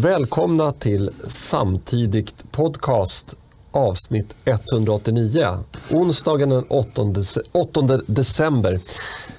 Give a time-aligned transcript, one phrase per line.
[0.00, 3.34] Välkomna till Samtidigt podcast
[3.70, 5.58] avsnitt 189.
[5.90, 7.02] Onsdagen den 8,
[7.52, 8.80] 8 december.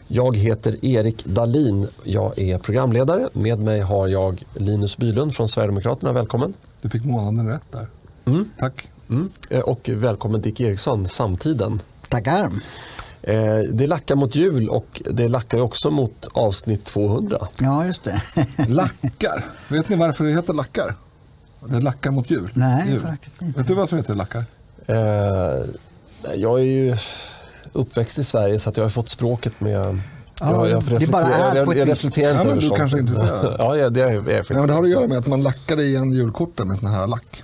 [0.08, 1.88] Jag heter Erik Dalin.
[2.04, 3.30] Jag är programledare.
[3.34, 6.14] Med mig har jag Linus Bylund från Sverigedemokraterna.
[6.14, 6.54] Välkommen.
[6.82, 7.88] Du fick månaden rätt där.
[8.26, 8.50] Mm.
[8.60, 8.88] Tack.
[9.10, 9.30] Mm.
[9.64, 11.82] Och välkommen Dick Eriksson, Samtiden.
[12.10, 12.50] Tackar.
[13.34, 17.48] Eh, det lackar mot jul och det lackar också mot avsnitt 200.
[17.60, 18.22] Ja, just det.
[18.68, 19.46] lackar.
[19.70, 20.96] Vet ni varför det heter lackar?
[21.66, 22.50] Det lackar mot jul.
[22.54, 23.00] Nej, jul.
[23.00, 23.60] faktiskt inte.
[23.60, 24.46] Vet du varför det heter lackar?
[24.86, 25.66] Eh,
[26.36, 26.98] jag är ju
[27.74, 30.00] uppväxt i Sverige så att jag har fått språket med
[30.42, 32.62] Ja, jag, jag det bara är jag, på ett jag visst- reflekterar inte Ja, över
[32.62, 32.80] du sånt.
[32.80, 33.56] kanske är intresserad.
[33.60, 34.46] ja, ja, det är jag.
[34.50, 37.44] Men det har att göra med att man lackade igen julkorten med sån här lack.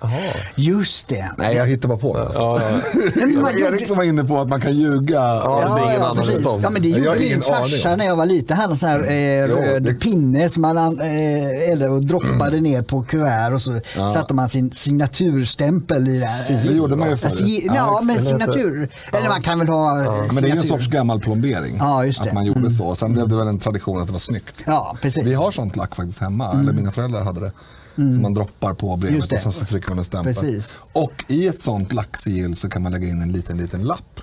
[0.00, 0.10] Jaha.
[0.54, 1.30] Just det.
[1.38, 2.22] Nej, jag hittar bara på det.
[2.24, 2.38] Alltså.
[2.40, 3.26] Ja, ja.
[3.42, 5.14] Men Erik som var inne på att man kan ljuga.
[5.20, 6.46] Ja, det är ingen annan precis.
[6.46, 6.60] om.
[6.62, 8.56] Ja, men det gjorde min farsa när jag var liten.
[8.56, 12.04] Han hade en sån här eh, Jo, röd det- pinne som man eh, eldade och
[12.04, 13.80] droppade ner på kuvert och så
[14.14, 16.62] satte man sin signaturstämpel i det.
[16.68, 17.28] Det gjorde man ju förr.
[17.28, 18.88] Alltså, ja, Ja, men signatur.
[19.12, 20.68] Eller man kan väl ha eh, Men det är ju en signatur.
[20.68, 21.76] sorts gammal plombering.
[21.80, 22.28] Ja, just det.
[22.28, 22.94] Att man gjorde så.
[22.94, 24.54] Sen blev det väl en tradition att det var snyggt.
[24.66, 25.24] Ja, precis.
[25.24, 26.52] Vi har sånt lack faktiskt hemma.
[26.60, 27.52] Eller mina föräldrar hade det.
[27.98, 29.34] Som man droppar på brevet Mm.
[29.34, 30.34] Och sen så trycker man en stämpel.
[30.34, 30.68] Precis.
[30.92, 34.20] Och i ett sånt lacksigill så kan man lägga in en liten, liten lapp.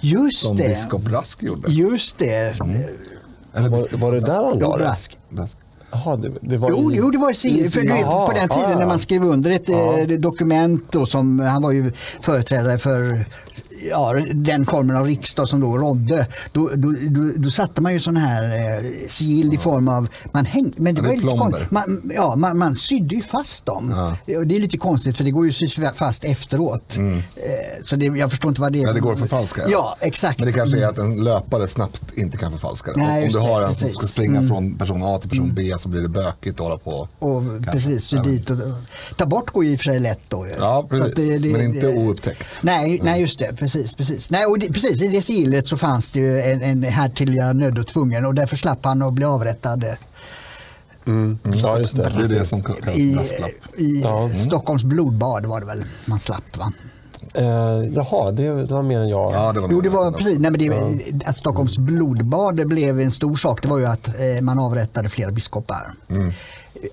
[0.00, 0.68] Just Som det.
[0.68, 1.72] biskop Rask gjorde.
[1.72, 2.60] Just det.
[3.54, 4.84] Eller Var, var det där han la Jo, det?
[4.84, 5.18] Rask.
[5.36, 5.58] Rask.
[5.94, 8.32] Jaha, det, det var Jo, i- jo, det var sig, för du vet, Jaha, på
[8.32, 8.78] den tiden ja.
[8.78, 13.24] när man skrev under ett eh, dokument då, som han var ju företrädare för
[13.90, 16.26] ja, den formen av riksdag som då rådde.
[16.52, 18.42] Då, då, då, då satte man ju sån här
[18.78, 21.70] eh, sigill i form av, man häng, men det Ja, var det lite konstigt.
[21.70, 24.12] Man, ja, man, man sydde ju fast dem.
[24.38, 26.96] Och Det är lite konstigt för det går ju sy fast efteråt.
[26.96, 28.86] Eh, så det, jag förstår inte vad det är.
[28.86, 29.62] Ja, det går att förfalska.
[29.68, 30.38] Ja, exakt.
[30.38, 32.98] Men det kanske är att en löpare snabbt inte kan förfalska det.
[32.98, 33.98] Nej, Om du har det, en som precis.
[33.98, 37.08] ska springa från person A till person B så blir det bökigt att hålla på.
[37.18, 37.72] Och Kanske.
[37.72, 38.58] precis, sy Ja, men- dit och
[39.16, 40.46] ta bort går ju i och för sig lätt då.
[40.60, 41.42] Ja, Så att precis.
[41.44, 42.44] Men inte oupptäckt.
[42.60, 43.52] Nej, nej just det.
[43.56, 44.30] Precis, precis.
[44.30, 47.78] Nej, och det, precis, I det sigillet så fanns det ju en, en härtiga nödd
[47.78, 49.84] och tvungen och därför slapp han att bli avrättad
[51.06, 51.38] Mm.
[51.44, 52.02] Ja, just det.
[52.02, 53.18] Det är det som kallas i,
[53.76, 54.30] i Ja.
[54.46, 56.72] Stockholms blodbad var det väl man slapp va?
[57.34, 57.44] Eh,
[57.94, 59.32] jaha, det, det var mer än jag.
[59.32, 60.38] Ja, det var Jo, det var precis.
[60.38, 64.08] Nej, men det, Att Stockholms blodbad det blev en stor sak det var ju att
[64.20, 65.92] eh, man avrättade flera biskopar.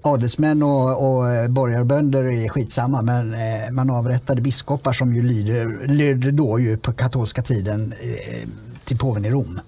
[0.02, 5.88] Adelsmän och, och eh, borgarbönder är skitsamma men eh, man avrättade biskopar som ju lyder,
[5.88, 8.50] lydde då ju på katolska tiden eh,
[8.86, 9.60] till påven i Rom.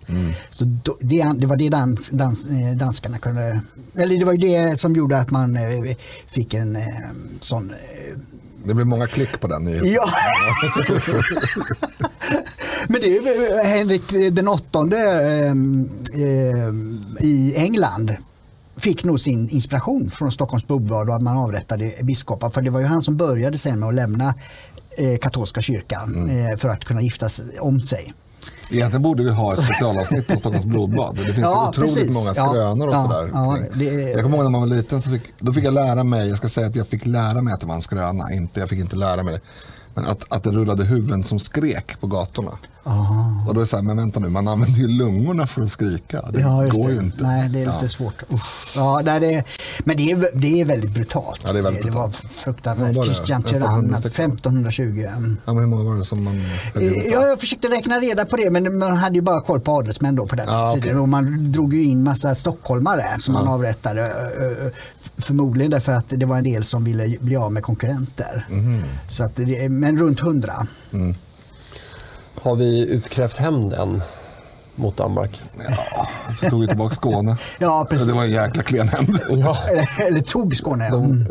[0.49, 2.43] Så då, det, det var det dans, dans,
[2.75, 3.61] danskarna kunde,
[3.95, 5.57] eller det var ju det som gjorde att man
[6.27, 6.77] fick en
[7.41, 7.73] sån
[8.65, 9.91] Det blev många klick på den nyheten.
[9.91, 10.09] Ja.
[12.87, 14.97] Men det är Henrik den åttonde
[17.19, 18.15] i England
[18.81, 22.49] fick nog sin inspiration från Stockholms blodbad och att man avrättade biskopar.
[22.49, 24.33] För det var ju han som började sen med att lämna
[24.97, 28.13] eh, katolska kyrkan eh, för att kunna gifta om sig.
[28.71, 31.15] Egentligen borde vi ha ett specialavsnitt om Stockholms blodbad.
[31.15, 32.13] Det finns Ja, otroligt precis.
[32.13, 33.29] många Ja, skrönor och ja, sådär.
[33.33, 36.03] ja, det- Jag kommer ihåg när man var liten så fick, då fick jag lära
[36.03, 38.59] mig, jag ska säga att jag fick lära mig att det var en skröna, inte,
[38.59, 39.39] jag fick inte lära mig det.
[39.93, 42.51] Men att, att det rullade huvuden som skrek på gatorna.
[43.47, 45.71] Och då är det så här, men vänta nu, man använder ju lungorna för att
[45.71, 46.21] skrika.
[46.33, 46.93] Det Ja, går det.
[46.93, 47.23] ju inte.
[47.23, 47.73] Nej, det är Ja.
[47.73, 48.23] lite svårt.
[48.29, 48.73] Uff.
[48.75, 49.43] Ja, nej, det,
[49.85, 51.41] men det är, det är väldigt brutalt.
[51.45, 52.33] Ja, det är väldigt det var brutalt.
[52.33, 52.95] fruktansvärt.
[52.95, 53.05] Var?
[53.05, 54.31] Christian Tyrann, 100 stycken.
[54.31, 54.83] 1520.
[54.83, 55.37] mm.
[55.45, 57.03] Ja, men hur många var det som man ihop?
[57.11, 60.15] Ja, jag försökte räkna reda på det men man hade ju bara koll på adelsmän
[60.15, 60.89] då på den Ja, tiden.
[60.89, 60.99] okej.
[60.99, 64.01] Och man drog ju in massa stockholmare som man avrättade.
[64.01, 64.69] ö, ö,
[65.17, 68.47] Förmodligen därför att det var en del som ville bli av med konkurrenter.
[68.49, 68.81] Mhm.
[69.07, 69.37] Så att
[69.69, 70.67] men runt hundra.
[72.35, 74.01] Har vi utkrävt hämnd än
[74.75, 75.41] mot Danmark?
[75.69, 76.07] Ja,
[76.39, 77.37] så tog vi tillbaka Skåne.
[77.59, 78.07] Ja, precis.
[78.07, 79.19] Det var en jäkla klen hämnd.
[79.29, 79.57] Ja.
[80.07, 80.85] Eller, tog Skåne.
[80.87, 81.25] Mm.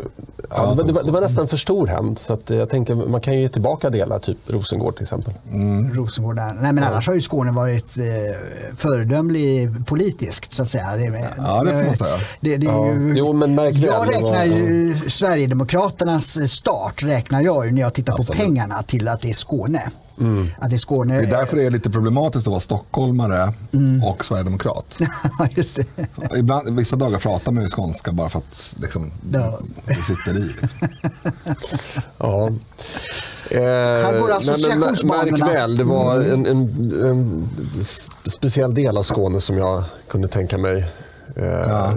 [0.49, 2.19] Ja, det, var, det, var, det var nästan för stor hämnd.
[2.19, 5.33] Så att jag tänker man kan ju ge tillbaka delar, typ Rosengård till exempel.
[5.93, 6.53] Rosengård där.
[6.61, 8.03] Nej men annars har ju Skåne varit eh,
[8.77, 10.95] föredömlig politiskt så att säga.
[10.95, 12.17] Det, Ja, det får man säga.
[12.39, 12.87] Det, det är Ja.
[12.87, 17.81] ju, Jo, men märk jag det räknar var- ju Sverigedemokraternas start räknar jag ju när
[17.81, 18.39] jag tittar Absolut.
[18.41, 19.81] på pengarna till att det är Skåne.
[20.59, 21.17] Att det är Skåne.
[21.17, 23.53] Det är därför det är lite problematiskt att vara stockholmare
[24.05, 24.85] och sverigedemokrat.
[25.51, 25.85] Just det.
[26.37, 29.59] Ibland, vissa dagar pratar man ju skånska bara för att liksom, Ja.
[29.85, 30.51] det sitter i.
[32.17, 32.47] Ja.
[33.49, 35.37] Eh, Här går men- men associationsbanorna.
[35.37, 36.31] Märk väl, det var Mm.
[36.33, 37.49] en, en, en
[38.31, 40.91] speciell del av Skåne som jag kunde tänka mig
[41.35, 41.93] Ja.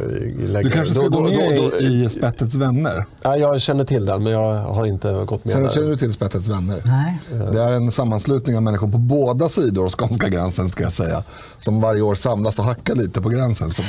[0.46, 3.06] lägger- Du kanske ska då- gå med då- då- i, i Spettets vänner.
[3.22, 5.75] Ja, jag känner till den, men jag har inte gått med Känner, där.
[5.75, 6.82] känner du till Spettets vänner?
[6.84, 7.19] Nej.
[7.52, 11.22] Det är en sammanslutning av människor på båda sidor av skånska gränsen ska jag säga.
[11.58, 13.70] Som varje år samlas och hackar lite på gränsen.
[13.70, 13.82] Så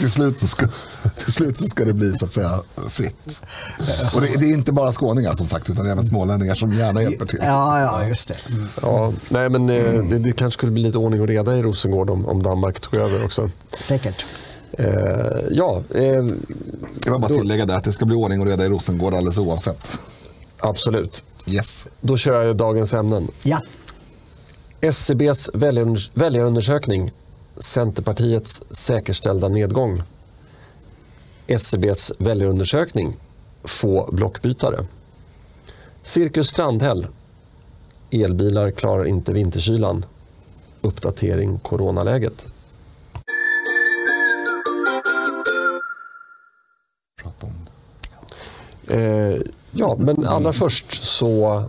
[0.00, 0.66] till, slut så ska,
[1.24, 3.40] till slut så ska det bli så att säga fritt.
[4.14, 7.26] Och det, det är inte bara skåningar som sagt utan även smålänningar som gärna hjälper
[7.26, 7.38] till.
[7.42, 8.36] Ja, ja, just det.
[8.54, 8.68] Mm.
[8.82, 12.10] Ja, nej, men eh, det, det kanske skulle bli lite ordning och reda i Rosengård
[12.10, 13.50] om, om Danmark tog över också.
[13.80, 14.24] Säkert.
[14.78, 16.40] Eh, ja, eh, Jag vill
[17.20, 19.98] bara Då- tillägga där att det ska bli ordning och reda i Rosengård alldeles oavsett.
[20.58, 21.24] absolut.
[21.46, 21.86] Yes.
[22.00, 23.28] Då kör jag dagens ämnen.
[23.42, 23.58] Ja.
[24.80, 27.12] SCBs väljarunders- väljarundersökning
[27.58, 30.02] Centerpartiets säkerställda nedgång.
[31.46, 33.16] SCBs väljarundersökning
[33.64, 34.84] Få blockbytare.
[36.02, 37.06] Cirkus Strandhäll.
[38.10, 40.04] Elbilar klarar inte vinterkylan.
[40.80, 42.46] Uppdatering coronaläget.
[48.88, 49.38] Eh,
[49.70, 51.64] ja, men allra först så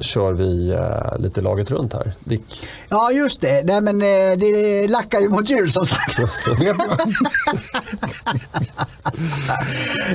[0.00, 2.12] kör vi eh, lite laget runt här.
[2.24, 2.42] Dick.
[2.88, 3.62] Ja, just det.
[3.66, 6.18] Nej, men, eh, det lackar ju mot jul som sagt.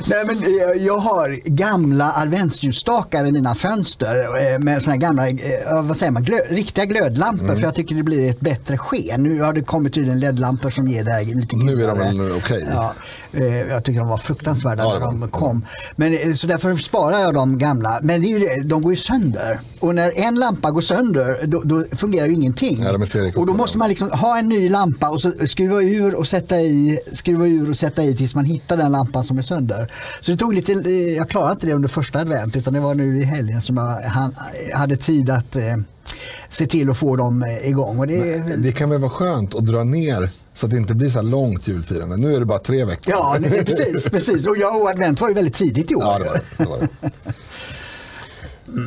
[0.06, 5.28] Nej, men, eh, jag har gamla adventsljusstakar i mina fönster eh, med såna här gamla,
[5.28, 7.56] eh, vad säger man, glö, riktiga glödlampor Mm.
[7.56, 9.22] för jag tycker det blir ett bättre sken.
[9.22, 12.32] Nu har det kommit tydligen LED-lampor som ger det här lite Nu är de väl
[12.36, 12.66] okej.
[12.74, 12.94] Ja,
[13.32, 15.64] eh, jag tycker de var fruktansvärda Ja, när de kom.
[15.96, 17.98] Men, eh, så därför sparar jag de gamla.
[18.02, 19.60] Men det är ju de går ju sönder.
[19.82, 22.82] Och när en lampa går sönder då, då fungerar ju ingenting.
[22.82, 26.26] Ja, och då måste man liksom ha en ny lampa och så skruva ur och
[26.28, 29.92] sätta i, skruva ur och sätta i tills man hittar den lampan som är sönder.
[30.20, 32.94] Så det tog lite, eh, jag klarade inte det under första advent utan det var
[32.94, 34.34] nu i helgen som jag han,
[34.74, 35.62] hade tid att eh,
[36.50, 37.98] se till att få dem eh, igång.
[37.98, 40.94] Och det, väl- Det kan väl vara skönt att dra ner så att det inte
[40.94, 42.16] blir så här långt julfirande.
[42.16, 43.14] Nu är det bara tre veckor.
[43.14, 44.08] Ja, precis.
[44.08, 44.46] precis.
[44.46, 46.02] Och, jag, och advent var ju väldigt tidigt i år.
[46.02, 46.42] Ja, det var det.
[46.58, 47.12] det, var.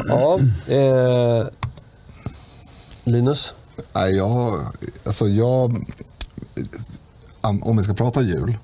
[0.07, 1.47] Ja, eh,
[3.03, 3.53] Linus.
[3.93, 4.65] Nej, jag,
[5.03, 5.85] alltså jag,
[7.41, 8.57] om vi ska prata jul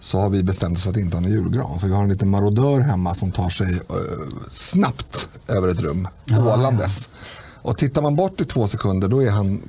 [0.00, 1.80] så har vi bestämt oss för att inte ha en julgran.
[1.80, 6.08] För vi har en liten marodör hemma som tar sig eh, snabbt över ett rum,
[6.38, 7.08] ålandes.
[7.62, 9.62] Och tittar man bort i två sekunder då är han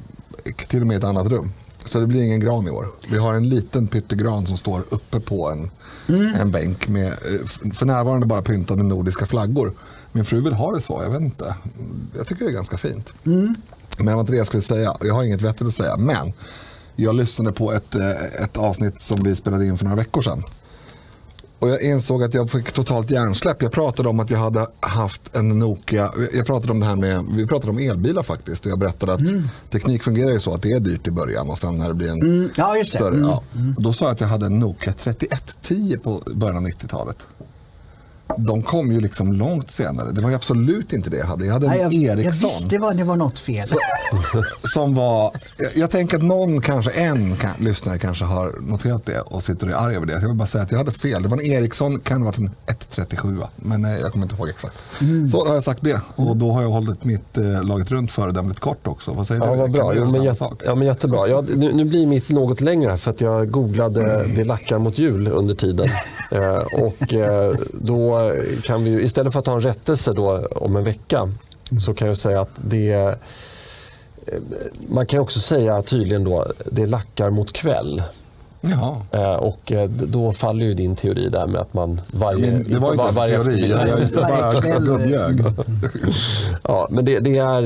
[0.67, 1.51] till och med i ett annat rum.
[1.85, 2.87] Så det blir ingen gran i år.
[3.09, 5.71] Vi har en liten pyttegran som står uppe på en,
[6.39, 9.73] en bänk med eh, för närvarande bara pyntad med nordiska flaggor.
[10.11, 11.55] Min fru vill ha det så, jag vet inte.
[12.17, 13.09] Jag tycker det är ganska fint.
[13.99, 16.33] Men vad det jag skulle säga, jag har inget vettigt att säga, men
[16.95, 20.43] jag lyssnade på ett, eh, ett avsnitt som vi spelade in för några veckor sedan.
[21.59, 23.61] Och jag insåg att jag fick totalt hjärnsläpp.
[23.61, 26.11] Jag pratade om att jag hade haft en Nokia.
[26.33, 28.65] Jag pratade om det här med, vi pratade om elbilar faktiskt.
[28.65, 29.21] Och jag berättade att
[29.71, 32.09] teknik fungerar ju så att det är dyrt i början och sen när det blir
[32.11, 32.97] en Mm, ja, just det.
[32.97, 33.15] större.
[33.15, 33.27] Mm.
[33.29, 33.43] Ja.
[33.77, 37.17] Och då sa jag att jag hade en Nokia 3110 på början av 90-talet.
[38.37, 40.11] De kom ju liksom långt senare.
[40.11, 41.45] Det var ju absolut inte det jag hade.
[41.45, 42.49] Jag hade en Nej, jag, jag Ericsson.
[42.49, 43.63] visste det var, det var något fel.
[44.63, 49.19] Som var, jag, jag tänker att någon, kanske en kan, lyssnare kanske har noterat det
[49.21, 50.13] och sitter och är arg över det.
[50.13, 51.23] Jag vill bara säga att jag hade fel.
[51.23, 54.49] Det var en Ericsson, kan ha varit en 137 men eh, jag kommer inte ihåg
[54.49, 54.75] exakt.
[55.01, 55.27] Mm.
[55.27, 58.11] Så då har jag sagt det och då har jag hållit mitt eh, laget runt
[58.11, 59.11] föredömligt kort också.
[59.13, 59.57] Vad säger Ja, du?
[59.59, 59.93] vad bra.
[59.95, 61.27] Jo, men, jät- ja, men jättebra.
[61.27, 65.27] Ja, nu, nu blir mitt något längre för att jag googlade det lackar mot jul
[65.27, 65.87] under tiden.
[66.31, 68.16] Eh, och eh, då
[68.63, 71.29] kan vi istället för att ha en rättelse då om en vecka
[71.85, 73.13] så kan jag säga att det eh,
[74.89, 78.03] man kan också säga tydligen då det lackar mot kväll.
[78.61, 79.01] Ja.
[79.11, 82.51] Eh, och eh, då faller ju din teori där med att man varje...
[82.51, 85.41] Men det var inte var- varje teori, jag, jag, jag Varje bara gubbjög.
[86.63, 87.61] Ja, men det, det, är,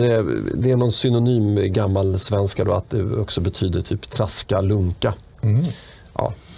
[0.55, 5.13] det är någon synonym gammal svenska då att det också betyder typ traska, lunka.
[5.41, 5.65] Mm.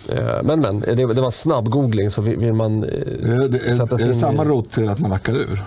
[0.09, 3.57] Eh, men men, det, det var en snabb googling så vill, man eh, Är det,
[3.67, 5.63] är, sätta sig är det samma i- rot till att man lackar ur?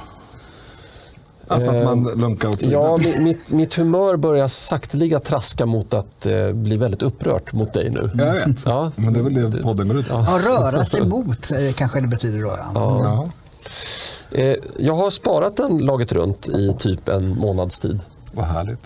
[1.48, 2.72] Alltså att man lunkar åt sidan?
[2.82, 7.72] Ja, mi- mitt, mitt humör börjar sakteliga traska mot att eh, bli väldigt upprört mot
[7.72, 8.10] dig nu.
[8.14, 8.92] Jag vet, Ja.
[8.96, 10.14] men det är väl det podden går ut på.
[10.14, 12.58] Ja, röra sig mot eh, kanske det betyder då.
[12.74, 13.00] Ja.
[13.04, 13.28] Ja.
[14.38, 18.00] Eh, jag har sparat den laget runt i typ en månads tid.
[18.32, 18.80] Vad härligt.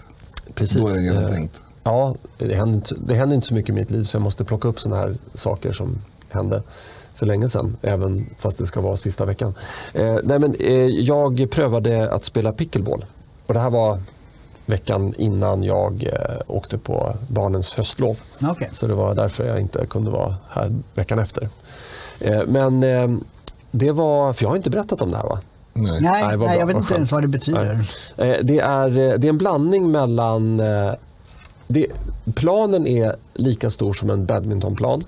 [0.55, 0.77] Precis.
[0.79, 1.55] Då är det Eh, genomtänkt.
[1.85, 4.45] Ja, det händer, inte, det händer inte så mycket i mitt liv så jag måste
[4.45, 5.99] plocka upp sådana här saker som
[6.31, 6.63] hände
[7.15, 9.55] för länge sedan, även fast det ska vara sista veckan.
[9.95, 13.05] Eh, nej men, eh, jag prövade att spela pickleball
[13.47, 13.99] och det här var
[14.67, 18.19] veckan innan jag eh, åkte på barnens höstlov.
[18.43, 18.69] Okej.
[18.73, 21.49] Så det var därför jag inte kunde vara här veckan efter.
[22.21, 23.09] Eh, men eh,
[23.71, 25.41] det var, för jag har inte berättat om det här va?
[25.73, 26.01] Nej.
[26.01, 27.73] Nej, Nej, jag vet inte ens vad det betyder.
[28.17, 30.63] Eh, Det är, det är en blandning mellan...
[31.73, 31.87] Det,
[32.35, 35.03] planen är lika stor som en badmintonplan.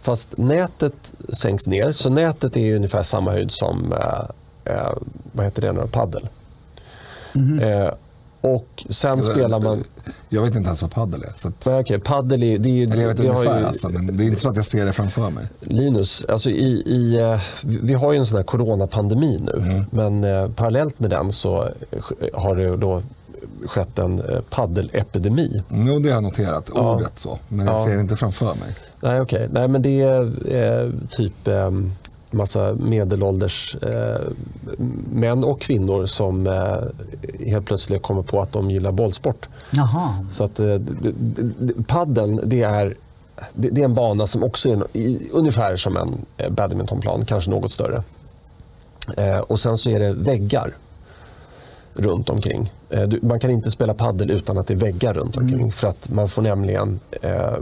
[0.00, 4.92] Fast nätet sänks ner, så nätet är ungefär samma höjd som eh, eh,
[5.32, 6.28] vad heter det nu, paddel.
[7.62, 7.90] Eh,
[8.40, 9.84] och sen spelar man...
[10.28, 11.32] Jag vet inte ens vad paddel är.
[11.36, 12.82] Så att, Nej, okej, paddel är, det är ju...
[12.84, 14.92] eller jag vet ungefär ju- alltså, men det är inte så att jag ser det
[14.92, 15.46] framför mig.
[15.60, 19.62] Linus, alltså i, i, eh, vi har ju en sån här coronapandemi nu.
[19.62, 19.84] Mm.
[19.90, 21.68] Men eh, parallellt med den så
[22.34, 23.02] har det då
[23.66, 25.62] skett en eh, paddelepidemi.
[25.68, 27.38] Jo, det har jag noterat, ordet så.
[27.48, 27.84] Men jag Ja.
[27.84, 28.74] ser det inte framför mig.
[29.00, 29.48] Nej, okej.
[29.50, 30.22] Nej, men det är
[30.54, 31.70] eh, typ eh,
[32.30, 34.20] massa medelålders eh,
[35.12, 39.48] män och kvinnor som eh, helt plötsligt kommer på att de gillar bollsport.
[39.70, 40.08] Jaha.
[40.32, 40.74] Så att eh,
[42.44, 42.94] det är,
[43.54, 47.72] det, det är en bana som också är i, ungefär som en badmintonplan, kanske något
[47.72, 48.02] större.
[49.46, 50.74] Och sen så är det väggar
[51.94, 52.72] runt omkring.
[52.90, 55.72] Eh, du, man kan inte spela paddel utan att det är väggar runt omkring.
[55.72, 57.52] För att man får nämligen eh,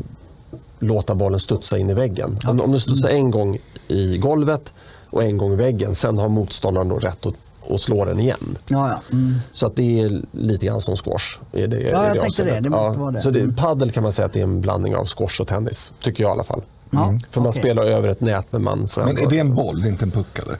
[0.78, 2.38] låta bollen studsa in i väggen.
[2.47, 3.58] Om, om du studsar en gång
[3.88, 4.62] i golvet
[5.11, 7.35] och en gång i väggen, sen har motståndaren då rätt att,
[7.70, 8.58] att slå den igen.
[8.68, 9.00] Ja, ja.
[9.16, 9.35] Mm.
[9.52, 11.38] Så att det är lite grann som squash.
[11.52, 12.54] i det, i jag tänkte avseendet.
[12.54, 12.61] det.
[12.61, 13.23] Det måste vara det.
[13.23, 13.54] Så det, Mm.
[13.56, 15.92] paddel kan man säga att det är en blandning av squash och tennis.
[16.02, 16.62] Tycker jag i alla fall.
[16.90, 17.62] Ja, För man okej.
[17.62, 20.04] spelar över ett nät men man får Men är det en boll, det är inte
[20.04, 20.56] en puck eller?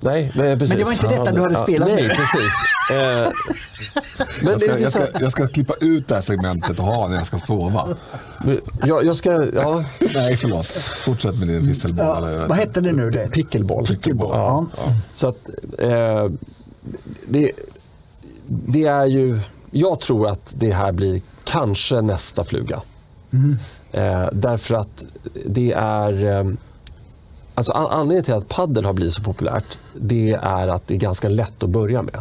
[0.00, 0.68] Nej, nej, precis.
[0.68, 2.16] Men det var inte detta du hade spelat Nej, med.
[2.16, 2.52] precis.
[2.92, 3.28] Eh,
[4.42, 7.08] men Jag ska, jag, ska, här- jag ska klippa ut det här segmentet och ha
[7.08, 7.88] när jag ska sova.
[8.84, 9.30] jag, jag ska...
[9.54, 9.84] Ja,
[10.14, 10.66] Nej, förlåt.
[11.04, 12.06] Fortsätt med din visselboll.
[12.06, 13.10] Ja, vad hette det nu?
[13.10, 13.28] Det?
[13.28, 13.86] pickleball.
[13.86, 14.66] Pickleball, Ja.
[14.76, 14.82] ja.
[15.14, 15.38] Så att
[15.78, 16.30] eh,
[17.28, 17.52] det,
[18.46, 19.40] det är ju...
[19.70, 22.82] Jag tror att det här blir kanske nästa fluga.
[23.92, 25.04] Eh, därför att
[25.46, 26.24] det är...
[26.24, 26.44] Eh,
[27.56, 30.98] alltså an- anledningen till att paddel har blivit så populärt det är att det är
[30.98, 32.20] ganska lätt att börja med.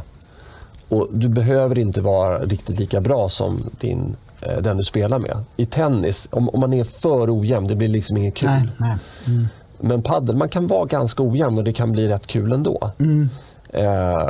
[0.90, 5.38] Och Du behöver inte vara riktigt lika bra som din, eh, den du spelar med.
[5.58, 8.50] I tennis, om, om man är för ojämn, det blir liksom inget kul.
[8.50, 8.98] Nej, nej.
[9.28, 9.48] Mm.
[9.80, 12.92] Men paddel, man kan vara ganska ojämn och det kan bli rätt kul ändå.
[13.70, 14.30] Eh,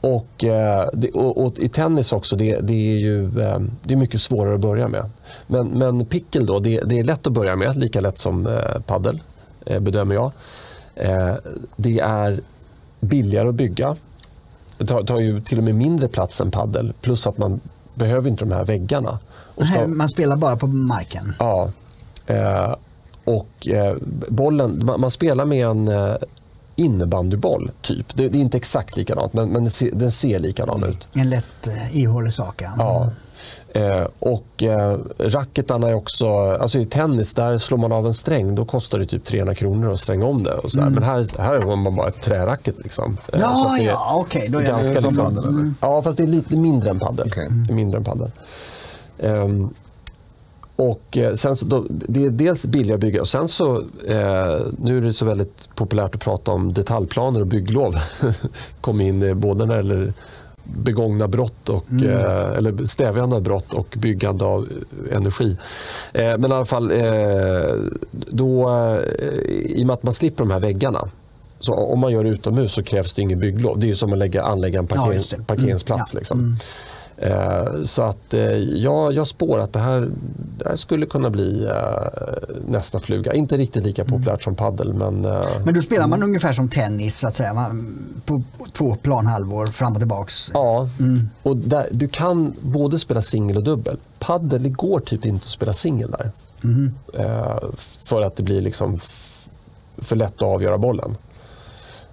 [0.00, 4.20] och, eh, och, och i tennis också, det, det är ju eh, det är mycket
[4.20, 5.10] svårare att börja med.
[5.46, 9.20] Men, men pickel då, det, det är lätt att börja med, lika lätt som paddel,
[9.64, 10.32] bedömer jag.
[10.94, 11.34] Eh,
[11.76, 12.40] det är
[13.00, 13.96] billigare att bygga.
[14.78, 17.60] Det tar, ju till och med mindre plats än paddel, plus att man
[17.94, 19.18] behöver inte de här väggarna.
[19.54, 21.34] Och ska- Man spelar bara på marken.
[21.38, 21.70] Ja.
[22.26, 22.74] Eh,
[23.24, 23.96] och eh,
[24.28, 26.14] bollen, man, spelar med en eh,
[26.76, 28.16] innebandyboll, typ.
[28.16, 31.08] Det, är inte exakt likadant, men, men den, ser, likadan ut.
[31.14, 32.62] En lätt eh, ihålig sak.
[32.62, 32.72] Ja.
[32.78, 33.10] Ja.
[33.76, 38.54] Eh, och eh, racketarna är också, alltså i tennis där slår man av en sträng,
[38.54, 40.54] då kostar det typ 300 kronor att stränga om det.
[40.54, 40.90] Och sådär.
[40.90, 42.74] Men här, här har man bara ett träracket.
[42.82, 43.16] Liksom.
[43.32, 45.72] Eh, Ja, ja, okej, då är det- som liksom- paddel, eller?
[45.80, 47.30] Ja, fast det är lite mindre än paddel.
[47.66, 48.30] Det är mindre än paddel.
[49.18, 49.68] Ehm,
[50.76, 53.76] och sen så då, det är dels billigare att bygga och sen så,
[54.08, 57.94] eh, nu är det så väldigt populärt att prata om detaljplaner och bygglov.
[58.80, 60.12] Kom in både när det gäller
[60.64, 64.68] begångna brott och, eh, eller stävjande av brott och byggande av
[65.10, 65.56] eh, energi.
[66.12, 67.74] Eh, men i alla fall, eh,
[68.10, 71.08] då, eh, i och med att man slipper de här väggarna
[71.60, 73.78] så om man gör det utomhus så krävs det ingen bygglov.
[73.78, 75.36] Det är som att lägga, anlägga en Ja, parkering, just det.
[75.36, 76.14] Mm, parkeringsplats.
[76.14, 76.18] ja.
[76.18, 76.56] Liksom.
[77.16, 80.08] Eh, Så att eh, jag, jag spår att det här,
[80.58, 82.08] det här skulle kunna bli eh,
[82.68, 83.32] nästa fluga.
[83.34, 85.20] Inte riktigt lika populärt som paddel men
[85.64, 87.54] Men då spelar man ungefär som tennis så att säga.
[87.54, 87.86] Man,
[88.26, 88.42] på
[88.72, 90.50] två planhalvor fram och tillbaks.
[90.52, 90.88] ja.
[91.42, 93.96] Och där, du kan både spela singel och dubbel.
[94.18, 96.30] Paddel, det går typ inte att spela singel där.
[97.14, 97.58] Eh,
[98.02, 99.00] För att det blir liksom
[99.98, 101.16] för lätt att avgöra bollen.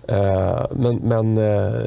[0.07, 1.81] Eh, Men, men, eh,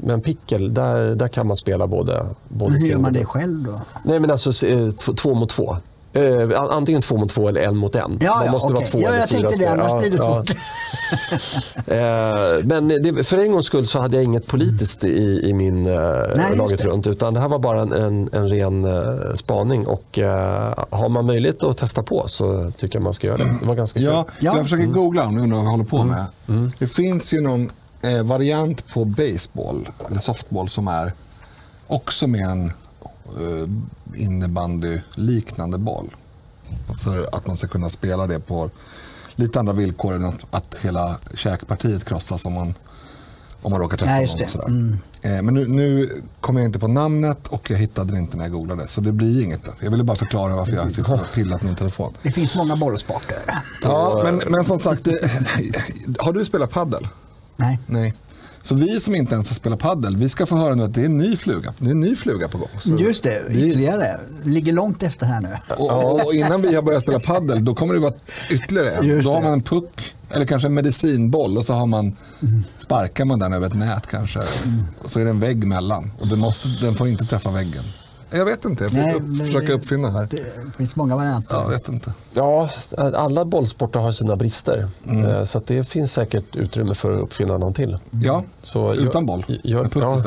[0.00, 3.80] men pickel, där, där kan man spela både, både Hur gör man det själv då?
[4.04, 5.76] Nej men alltså eh, två, två mot två.
[6.14, 8.18] Eh, an- antingen två mot två eller en mot en.
[8.20, 8.90] Ja, Man ja, måste vara okej.
[8.90, 9.88] två ja, eller jag fyra tänkte det, spelare.
[9.90, 10.50] annars blir det Ja, svårt.
[10.50, 10.56] ja.
[11.86, 15.86] Eh, men det, för en gångs skull så hade jag inget politiskt i, i min
[15.86, 16.84] eh, laget det.
[16.84, 17.06] runt.
[17.06, 19.86] Utan det här var bara en, en, en ren eh, spaning.
[19.86, 23.44] Och eh, har man möjlighet att testa på så tycker jag man ska göra det.
[23.60, 24.34] Det var ganska Ja, kul.
[24.46, 24.54] Ja.
[24.56, 26.24] jag försöker googla om ni undrar vad vi håller på med.
[26.48, 26.72] Mm.
[26.78, 27.70] Det finns ju någon
[28.02, 31.12] eh, variant på baseball, eller softball, som är
[31.86, 32.72] också med en
[34.14, 36.10] innebandy-liknande boll.
[37.02, 38.70] För att man ska kunna spela det på
[39.34, 42.74] lite andra villkor än att, att hela käkpartiet krossas om man,
[43.62, 44.68] om man råkar träffa Ja, någon.
[44.68, 44.98] Mm.
[45.22, 46.10] Eh, men nu, nu
[46.40, 48.88] kommer jag inte på namnet och jag hittade det inte när jag googlade.
[48.88, 49.68] Så det blir inget.
[49.80, 52.12] Jag ville bara förklara varför jag och pillat min telefon.
[52.22, 53.38] Det finns många bollsporter.
[53.82, 55.12] Ja, men, men som sagt, eh,
[56.18, 57.08] har du spelat paddel?
[57.56, 57.78] Nej.
[57.86, 58.14] Nej.
[58.62, 61.00] Så vi som inte ens har spelat paddel, vi ska få höra nu att det
[61.00, 62.68] är en ny fluga, det är en ny fluga på gång.
[62.82, 64.20] Så Just det, vi- ytterligare.
[64.44, 65.48] Ligger långt efter här nu.
[65.78, 68.12] Och, och innan vi har börjat spela paddel, då kommer det vara
[68.50, 69.06] ytterligare en.
[69.06, 72.16] Just Då har man en puck, eller kanske en medicinboll och så har man,
[72.78, 74.38] sparkar man den över ett nät kanske.
[75.02, 76.12] Och så är det en vägg mellan.
[76.20, 77.82] Och måste, den får inte träffa väggen.
[78.34, 80.28] Jag vet inte, jag får Nej, upp, försöka det- uppfinna här.
[80.30, 80.42] Det
[80.76, 81.54] finns många varianter.
[81.56, 82.12] Ja, jag vet inte.
[82.34, 84.88] Ja, alla bollsporter har sina brister.
[85.06, 85.24] Mm.
[85.26, 87.98] Eh, Så att det finns säkert utrymme för att uppfinna någon till.
[88.22, 89.42] Ja, Så utan jag- boll.
[89.42, 90.18] puck ja.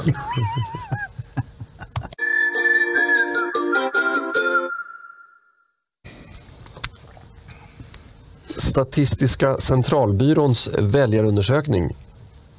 [8.58, 11.96] Statistiska centralbyråns väljarundersökning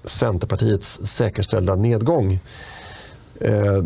[0.05, 2.39] Centerpartiets säkerställda nedgång.
[3.41, 3.85] Eh,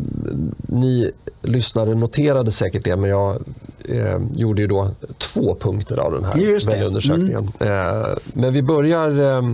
[0.60, 1.10] ni
[1.42, 3.42] lyssnare noterade säkert det, men jag
[3.88, 6.66] eh, gjorde ju då två punkter av den här det.
[6.66, 7.52] väljarundersökningen.
[7.60, 9.44] Eh, men vi börjar eh,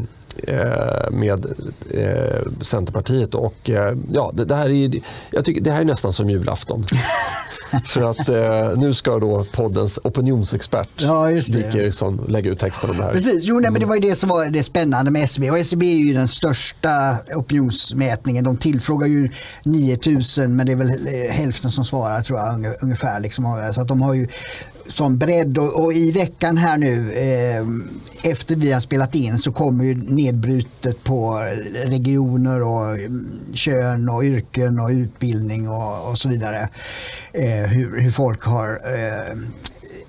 [0.42, 1.46] eh, med
[1.90, 3.70] eh, Centerpartiet och
[4.12, 5.00] ja, det, det, här är,
[5.30, 6.84] jag tycker, det här är nästan som julafton.
[7.86, 11.26] För att eh, nu ska då poddens opinionsexpert Ja.
[11.28, 13.12] Dick Eriksson lägga ut texten om det här.
[13.12, 15.50] Precis, jo, nej, men det var ju det som var det spännande med SCB.
[15.50, 18.44] Och SCB är ju den största opinionsmätningen.
[18.44, 19.30] De tillfrågar ju
[19.64, 23.20] 9000 men det är väl eh, hälften som svarar tror jag unge- ungefär.
[23.20, 23.70] Liksom.
[23.74, 24.28] Så att de har ju
[24.88, 27.66] sån bredd och, och i veckan här nu eh,
[28.30, 31.42] efter vi har spelat in så kommer ju nedbrutet på
[31.84, 36.68] regioner och mm, kön och yrken och utbildning och, och så vidare.
[37.32, 39.36] Eh, hur, hur folk har eh,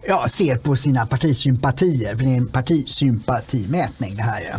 [0.08, 4.56] ja, ser på sina partisympatier, för det är en partisympatimätning det här.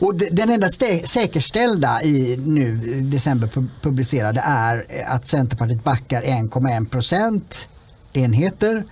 [0.00, 0.68] Och den enda
[1.04, 3.48] säkerställda i nu december
[3.82, 7.68] publicerade är att Centerpartiet backar 1,1 procent
[8.12, 8.84] enheter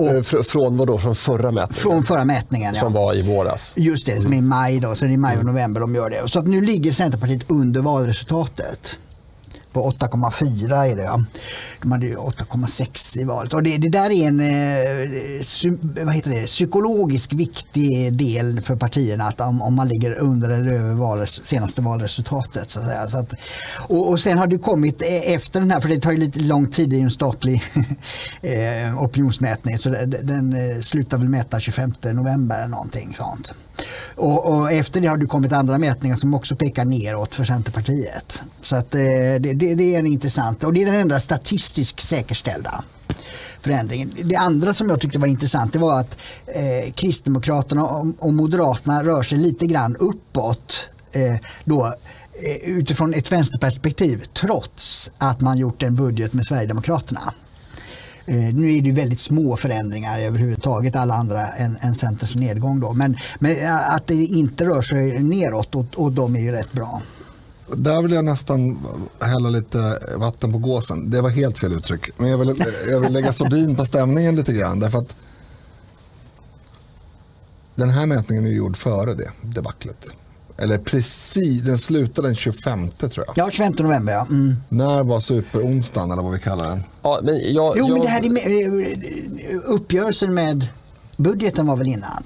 [0.00, 0.98] och Eh, fr- Från vad då?
[0.98, 1.74] Från förra mätningen?
[1.82, 2.74] från förra mätningen.
[2.74, 3.00] Som Ja.
[3.00, 3.72] var i våras?
[3.76, 5.94] Just det, som är i maj då, så det är i maj och november de
[5.94, 6.28] gör det.
[6.28, 8.98] Så att nu ligger Centerpartiet under valresultatet.
[9.72, 11.20] På 8,4 är det ja.
[11.82, 13.54] De hade ju 8,6 i valet.
[13.54, 19.24] Och det, det där är en eh, vad heter det, psykologisk viktig del för partierna
[19.24, 22.70] att om, om man ligger under eller över valres, senaste valresultatet.
[22.70, 23.08] Så att säga.
[23.08, 23.34] Så att,
[23.88, 26.40] och, och sen har det kommit eh, efter den här, för det tar ju lite
[26.40, 27.62] lång tid i en statlig
[28.42, 29.78] eh, opinionsmätning.
[29.78, 29.90] Så
[30.22, 33.54] den slutar väl mäta 25 november eller någonting sånt.
[34.14, 38.42] Och, och efter det har det kommit andra mätningar som också pekar neråt för Centerpartiet.
[38.62, 42.00] Så att, eh, det, det, det är en intressant och det är den enda statistiskt
[42.00, 42.84] säkerställda
[43.60, 44.12] förändringen.
[44.24, 46.16] Det andra som jag tyckte var intressant det var att
[46.46, 53.32] eh, Kristdemokraterna och, och Moderaterna rör sig lite grann uppåt eh, då, eh, utifrån ett
[53.32, 57.32] vänsterperspektiv trots att man gjort en budget med Sverigedemokraterna.
[58.30, 62.80] Eh, nu är det ju väldigt små förändringar överhuvudtaget, alla andra än, än Centerns nedgång.
[62.80, 62.92] Då.
[62.92, 66.72] Men, men eh, att det inte rör sig neråt och, och de är ju rätt
[66.72, 67.02] bra.
[67.74, 68.78] Där vill jag nästan
[69.20, 71.10] hälla lite vatten på gåsen.
[71.10, 72.10] Det var helt fel uttryck.
[72.16, 72.54] Men jag vill,
[72.90, 74.80] jag vill lägga sordin på stämningen lite grann.
[74.80, 75.16] Därför att
[77.74, 80.06] den här mätningen är gjord före det debaclet.
[80.60, 83.32] Eller precis, den slutade den 25 tror jag.
[83.38, 84.26] Ja, 25 november ja.
[84.30, 84.56] Mm.
[84.68, 86.82] När var superonsdagen eller vad vi kallar den?
[87.02, 90.66] Ja, men jag, Jo, jag, men det här är med, eh, uppgörelsen med
[91.16, 92.22] budgeten var väl innan?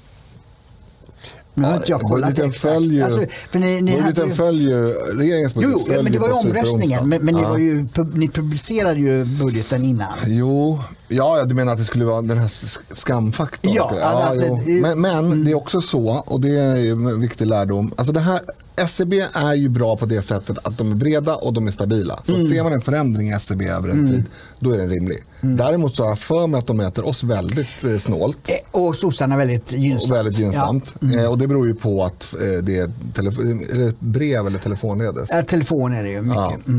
[1.53, 2.73] Nu har inte jag kollat Budgeten exakt.
[2.73, 6.19] följer Alltså, för ni, ni budgeten ju- följer ju, regeringens budget Jo, jo, men det
[6.19, 7.09] var ju omröstningen.
[7.09, 7.49] Men, men ni, Ja.
[7.49, 10.13] var ju, ni publicerade ju budgeten innan.
[10.25, 13.73] Jo, ja, ja, du menar att det skulle vara den här sk- skamfaktorn?
[13.73, 14.59] Ja, alltså jo.
[14.65, 15.01] det- Mm.
[15.01, 17.93] men, men det är också så, och det är ju en viktig lärdom.
[17.95, 18.39] Alltså det här,
[18.77, 22.19] SCB är ju bra på det sättet att de är breda och de är stabila.
[22.23, 22.47] Så Mm.
[22.47, 24.23] ser man en förändring i SCB över en tid,
[24.59, 25.23] då är den rimlig.
[25.41, 25.57] Mm.
[25.57, 28.39] Däremot så har jag för mig att de mäter oss väldigt eh, snålt.
[28.49, 30.11] Eh, Och sossarna väldigt gynnsamt.
[30.11, 30.95] Och väldigt gynnsamt.
[30.99, 31.07] Ja.
[31.07, 31.19] Mm.
[31.19, 32.83] Eh, och det beror ju på att det är,
[33.17, 35.29] är det brev eller telefonledes.
[35.33, 36.35] Ja, telefon är det ju mycket.
[36.65, 36.73] Ja.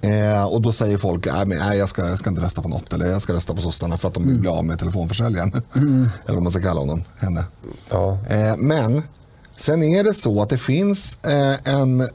[0.00, 0.34] Mm.
[0.34, 2.68] Eh, och då säger folk att nej, nej, jag, ska, jag ska inte rösta på
[2.68, 5.52] något eller jag ska rösta på sossarna för att de vill bli av med telefonförsäljaren.
[6.26, 7.44] eller vad man ska kalla honom, henne.
[7.90, 9.02] ja, Eh, men
[9.56, 12.06] sen är det så att det finns eh, en eh,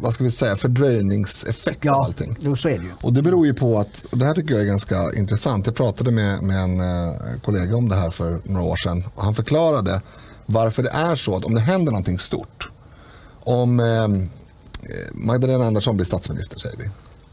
[0.00, 2.36] vad ska vi säga, fördröjningseffekt av Ja, allting.
[2.40, 2.90] jo, så är det ju.
[3.02, 5.66] Och det beror ju på att, och det här tycker jag är ganska intressant.
[5.66, 9.04] Jag pratade med, med en eh, kollega om det här för några år sedan.
[9.14, 10.00] Och han förklarade
[10.46, 12.70] varför det är så att om det händer någonting stort.
[13.44, 14.08] Om eh,
[15.12, 16.84] Magdalena Andersson blir statsminister säger vi.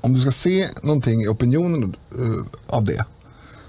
[0.01, 3.05] Om du ska se någonting i opinionen eh, av det.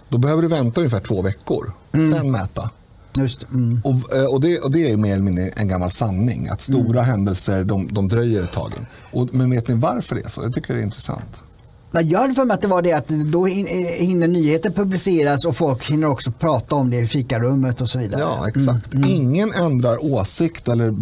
[0.08, 1.72] Då behöver du vänta ungefär två veckor.
[1.92, 2.70] Sen mäta.
[3.18, 3.80] Just, mm.
[3.84, 6.48] Och, eh, och, det, och det är mer eller mindre en gammal sanning.
[6.48, 8.72] Att stora händelser de, de dröjer ett tag.
[9.12, 10.42] Och, men vet ni varför det är så?
[10.42, 11.40] Jag tycker det är intressant.
[11.90, 15.90] Jag hade för mig att det var det att då hinner nyheter publiceras och folk
[15.90, 18.20] hinner också prata om det i fikarummet och så vidare.
[18.20, 18.94] Ja, exakt.
[18.94, 19.04] Mm.
[19.04, 19.16] mm.
[19.16, 20.96] Ingen ändrar åsikt eller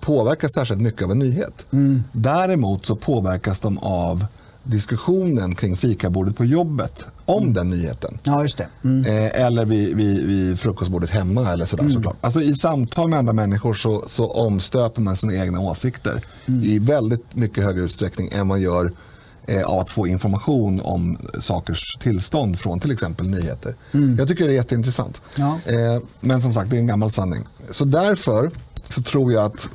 [0.00, 1.64] påverkas särskilt mycket av en nyhet.
[1.72, 2.04] Mm.
[2.12, 4.26] Däremot så påverkas de av
[4.62, 7.54] diskussionen kring fikabordet på jobbet om mm.
[7.54, 8.18] den nyheten.
[8.22, 8.66] Ja, just det.
[8.84, 9.04] Mm.
[9.04, 11.94] Eh, eller vid, vid, vid, frukostbordet hemma eller sådär mm.
[11.94, 12.16] såklart.
[12.20, 16.62] Alltså i samtal med andra människor så, så omstöper man sina egna åsikter mm.
[16.62, 18.92] i väldigt mycket högre utsträckning än man gör
[19.66, 23.74] av att få information om sakers tillstånd från till exempel nyheter.
[23.92, 24.16] Mm.
[24.18, 25.20] Jag tycker det är jätteintressant.
[25.34, 25.58] Ja.
[25.64, 27.44] Eh, men som sagt, det är en gammal sanning.
[27.70, 28.50] Så därför
[28.88, 29.68] så tror jag att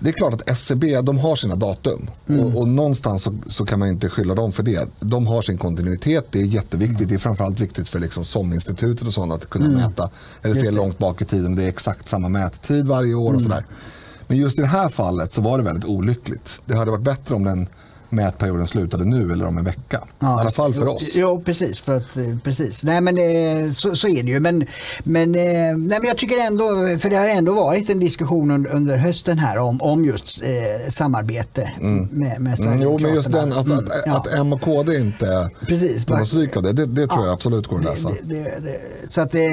[0.00, 2.40] det är klart att SCB de har sina datum mm.
[2.40, 4.88] och, och, någonstans så, så, kan man inte skylla dem för det.
[5.00, 6.98] De har sin kontinuitet, det är jätteviktigt.
[6.98, 7.08] Mm.
[7.08, 9.78] Det är framförallt viktigt för liksom SOM-institutet och sånt att kunna mm.
[9.78, 10.10] mäta
[10.42, 11.56] eller se långt bak i tiden.
[11.56, 13.42] Det är exakt samma mättid varje år och mm.
[13.42, 13.64] sådär.
[14.26, 16.62] Men just i det här fallet så var det väldigt olyckligt.
[16.64, 17.68] Det hade varit bättre om den
[18.10, 20.04] mätperioden slutade nu eller om en vecka.
[20.18, 21.12] Ja, I alla fall för oss.
[21.14, 21.80] Jo, precis.
[21.80, 22.84] För att, eh, precis.
[22.84, 24.40] Nej, men, eh, så, så är det ju.
[24.40, 24.66] Men,
[25.02, 26.64] men, eh, nej, men jag tycker ändå,
[26.98, 30.90] för det har ändå varit en diskussion under, under hösten här om, om just eh,
[30.90, 32.08] samarbete mm.
[32.10, 34.16] med, med mm, Jo, men just den, alltså, mm, att, ja.
[34.16, 37.32] att M och KD inte precis, tar stryk av det, det, det tror ja, jag
[37.32, 38.10] absolut går att läsa.
[38.22, 39.48] Det, det, så att det,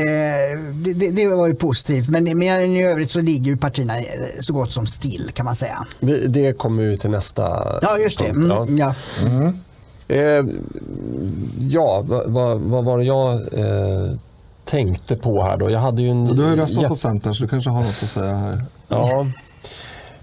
[0.96, 2.10] det, det, var ju positivt.
[2.10, 3.94] Men, men i övrigt så ligger ju partierna
[4.40, 5.86] så gott som still kan man säga.
[6.28, 8.34] Det kommer ju till nästa Ja, just det.
[8.52, 8.96] Mm, ja.
[9.26, 9.60] Mm.
[10.08, 10.56] Eh,
[11.60, 14.12] ja, vad, vad, vad, var det jag eh,
[14.66, 15.70] tänkte på här då?
[15.70, 18.04] Jag hade ju en, du har ju röstat på Centern så du kanske har något
[18.04, 18.62] att säga här.
[18.88, 19.26] Ja.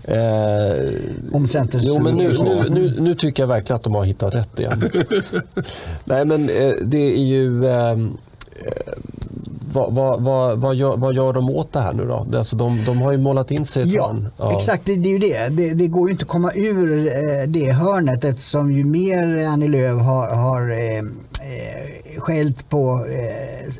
[0.05, 0.93] Eh,
[1.33, 4.35] Om Centerns jo, men nu, nu, nu, nu, tycker jag verkligen att de har hittat
[4.35, 4.91] rätt igen.
[6.05, 7.65] Nej, men eh, det är ju...
[9.73, 12.39] Vad, vad, vad, vad, gör, vad gör de åt det här nu då?
[12.39, 14.29] Alltså de, de har ju målat in sig i ett ja, hörn.
[14.37, 14.87] Ja, exakt.
[14.87, 15.49] Det, det, är ju det.
[15.49, 15.75] det.
[15.75, 15.89] det.
[15.89, 20.29] går ju inte att komma ur eh, det hörnet eftersom ju mer Annie Lööf har,
[20.29, 21.03] har eh, eh
[22.19, 23.73] skällt på eh,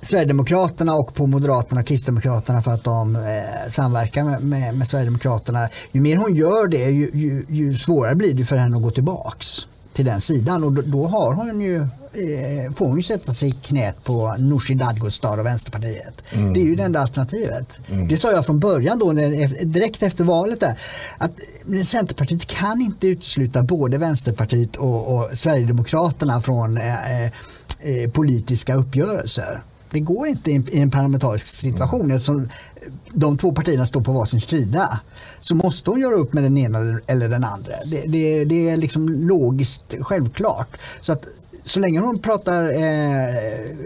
[0.00, 5.68] Sverigedemokraterna och på Moderaterna och Kristdemokraterna för att de eh, samverkar med, med, med, Sverigedemokraterna.
[5.92, 8.90] Ju mer hon gör det ju, ju, ju svårare blir det för henne att gå
[8.90, 11.76] tillbaks till den sidan och då, då har hon ju
[12.12, 16.22] eh, får hon ju sätta sig i knät på Nooshi Dadgostar och Vänsterpartiet.
[16.32, 16.52] Mm.
[16.52, 17.80] Det är ju det enda alternativet.
[17.90, 18.08] Mm.
[18.08, 19.12] Det sa jag från början då,
[19.62, 20.78] direkt efter valet där,
[21.18, 21.32] att
[21.84, 29.62] Centerpartiet kan inte utesluta både Vänsterpartiet och, och Sverigedemokraterna från eh, eh, politiska uppgörelser.
[29.90, 32.16] Det går inte i en parlamentarisk situation mm.
[32.16, 32.48] eftersom
[33.12, 35.00] de två partierna står på varsin sida.
[35.40, 37.72] Så måste hon göra upp med den ena eller den andra.
[37.86, 40.68] Det, det, det är liksom logiskt självklart.
[41.00, 41.24] Så att
[41.62, 43.34] så länge hon pratar eh,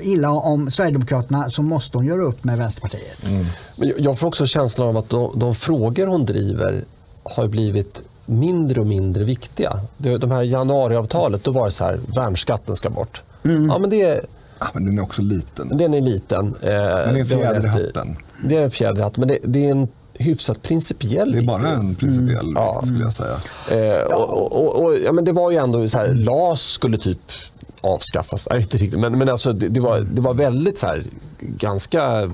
[0.02, 3.26] illa om Sverigedemokraterna så måste hon göra upp med Vänsterpartiet.
[3.26, 3.46] Mm.
[3.76, 6.84] Men jag får också känslan av att de, de frågor hon driver
[7.22, 9.80] har blivit mindre och mindre viktiga.
[9.96, 13.22] De här januariavtalet, då var det så här, värnskatten ska bort.
[13.44, 13.66] Mm.
[13.66, 14.20] Ja, men det
[14.60, 15.76] Ja, men den är också liten.
[15.78, 16.46] Den är liten.
[16.46, 18.16] Eh, den är en fjäder i hatten.
[18.44, 21.32] Det är en fjäder i hatten, men det, det, är en hyfsat principiell.
[21.32, 22.74] Det är bara en principiell mm.
[22.74, 23.36] vikt skulle jag säga.
[23.70, 27.32] Eh, och, och, och, ja, men det var ju ändå så här, LAS skulle typ
[27.80, 28.48] avskaffas.
[28.50, 29.00] Nej, inte riktigt.
[29.00, 31.04] Men, men alltså, det, det, var, det var väldigt så här,
[31.40, 32.30] ganska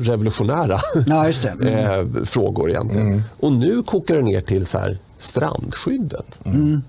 [0.00, 1.26] revolutionära ja,
[1.60, 1.68] mm.
[2.18, 3.08] eh, frågor egentligen.
[3.08, 3.22] Mm.
[3.40, 6.38] Och nu kokar det ner till så här, strandskyddet.
[6.44, 6.82] Mm.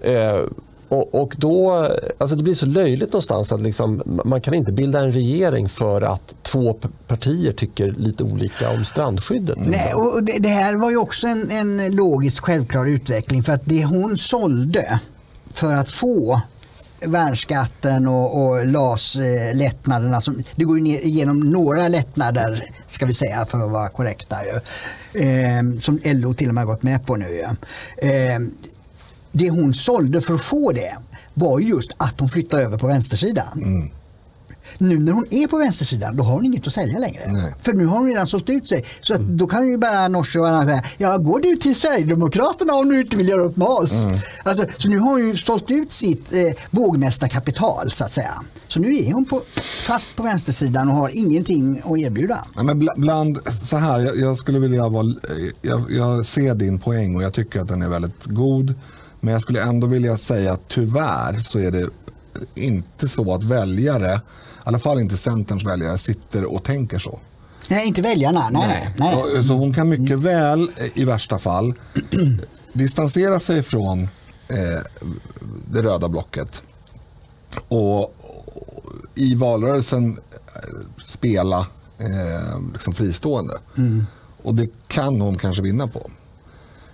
[0.00, 0.40] Eh,
[0.88, 1.72] och, och, då,
[2.18, 6.02] alltså det blir så löjligt någonstans att liksom, man kan inte bilda en regering för
[6.02, 9.58] att två partier tycker lite olika om strandskyddet.
[9.66, 13.62] Nej, och det, det här var ju också en, en logisk självklar utveckling för att
[13.64, 15.00] det hon sålde
[15.54, 16.40] för att få
[17.00, 20.20] värnskatten och, och LAS-lättnaderna.
[20.56, 24.60] Det går ju igenom några lättnader, ska vi säga för att vara korrekta, ju,
[25.22, 27.44] eh, som LO till och med har gått med på nu.
[27.98, 28.38] Eh,
[29.36, 30.96] det hon sålde för att få det
[31.34, 33.62] var just att hon flyttade över på vänstersidan.
[33.62, 33.90] Mm.
[34.78, 37.32] Nu när hon är på vänstersidan då har hon inget att sälja längre.
[37.32, 37.54] Nej.
[37.60, 38.84] För nu har hon redan sålt ut sig.
[39.00, 39.36] Så att mm.
[39.36, 43.16] då kan ju bara Norse och säga, ja går du till Sverigedemokraterna om du inte
[43.16, 43.92] vill göra upp med oss.
[43.92, 44.18] Mm.
[44.44, 48.34] Alltså, så nu har hon ju sålt ut sitt eh, vågmästarkapital så att säga.
[48.68, 49.42] Så nu är hon på,
[49.86, 52.44] fast på vänstersidan och har ingenting att erbjuda.
[52.56, 55.14] Ja, men bland, så här, jag, jag skulle vilja vara,
[55.62, 58.74] jag, jag ser din poäng och jag tycker att den är väldigt god.
[59.26, 61.88] Men jag skulle ändå vilja säga att tyvärr så är det
[62.54, 64.20] inte så att väljare, i
[64.64, 67.18] alla fall inte Centerns väljare, sitter och tänker så.
[67.68, 68.48] Nej, inte väljarna.
[68.50, 69.24] Nej, nej.
[69.34, 69.44] nej.
[69.44, 71.74] Så hon kan mycket väl i värsta fall
[72.72, 74.02] distansera sig från
[74.48, 74.80] eh,
[75.70, 76.62] det röda blocket
[77.68, 78.12] och, och
[79.14, 80.18] i valrörelsen
[80.54, 81.66] eh, spela
[81.98, 83.58] eh, liksom fristående.
[83.76, 84.06] Mm.
[84.42, 86.10] Och det kan hon kanske vinna på.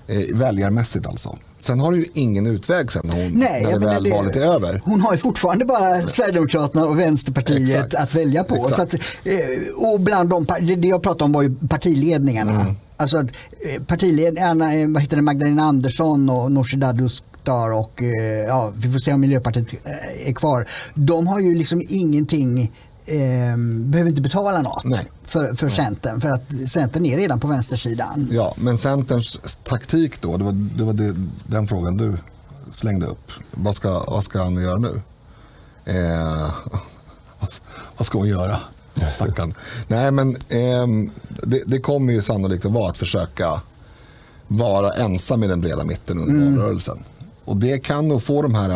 [0.06, 1.38] Eh, väljarmässigt alltså.
[1.62, 4.40] Sen har du ju ingen utväg sen när, hon, Nej, när väl det- valet är
[4.40, 4.82] över.
[4.84, 7.94] Hon har ju fortfarande bara Sverigedemokraterna och Vänsterpartiet Exakt.
[7.94, 8.66] att välja på.
[8.66, 9.00] Att, eh,
[9.76, 10.46] och bland de,
[10.76, 12.60] det jag pratade om var ju partiledningarna.
[12.60, 12.74] Mm.
[12.96, 13.24] Alltså att
[13.76, 18.02] eh, partiledningarna, eh, vad heter det, Magdalena Andersson och Nooshi Dadgostar och
[18.48, 19.66] ja, vi får se om Miljöpartiet
[20.26, 20.68] är kvar.
[20.94, 22.72] De har ju liksom ingenting
[23.06, 25.10] Eh, behöver inte betala något Nej.
[25.24, 28.28] för, för Centern för att Centern är redan på vänstersidan.
[28.30, 31.14] Ja, men Centerns taktik då, det var, det var det,
[31.46, 32.16] den frågan du
[32.70, 33.32] slängde upp.
[33.50, 35.00] Vad ska, vad ska han göra nu?
[35.84, 36.50] Eh,
[37.96, 38.60] vad ska hon göra?
[39.14, 39.54] Stackarn.
[39.88, 41.10] Nej, men ehm,
[41.42, 43.60] det, det kommer ju sannolikt att vara att försöka
[44.48, 46.56] vara ensam i den breda mitten under Mm.
[46.56, 46.98] valrörelsen.
[47.44, 48.70] Och det kan nog få de här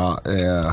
[0.64, 0.72] eh,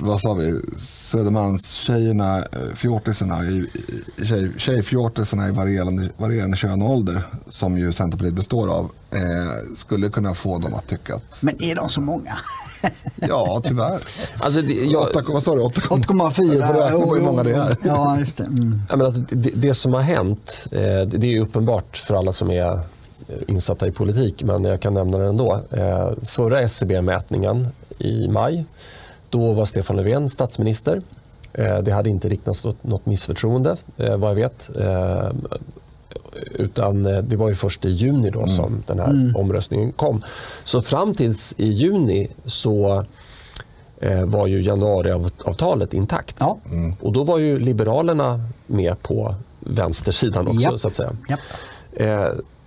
[0.00, 3.66] vad sa vi, Södermalmstjejerna, eh, fjortisarna, i-
[4.24, 9.20] tjej, tjejfjortisarna i varierande, varierande kön och ålder, som ju Centerpartiet består av, eh,
[9.76, 12.36] skulle kunna få dem att tycka att, Men är de så många?
[13.28, 14.00] ja tyvärr.
[14.38, 15.60] Alltså, det, jag, Åtta- vad sa du?
[15.62, 15.88] 8,4?
[15.88, 16.58] 8,4.
[16.58, 17.76] Jag får räkna på hur många det är.
[17.84, 18.44] Ja, just det.
[18.44, 18.80] Mm.
[18.88, 22.32] Ja, men alltså, det, det som har hänt, eh, det är ju uppenbart för alla
[22.32, 22.78] som är eh,
[23.48, 25.60] insatta i politik, men jag kan nämna det ändå.
[25.70, 28.64] Eh, förra SCB-mätningen i maj,
[29.34, 31.02] då var Stefan Löfven statsminister.
[31.52, 34.76] Eh, det hade inte riktats något, missförtroende, eh, vad jag vet.
[34.76, 35.30] Eh,
[36.54, 40.22] utan det var ju först i juni då som den här omröstningen kom.
[40.64, 43.04] Så fram tills i juni så
[44.24, 46.36] var ju januariavtalet intakt.
[46.38, 46.58] Ja.
[47.00, 50.80] Och då var ju Liberalerna med på vänstersidan också Japp.
[50.80, 51.16] så att säga.
[51.28, 51.40] Japp.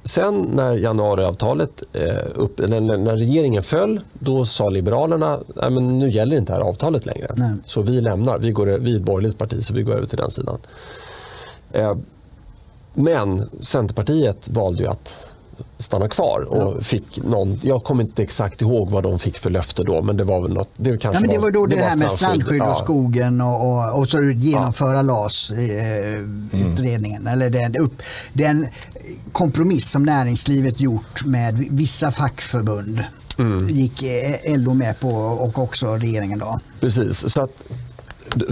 [0.07, 6.11] Sen när januariavtalet, eh, upp, när, när regeringen föll, då sa Liberalerna Nej, men nu
[6.11, 7.31] gäller inte det här avtalet längre.
[7.35, 7.51] Nej.
[7.65, 10.17] Så vi lämnar, vi, går, vi är ett borgerligt parti så vi går över till
[10.17, 10.57] den sidan.
[11.71, 11.95] Eh,
[12.93, 15.15] men Centerpartiet valde att
[15.79, 19.83] stanna kvar och fick någon, jag kommer inte exakt ihåg vad de fick för löfte
[19.83, 21.83] då men det var väl något, det kanske Ja, men det var då det, var
[21.83, 22.75] här med strandskydd och Ja.
[22.75, 26.19] skogen och, och, och så genomföra LAS eh,
[26.53, 27.27] utredningen.
[27.27, 28.01] Eller den, upp,
[28.33, 28.67] den
[29.31, 33.03] kompromiss som näringslivet gjort med vissa fackförbund
[33.69, 36.59] gick eh, LO med på och också regeringen då.
[36.79, 37.33] Precis.
[37.33, 37.51] Så att,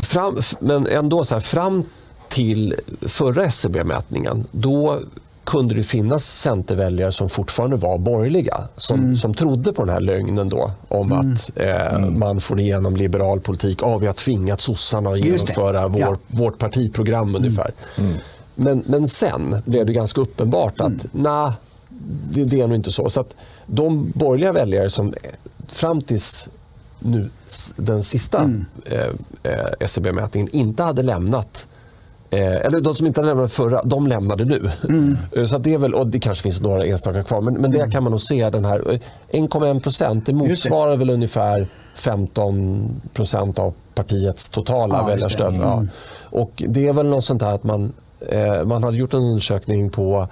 [0.03, 1.83] fram, men ändå så här, fram
[2.29, 4.99] till förra SCB-mätningen då
[5.43, 10.49] kunde det finnas centerväljare som fortfarande var borgerliga som, som trodde på den här lögnen
[10.49, 13.83] då om att eh, man får igenom liberal politik.
[13.83, 16.17] Ah, vi har tvingat sossarna att genomföra vår, Ja.
[16.27, 17.71] vårt partiprogram ungefär.
[18.55, 21.51] Men, men sen blev det ganska uppenbart att nej,
[22.29, 23.09] det, det är nog inte så.
[23.09, 23.33] Så att
[23.65, 25.29] de borgerliga väljare som eh,
[25.67, 26.49] fram tills
[26.99, 27.29] nu,
[27.75, 28.49] den sista
[28.85, 29.07] eh,
[29.43, 31.67] eh, SCB-mätningen inte hade lämnat
[32.29, 34.69] Eh, eller de som inte hade lämnat förra, de lämnade nu.
[35.37, 37.91] Eh, Så det är väl, och det kanske finns några enstaka kvar, men, men det
[37.91, 38.99] kan man nog se den här eh,
[39.41, 45.09] 1,1 procent, det motsvarar väl ungefär 15 procent av partiets totala Ja, det.
[45.11, 45.55] väljarstöd.
[45.61, 45.83] Ja.
[46.23, 47.89] Och det är väl något sånt här att man, eh,
[48.65, 50.27] man hade gjort en undersökning på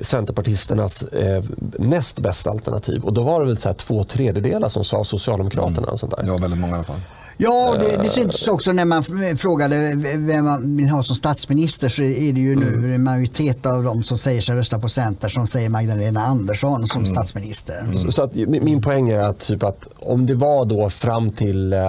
[0.00, 1.44] Centerpartisternas eh,
[1.78, 5.88] näst bästa alternativ och då var det väl så här två tredjedelar som sa Socialdemokraterna.
[5.88, 6.24] Och sånt där.
[6.26, 7.00] Ja, väldigt många i alla fall.
[7.36, 9.04] Ja, det, det syntes också när man
[9.36, 13.84] frågade vem man vill ha som statsminister så är det ju nu en majoritet av
[13.84, 17.84] de som säger sig rösta på Center som säger Magdalena Andersson som statsminister.
[18.04, 21.30] Så- Så att, min min poäng är att, typ att om det var då fram
[21.30, 21.80] till eh,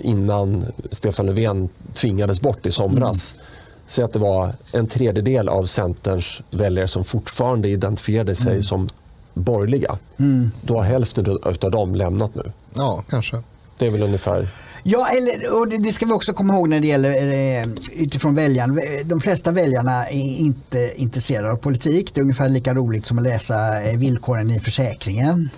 [0.00, 3.34] innan Stefan Löfven tvingades bort i somras.
[3.88, 8.88] Så att det var en tredjedel av Centerns väljare som fortfarande identifierade sig som
[9.34, 9.98] borgerliga.
[10.62, 12.52] Då har hälften av dem lämnat nu.
[12.74, 13.42] Ja, kanske.
[13.78, 14.48] Det är väl ungefär...
[14.82, 18.34] Ja, eller, och det, det ska vi också komma ihåg när det gäller eh, utifrån
[18.34, 18.80] väljarna.
[19.04, 22.10] De flesta väljarna är inte intresserade av politik.
[22.14, 25.50] Det är ungefär lika roligt som att läsa eh, villkoren i försäkringen.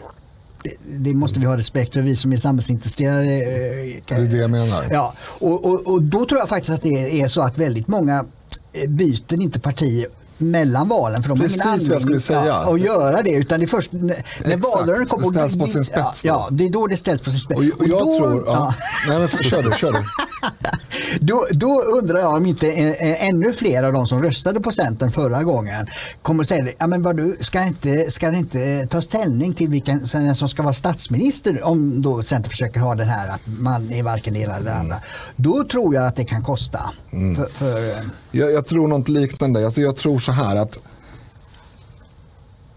[0.87, 3.23] Det, måste vi ha respekt för, vi som är samhällsintresserade.
[3.23, 4.89] Eh, Det är det jag menar.
[4.91, 8.25] Ja, och, och, och då tror jag faktiskt att det är så att väldigt många
[8.73, 10.07] eh, byter inte parti
[10.39, 12.55] mellan valen för de Precis har ingen anledning säga.
[12.55, 15.27] att göra det utan det är först när, valrörelsen kommer.
[15.43, 17.61] Det ställs på sin spets Ja, ja, det är då det ställs på sin spets.
[17.61, 18.45] Och, och jag då, tror...
[18.47, 18.53] Ja.
[18.53, 18.75] ja.
[19.09, 19.99] Nej, men för, kör du, kör du.
[21.21, 24.73] Då, då undrar jag om inte eh, eh, ännu fler av de som röstade på
[24.73, 25.87] Centern förra gången
[26.23, 30.07] kommer säga ja, men vad du, ska, inte, ska det inte ta ställning till vilken
[30.35, 34.35] som ska vara statsminister om då Centern försöker ha den här att man är varken
[34.35, 34.97] det ena eller det andra.
[35.37, 36.81] Då tror jag att det kan kosta.
[37.37, 39.65] För, för, eh, Jag, jag tror något liknande.
[39.65, 40.79] Alltså jag tror så här att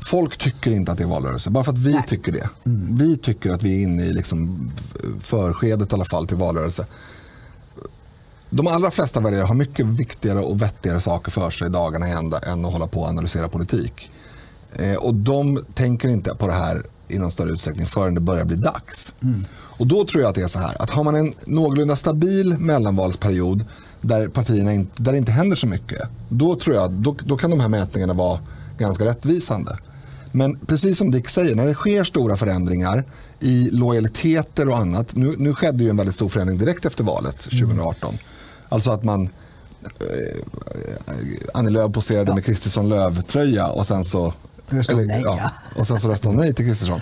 [0.05, 1.49] folk tycker inte att det är valrörelse.
[1.49, 2.49] Bara för att vi tycker det.
[2.91, 4.71] Vi tycker att vi är inne i liksom
[5.21, 6.85] förskedet i alla fall till valrörelse.
[8.55, 12.39] De allra flesta väljare har mycket viktigare och vettigare saker för sig dagarna i ända
[12.39, 14.09] än att hålla på och analysera politik.
[14.75, 18.45] Eh, och de tänker inte på det här i någon större utsträckning förrän det börjar
[18.45, 19.13] bli dags.
[19.53, 22.57] Och då tror jag att det är så här att har man en någorlunda stabil
[22.57, 23.65] mellanvalsperiod
[24.01, 26.01] där partierna inte, där det inte händer så mycket.
[26.29, 28.39] Då tror jag då, då kan de här mätningarna vara
[28.77, 29.77] ganska rättvisande.
[30.31, 33.03] Men precis som Dick säger, när det sker stora förändringar
[33.39, 35.15] i lojaliteter och annat.
[35.15, 38.13] Nu, nu skedde ju en väldigt stor förändring direkt efter valet 2018.
[38.73, 39.29] Alltså att man
[39.83, 40.41] eh,
[41.53, 42.35] Annie Lööf poserade ja.
[42.35, 44.33] med Kristersson Löv-tröja och sen så
[44.69, 47.01] Röstade nej, ja, och sen så röstade hon nej till Kristersson.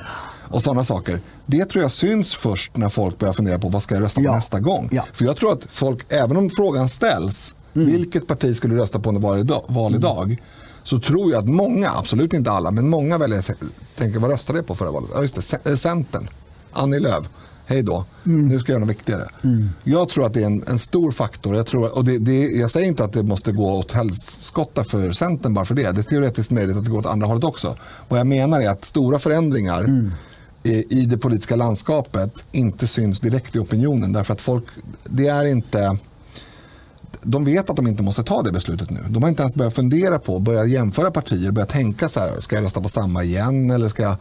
[0.49, 1.19] Och sådana saker.
[1.45, 4.25] Det tror jag syns först när folk börjar fundera på vad ska jag rösta på
[4.25, 4.35] Ja.
[4.35, 4.89] nästa gång.
[4.91, 5.05] Ja.
[5.13, 7.87] För jag tror att folk, även om frågan ställs, Mm.
[7.91, 10.41] vilket parti skulle du rösta på när det var idag, val idag?
[10.83, 13.55] Så tror jag att många, absolut inte alla, men många väljare
[13.97, 15.09] tänker vad röstade jag på förra valet?
[15.13, 16.27] Ja, just det, eh, Centern,
[16.71, 17.25] Annie Lööf.
[17.71, 18.47] Hej då, Mm.
[18.47, 19.27] nu ska jag göra något viktigare.
[19.83, 21.55] Jag tror att det är en, en stor faktor.
[21.55, 25.11] Jag, tror, och det, det, jag säger inte att det måste gå åt helskotta för
[25.11, 25.91] Centern bara för det.
[25.91, 27.75] Det är teoretiskt möjligt att det går åt andra hållet också.
[28.09, 30.11] Vad jag menar är att stora förändringar Mm.
[30.63, 34.13] i, i det politiska landskapet inte syns direkt i opinionen.
[34.13, 34.63] Därför att folk,
[35.03, 35.97] det är inte
[37.23, 38.99] de vet att de inte måste ta det beslutet nu.
[39.09, 42.55] De har inte ens börjat fundera på, börjat jämföra partier, börjat tänka så här, ska
[42.55, 44.15] jag rösta på samma igen eller ska jag,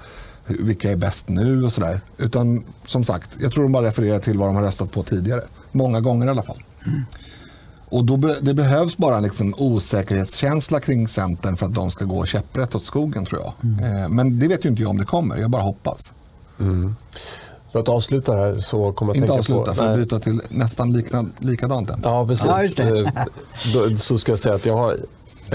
[0.59, 2.01] vilka är bäst nu och sådär.
[2.19, 5.43] Utan som sagt, jag tror de bara refererar till vad de har röstat på tidigare.
[5.73, 6.63] Många gånger i alla fall.
[7.89, 12.05] Och då be, det behövs bara en liksom osäkerhetskänsla kring Centern för att de ska
[12.05, 13.53] gå käpprätt åt skogen tror jag.
[13.85, 16.13] Eh, men det vet ju inte jag om det kommer, jag bara hoppas.
[17.73, 19.75] För att avsluta här så kommer jag Inte tänka avsluta på...
[19.75, 21.91] för att byta till nästan liknad, likadant.
[21.91, 22.01] än.
[22.05, 22.47] Ja, precis.
[22.79, 23.85] Ja.
[23.87, 24.99] Eh, så ska jag säga att jag har,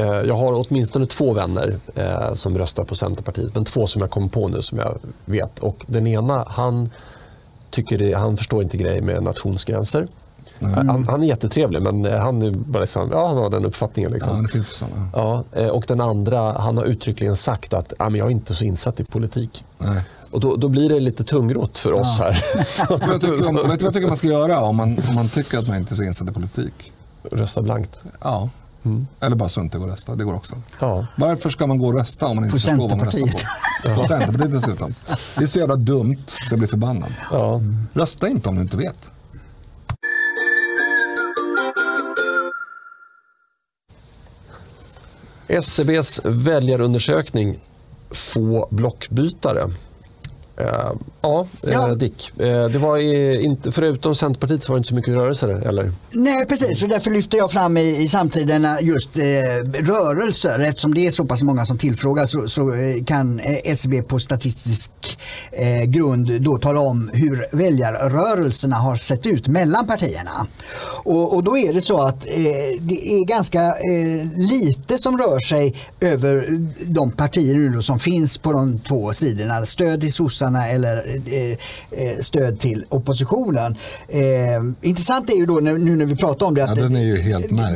[0.04, 3.56] jag har åtminstone två vänner eh, som röstar på Centerpartiet.
[3.56, 5.60] Men två som jag kom på nu som jag vet.
[5.60, 6.90] Och den ena, han,
[7.70, 10.08] tycker det, han förstår inte grejer med nationsgränser.
[10.60, 14.12] Han, han är jättetrevlig men eh, han, är bara liksom, ja, han har den uppfattningen.
[14.12, 14.36] Liksom.
[14.36, 15.10] Ja, det finns sådana.
[15.14, 18.56] Ja, eh, och den andra, han har uttryckligen sagt att ja, men jag är inte
[18.56, 19.64] så insatt i politik.
[19.78, 20.02] Nej.
[20.32, 22.44] Och då, då blir det lite tungrot för oss här.
[22.90, 25.30] Jag tycker om- vet du vad jag tycker man ska göra om man, om man
[25.30, 26.92] tycker att man inte är så insatt i politik?
[27.32, 28.00] Rösta blankt.
[28.22, 28.50] Ja.
[29.20, 30.16] Eller bara strunta i att rösta.
[30.16, 30.56] Det går också.
[30.80, 31.08] Ja.
[31.18, 34.02] Varför ska man gå och rösta om man inte På förstår vad man röstar på?
[34.02, 34.94] På Centerpartiet dessutom.
[35.38, 37.14] Det är så jävla dumt så jag blir förbannad.
[37.32, 37.62] Ja.
[37.94, 38.98] Rösta inte om du inte vet.
[45.48, 47.60] SCBs väljarundersökning
[48.12, 49.70] Få blockbytare.
[50.58, 50.92] Eh,
[51.22, 51.88] ja, eh, Ja.
[51.96, 52.32] Dick.
[52.40, 52.98] Eh, det var
[53.42, 55.92] inte, förutom Centerpartiet så var det inte så mycket rörelse där, eller?
[56.12, 59.24] Nej precis, och därför lyfter jag fram i, i samtiden just eh,
[59.74, 60.60] rörelser.
[60.60, 62.74] Eftersom det är så pass många som tillfrågas så, så
[63.06, 64.92] kan SCB på statistisk
[65.52, 70.48] eh, grund då tala om hur väljarrörelserna har sett ut mellan partierna.
[71.04, 73.76] Och, och då är det så att eh, det är ganska
[74.36, 76.48] lite som rör sig över
[76.88, 79.66] de partier nu som finns på de två sidorna.
[79.66, 80.14] Stöd till
[80.46, 83.76] sossarna eller eh, eh, stöd till oppositionen.
[84.08, 84.22] Eh,
[84.82, 86.86] intressant är ju då nu när vi pratar om det att Ja,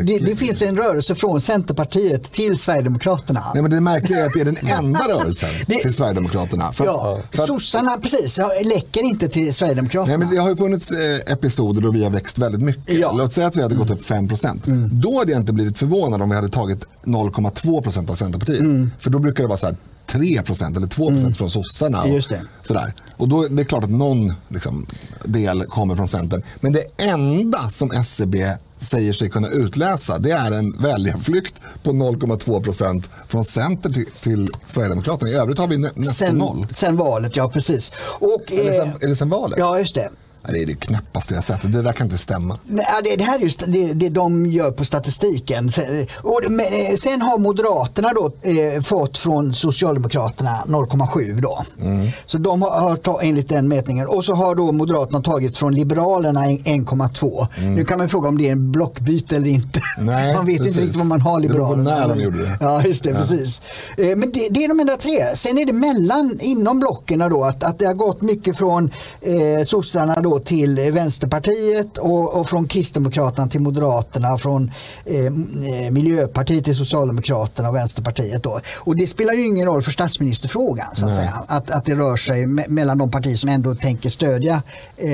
[0.04, 3.44] det, det finns en rörelse från Centerpartiet till Sverigedemokraterna.
[3.54, 6.72] Nej, men det märkliga är att det är den enda rörelsen Det- till Sverigedemokraterna.
[6.72, 10.18] För, Ja, för att, sossarna precis, läcker inte till Sverigedemokraterna.
[10.18, 13.00] Nej, men det har ju funnits eh, episoder då vi har växt väldigt mycket.
[13.00, 13.12] Ja.
[13.18, 16.30] Låt säga att vi hade gått upp 5% Då hade jag inte blivit förvånad om
[16.30, 18.64] vi hade tagit 0,2% av Centerpartiet.
[19.00, 19.76] För då brukar det vara så här
[20.10, 22.08] 3 eller 2% från sossarna.
[22.08, 22.42] Just det.
[22.70, 22.94] Sådär.
[23.18, 24.86] Och då det är klart att någon liksom,
[25.24, 26.44] del kommer från Centern.
[26.60, 33.04] Men det enda som SCB säger sig kunna utläsa det är en väljarflykt på 0,2%
[33.28, 35.32] från Centern till, till Sverigedemokraterna.
[35.32, 36.68] I övrigt har vi nä, nästan sen, noll.
[36.72, 37.92] sen valet, ja precis.
[38.20, 39.60] Och, det, sen, eh, är det sen valet?
[39.60, 40.10] Ja, just det.
[40.47, 41.62] Det är det knäppaste jag sett.
[41.62, 42.58] Det där kan inte stämma.
[43.04, 45.71] Det, det här är just det, det de gör på statistiken.
[45.71, 45.86] Sen,
[46.21, 51.63] och, eh, sen har Moderaterna då, eh, fått från Socialdemokraterna 0,7 då.
[51.82, 52.08] Mm.
[52.25, 54.08] Så de har, enligt den mätningen.
[54.08, 57.47] Och så har då Moderaterna tagit från Liberalerna en- 1,2.
[57.75, 59.80] Nu kan man fråga om det är en blockbyte eller inte.
[59.99, 60.15] Mm.
[60.15, 60.71] Nej, man vet precis.
[60.71, 61.84] inte riktigt vad man har Det Liberalerna.
[62.08, 62.58] när de gjorde det.
[62.62, 63.13] Ja, just det.
[63.13, 63.62] Precis.
[63.97, 65.36] Eh, Men det, det är de enda tre.
[65.36, 69.63] Sen är det mellan, inom blocken då, att, att det har gått mycket från eh,
[69.65, 74.72] sossarna då till Vänsterpartiet och, och från Kristdemokraterna till Moderaterna, från
[75.06, 78.44] eh, eh, Miljöpartiet till Socialdemokraterna och Vänsterpartiet.
[78.44, 78.60] Då.
[78.78, 81.44] Och det spelar ju ingen roll för statsministerfrågan, så att säga.
[81.48, 84.62] Att, att det rör sig me mellan de partier som ändå tänker stödja
[84.98, 85.10] eh,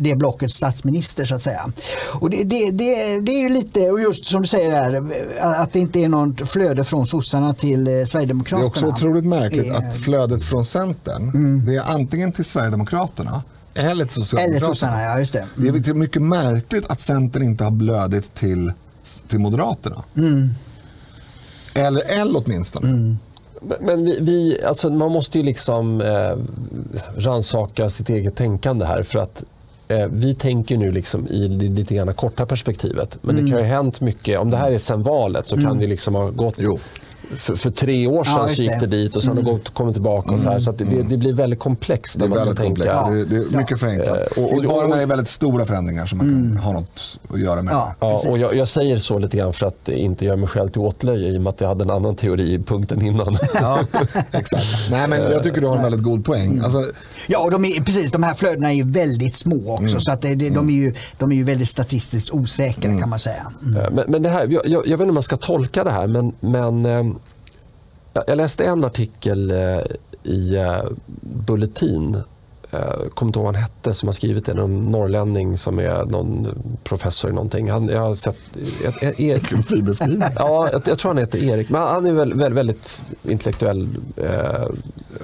[0.00, 1.66] det blockets statsminister, så att säga.
[2.20, 5.02] Och det, det, det, det är ju lite, och just som du säger här,
[5.40, 8.64] att det inte är något flöde från sossarna till eh, Det Sverigedemokraterna.
[8.64, 11.32] är också otroligt märkligt Det är- att flödet från Centern,
[11.66, 13.42] det är antingen till Sverigedemokraterna
[13.76, 14.60] eller Socialdemokraterna.
[14.74, 15.44] sossarna, ja just det.
[15.54, 18.72] Det är mycket märkligt att Centern inte har blödit till,
[19.28, 20.02] till Moderaterna.
[20.16, 20.48] Mm.
[21.74, 22.86] Eller L åtminstone.
[22.88, 23.18] Men-
[23.80, 26.36] Men vi, vi, alltså man måste ju liksom eh,
[27.16, 29.02] rannsaka sitt eget tänkande här.
[29.02, 29.44] För att
[29.88, 33.18] eh, vi tänker nu liksom i det lite grann korta perspektivet.
[33.22, 34.38] Men det kan ju ha hänt mycket.
[34.38, 36.78] Om det här är sen valet så kan det liksom ha gått Jo.
[37.36, 38.78] För, för tre år sedan Ja, så gick det.
[38.80, 40.32] det dit och sen har det gått, kommit tillbaka.
[40.32, 42.18] Och så här, så att det, det, det blir väldigt komplext.
[42.18, 42.92] Det är när man ska väldigt tänka.
[42.94, 43.30] komplext.
[43.30, 44.16] Det, är- det är mycket förenklat.
[44.36, 46.56] Eh, och- och- det är bara när det är väldigt stora förändringar som man kan
[46.64, 47.94] ha något att göra med Ja.
[48.00, 48.06] det.
[48.06, 50.80] Ja, och jag, jag säger så lite grann för att inte göra mig själv till
[50.80, 53.36] åtlöje i och med att jag hade en annan teori i punkten innan.
[53.54, 53.78] Ja,
[54.32, 54.64] exakt.
[54.90, 56.60] Nej, men jag tycker du har en väldigt god poäng.
[56.64, 56.84] Alltså,
[57.26, 60.00] Ja, och de är, precis, de här flödena är ju väldigt små också Mm.
[60.00, 63.18] så att det, det, de, är ju, de är ju väldigt statistiskt osäkra kan man
[63.18, 63.46] säga.
[63.62, 63.94] Mm.
[63.94, 66.32] Men, men det här, jag, jag vet inte hur man ska tolka det här, men,
[66.40, 67.06] men eh,
[68.12, 69.80] jag jag läste en artikel eh,
[70.22, 70.84] i eh,
[71.20, 72.16] Bulletin.
[72.78, 74.54] Jag kommer inte ihåg vad han hette som har skrivit det.
[74.54, 76.48] Någon norrlänning som är någon
[76.84, 77.70] professor i någonting.
[77.70, 78.36] Han, jag har sett...
[78.84, 80.28] Jag, jag, jag, fin beskrivning.
[80.36, 81.70] Ja, jag, jag tror han heter Erik.
[81.70, 84.68] Men han är väl, väl, väldigt intellektuell eh,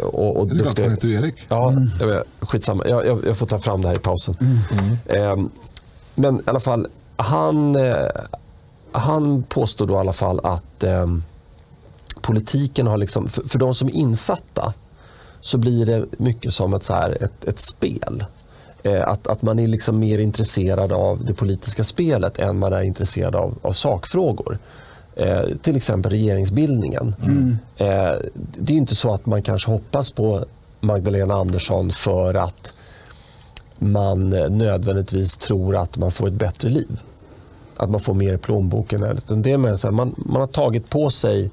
[0.01, 0.83] och, och Det är klart duktig.
[0.83, 1.35] han heter Erik.
[1.49, 2.89] Ja, jag vet, skitsamma.
[2.89, 4.37] Jag, jag, jag får ta fram det här i pausen.
[5.07, 5.37] Eh,
[6.15, 6.87] men i alla fall,
[7.17, 8.07] han, eh,
[8.93, 11.07] han påstår då i alla fall att eh,
[12.21, 14.75] politiken har liksom, för, för de som är insatta
[15.43, 18.25] så blir det mycket som ett, så här, ett, ett spel.
[18.83, 22.83] Eh, att, att man är liksom mer intresserad av det politiska spelet än man är
[22.83, 24.59] intresserad av, av sakfrågor.
[25.17, 27.15] Eh, till exempel regeringsbildningen.
[27.77, 30.45] Eh, det är inte så att man kanske hoppas på
[30.81, 32.73] Magdalena Andersson för att
[33.79, 37.01] man nödvändigtvis tror att man får ett bättre liv.
[37.77, 39.03] Att man får mer i plånboken.
[39.03, 41.51] utan Det är mer så här, man, man har tagit på sig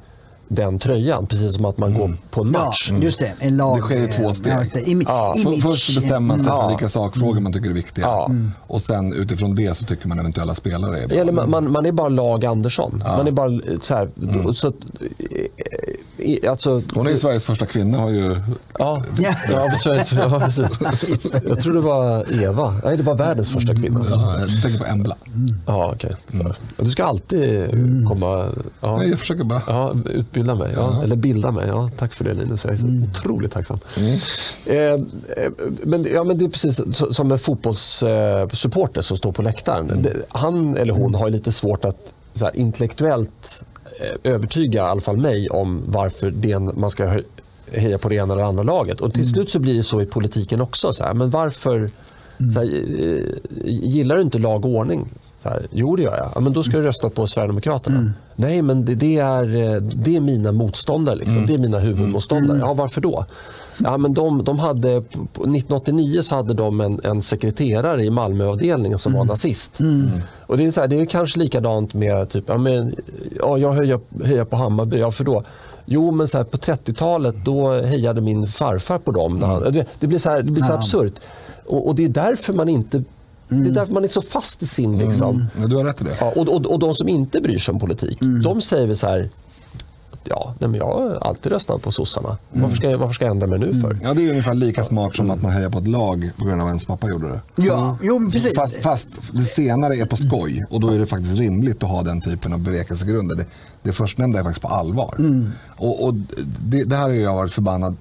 [0.52, 2.91] den tröjan, precis som att man går på en Ja, match.
[3.02, 3.34] just det.
[3.39, 4.54] En lag, Det sker i två eh, steg.
[4.54, 4.64] ja.
[4.80, 6.68] Imi- Ja, först bestämmer man sig för Ja.
[6.68, 8.06] vilka sakfrågor man tycker är viktiga.
[8.06, 8.32] Ja.
[8.68, 11.18] Och sen utifrån det så tycker man eventuella spelare är bra.
[11.18, 13.04] Eller man, man, man är bara lag Andersson.
[13.06, 14.10] Man är bara eh, så här,
[14.54, 14.76] så, att,
[16.49, 17.97] alltså, Hon är ju Sveriges första kvinna.
[17.97, 18.36] Har ju,
[18.80, 19.03] Ja,
[19.49, 19.67] Ja.
[19.70, 20.11] precis.
[20.13, 20.70] ja precis.
[21.47, 22.76] Jag tror det var Eva.
[22.84, 24.05] Nej, det var världens första kvinna.
[24.09, 25.15] ja, jag tänker på Embla.
[25.67, 26.15] Ja, okej.
[26.78, 27.70] Du ska alltid
[28.07, 28.47] komma...
[28.82, 28.97] Ja.
[28.97, 29.61] Nej, jag försöker bara.
[29.67, 30.74] Ja, utbilda mig.
[30.76, 31.03] Ja.
[31.03, 31.67] Eller bilda mig.
[31.67, 32.65] Ja, tack för det Linus.
[32.65, 33.80] Jag är otroligt tacksam.
[34.65, 34.99] Eh, eh,
[35.84, 36.82] men, ja, men det är precis
[37.15, 40.01] som en fotbollssupporter som står på läktaren.
[40.01, 43.61] Det, han eller hon har lite svårt att så här, intellektuellt
[44.24, 47.22] övertyga i alla fall mig om varför det, man ska
[47.72, 49.02] heja på det ena eller andra laget.
[49.02, 50.93] Och till slut så blir det så i politiken också.
[50.93, 51.91] Så här, men varför
[52.54, 53.24] så här, eh,
[53.66, 55.08] gillar du inte lag och ordning?
[55.44, 56.30] Så här, jo, det gör jag.
[56.36, 58.12] Ja, men då ska du rösta på Sverigedemokraterna.
[58.36, 61.16] Nej, men det, det, är, eh, det är mina motståndare.
[61.16, 61.46] Liksom.
[61.46, 62.58] Det är mina huvudmotståndare.
[62.60, 63.26] Ja, varför då?
[63.80, 69.00] Ja, men de, de hade, på 1989 så hade de en, en sekreterare i Malmöavdelningen
[69.00, 69.80] som var nazist.
[70.40, 72.96] Och det, är så här, det är kanske likadant med typ, ja, men,
[73.40, 75.00] ja, jag höjer, höjer på Hammarby.
[75.00, 75.44] Ja, för då?
[75.86, 79.40] Jo, men så här, på 30-talet då hejade min farfar på dem.
[79.72, 81.14] Det, det blir så, här, det blir så absurt.
[81.66, 83.04] Och, och det är därför man inte
[83.50, 84.97] det är därför man är så fast i sin...
[84.97, 86.18] Liksom, Ja, du har rätt i det.
[86.20, 89.08] Ja, och, och, och de som inte bryr sig om politik, de säger väl så
[89.08, 89.30] här,
[90.24, 92.38] ja, nej, men jag har alltid röstat på sossarna.
[92.52, 93.97] Varför, ska jag, varför ska jag ändra mig nu för?
[94.02, 96.62] Ja, det är ungefär lika smart som att man hejar på ett lag på grund
[96.62, 97.64] av att ens pappa gjorde det.
[97.64, 98.56] Ja, jo, men precis.
[98.56, 102.02] Fast, fast det senare är på skoj och då är det faktiskt rimligt att ha
[102.02, 103.36] den typen av bevekelsegrunder.
[103.36, 103.45] Det,
[103.84, 105.16] det förstnämnda är faktiskt på allvar.
[105.68, 106.14] Och, och
[106.60, 107.97] det, det här har jag varit förbannad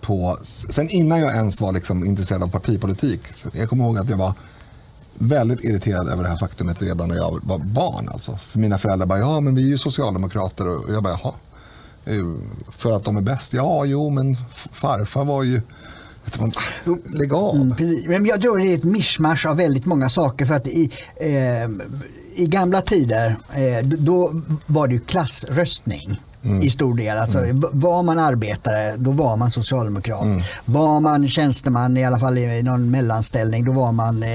[0.00, 3.20] på sen innan jag ens var liksom intresserad av partipolitik.
[3.52, 4.32] Jag kommer ihåg att jag var
[5.20, 8.08] väldigt irriterad över det här faktumet redan när jag var barn.
[8.08, 8.36] Alltså.
[8.36, 11.34] För mina föräldrar bara, ja men vi är ju socialdemokrater och jag bara, jaha.
[12.70, 13.52] För att de är bäst?
[13.52, 14.36] Ja, jo men
[14.72, 15.60] farfar var ju...
[16.38, 16.52] Man,
[17.04, 17.56] lägg av.
[17.56, 17.74] Mm.
[18.08, 20.46] Men jag tror det är ett mischmasch av väldigt många saker.
[20.46, 21.68] För att i, eh,
[22.34, 25.00] i gamla tider eh, då var det ju
[26.42, 26.62] klassröstning.
[26.66, 27.18] I stor del.
[27.18, 30.26] Alltså, b- Var man arbetare, då var man socialdemokrat.
[30.64, 34.28] Var man tjänsteman, i alla fall i någon mellanställning, då var man eh,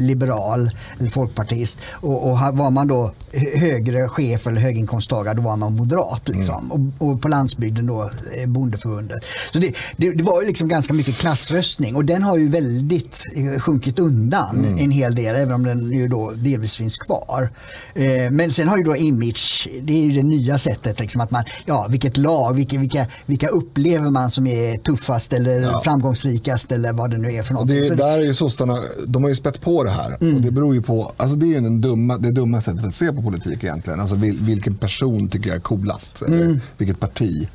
[0.00, 1.78] liberal eller folkpartist.
[1.92, 6.28] Och, och var man då hö- högre chef eller höginkomsttagare, då var man moderat.
[6.28, 6.72] Liksom.
[6.98, 8.02] Och, och på landsbygden då
[8.42, 9.24] eh, bondeförbundet.
[9.52, 13.18] Så det, det, det var ju liksom ganska mycket klassröstning och den har ju väldigt
[13.36, 17.50] eh, sjunkit undan en hel del, även om den ju då delvis finns kvar.
[17.94, 21.29] Eh, men sen har ju då image, det är ju det nya sättet, liksom att
[21.30, 26.92] man, ja, vilket lag, vilka, vilka, vilka upplever man som är tuffast eller framgångsrikast eller
[26.92, 27.68] vad det nu är för något.
[27.68, 30.12] det, där är ju sossarna, de har ju spett på det här.
[30.12, 32.94] Och det beror ju på, alltså det är ju den dumma, det dumma sättet att
[32.94, 34.00] se på politik egentligen.
[34.00, 36.22] Alltså vil, vilken person tycker jag är coolast?
[36.22, 37.48] Eller vilket parti?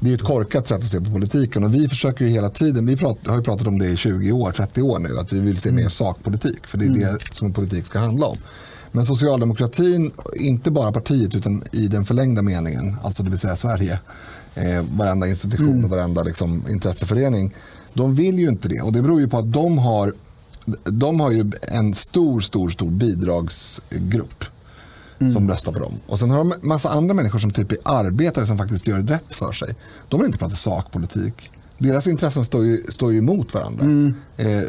[0.00, 1.64] Det är ett korkat sätt att se på politiken.
[1.64, 4.32] Och vi försöker ju hela tiden, vi prat, har ju pratat om det i 20
[4.32, 6.66] år, 30 år nu, att vi vill se mer sakpolitik.
[6.66, 8.36] För det är det som politik ska handla om.
[8.92, 13.98] Men socialdemokratin, inte bara partiet utan i den förlängda meningen, alltså det vill säga Sverige,
[14.54, 17.54] eh, varenda institution och varenda liksom, intresseförening.
[17.92, 20.12] De vill ju inte det och det beror ju på att de har,
[20.84, 24.44] de har ju en stor, stor, stor bidragsgrupp
[25.32, 25.94] som röstar på dem.
[26.06, 29.34] Och sen har de massa andra människor som typ är arbetare som faktiskt gör rätt
[29.34, 29.74] för sig.
[30.08, 31.50] De vill inte prata sakpolitik.
[31.78, 33.84] Deras intressen står ju, står ju emot varandra.
[34.36, 34.62] Eh,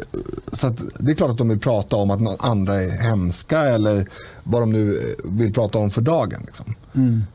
[0.52, 4.08] så det är klart att de vill prata om att någon andra är hemska eller
[4.42, 6.42] vad de nu eh, vill prata om för dagen.
[6.46, 6.74] Liksom.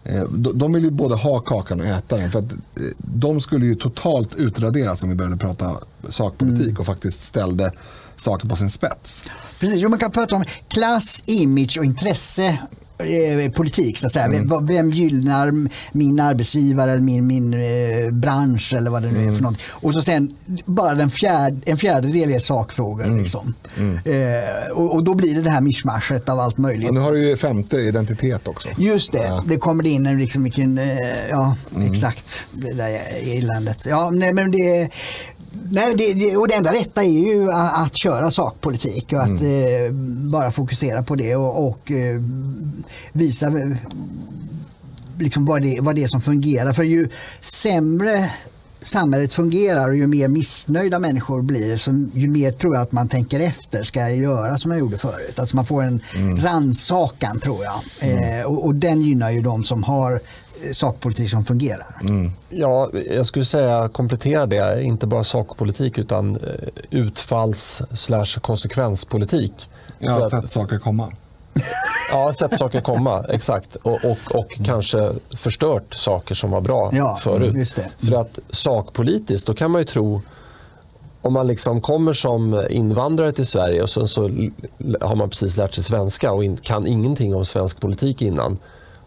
[0.04, 2.32] Eh, de, de vill ju både ha kakan och äta den.
[2.32, 2.58] För att, eh,
[2.98, 5.72] de skulle ju totalt utraderas om vi började prata
[6.10, 7.72] sakpolitik och faktiskt ställde
[8.16, 9.24] saker på sin spets.
[9.60, 12.60] Precis, jo, man kan prata om klass, image och intresse.
[13.04, 14.28] Eh, Politik, så att säga.
[14.28, 15.54] Vem- Vem gynnar
[15.92, 19.58] min arbetsgivare eller min, min eh, bransch eller vad det nu är för något.
[19.70, 20.32] Och så sen
[20.66, 23.18] bara den fjärde, en fjärdedel är sakfrågor.
[23.20, 23.54] Liksom.
[24.06, 26.88] Eh, och, och då blir det det här mischmaschet av allt möjligt.
[26.88, 28.68] Och nu har du ju femte identitet också.
[28.78, 29.44] Just det, Ja.
[29.48, 30.98] det kommer in en liksom vilken, eh,
[31.30, 31.56] ja
[31.92, 33.00] exakt, det där
[33.38, 33.86] eländet.
[33.86, 34.90] Ja, nej, men det,
[35.70, 39.42] nej, det, det, och det enda rätta är ju att, att köra sakpolitik och att
[39.42, 39.94] eh,
[40.32, 42.22] bara fokusera på det och, och eh,
[43.12, 43.70] visa eh,
[45.20, 46.74] liksom vad, det, vad det är som fungerar.
[46.74, 47.10] För ju
[47.42, 48.32] sämre
[48.82, 53.08] samhället fungerar och ju mer missnöjda människor blir, så ju mer tror jag att man
[53.08, 55.40] tänker efter, ska jag göra som jag gjorde förut?
[55.40, 56.02] Alltså man får en
[56.38, 57.82] rannsakan tror jag.
[58.10, 60.20] Eh, och, och den gynnar ju de som har
[60.74, 61.86] sakpolitik som fungerar.
[62.50, 66.42] Ja, jag skulle säga komplettera det, inte bara sakpolitik utan eh,
[66.90, 69.70] utfalls slash konsekvenspolitik.
[70.00, 71.12] Jag har sett saker komma.
[72.12, 73.76] Ja, sett saker komma, exakt.
[73.76, 77.56] Och, och, och kanske förstört saker som var bra Ja, förut.
[77.56, 78.08] just det.
[78.08, 80.22] För att sakpolitiskt, då kan man ju tro
[81.22, 84.22] om man liksom kommer som invandrare till Sverige och sen så
[85.02, 88.58] har man precis lärt sig svenska och in, kan ingenting om svensk politik innan.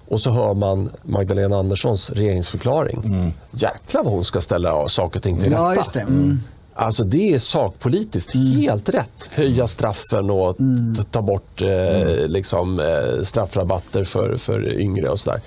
[0.08, 3.32] Och så hör man Magdalena Anderssons regeringsförklaring.
[3.50, 5.80] Jäklar vad hon ska ställa saker och ting till Ja, rätta.
[5.80, 6.00] just det.
[6.00, 6.38] Mm.
[6.74, 9.28] Alltså det är sakpolitiskt helt rätt.
[9.30, 15.40] Höja straffen och t- ta bort eh, liksom, eh, straffrabatter för, för yngre och sådär.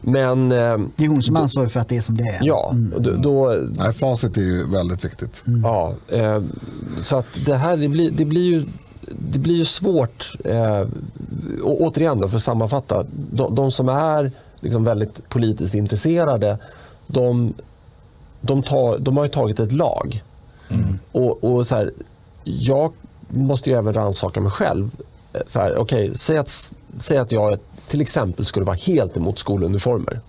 [0.00, 2.38] Men eh, Det är hon som är ansvarig för att det är som det är.
[2.42, 5.42] ja, då, då, Nej, facit är ju väldigt viktigt.
[5.62, 6.42] ja eh,
[7.02, 8.64] så att det här det blir, det blir ju
[9.18, 10.80] det blir ju svårt, eh,
[11.62, 16.58] och återigen då, för att sammanfatta, de, de som är liksom väldigt politiskt intresserade,
[17.06, 17.54] de,
[18.40, 20.22] de, tar, de har ju tagit ett lag.
[21.12, 21.92] Och, och så här,
[22.44, 22.92] jag
[23.28, 24.90] måste ju även rannsaka mig själv.
[25.32, 29.38] Eh, Så här, okay, säg, att, säg att jag till exempel skulle vara helt emot
[29.38, 30.20] skoluniformer.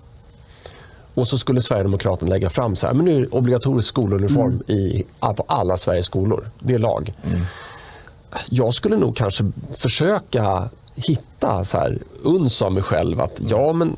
[1.14, 5.04] Och så skulle Sverigedemokraterna lägga fram så här, men nu är det obligatorisk skoluniform i,
[5.20, 6.50] på alla Sveriges skolor.
[6.60, 7.14] Det är lag.
[8.50, 13.22] Jag skulle nog kanske försöka hitta så här, uns av mig själv.
[13.22, 13.96] att ja men,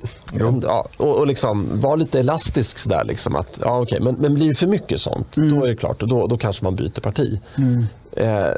[0.62, 2.80] ja, och, och liksom vara lite elastisk.
[2.80, 5.68] Så där, liksom, att, ja, okay, men, men blir det för mycket sånt, då är
[5.68, 6.00] det klart.
[6.00, 7.40] Då, då kanske man byter parti.
[8.12, 8.54] Eh,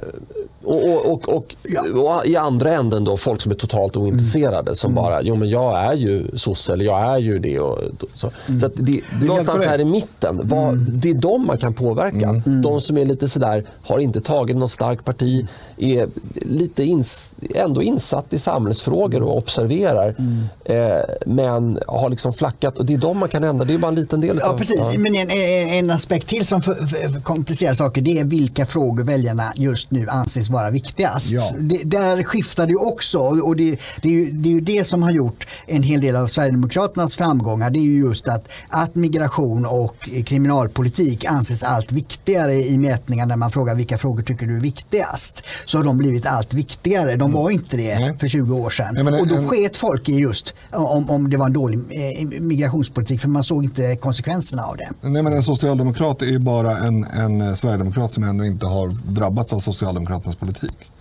[0.64, 1.56] och, och, och,
[1.96, 5.80] och, i andra änden då folk som är totalt ointresserade som bara, jo men jag
[5.80, 7.60] är ju sosse eller jag är ju det.
[7.60, 7.80] Och,
[8.14, 12.42] så så att det, någonstans här i mitten, vad, det är de man kan påverka.
[12.64, 15.48] De som är lite sådär, har inte tagit något starkt parti,
[15.78, 20.16] är lite ins, ändå insatt i samhällsfrågor och observerar.
[20.66, 23.66] Eh, men har liksom flackat och det är de man kan ändra.
[23.66, 24.38] Det är bara en liten del.
[24.42, 24.80] Ja, utav- precis.
[24.80, 24.94] ja.
[24.98, 25.30] Men en,
[25.70, 30.10] en aspekt till som för, för, komplicerar saker det är vilka frågor väljarna just nu
[30.10, 31.32] anses vara viktigast.
[31.32, 31.52] Ja.
[31.60, 35.04] Det, där skiftar det också och det, det, är ju, det är ju det som
[35.04, 37.70] har gjort en hel del av Sverigedemokraternas framgångar.
[37.70, 43.36] Det är ju just att, att migration och kriminalpolitik anses allt viktigare i mätningar när
[43.36, 45.46] man frågar vilka frågor tycker du är viktigast.
[45.66, 47.16] Så har de blivit allt viktigare.
[47.16, 48.18] De var inte det Nej.
[48.18, 48.94] för 20 år sedan.
[48.94, 52.42] Menar, och då en- sket folk i just om, om det var en dålig eh,
[52.42, 54.90] migrationspolitik för man såg inte konsekvenserna av det.
[55.02, 59.54] Nej, men en socialdemokrat är ju bara en, en sverigedemokrat som ännu inte har drabbats
[59.54, 60.92] av Socialdemokraternas politik.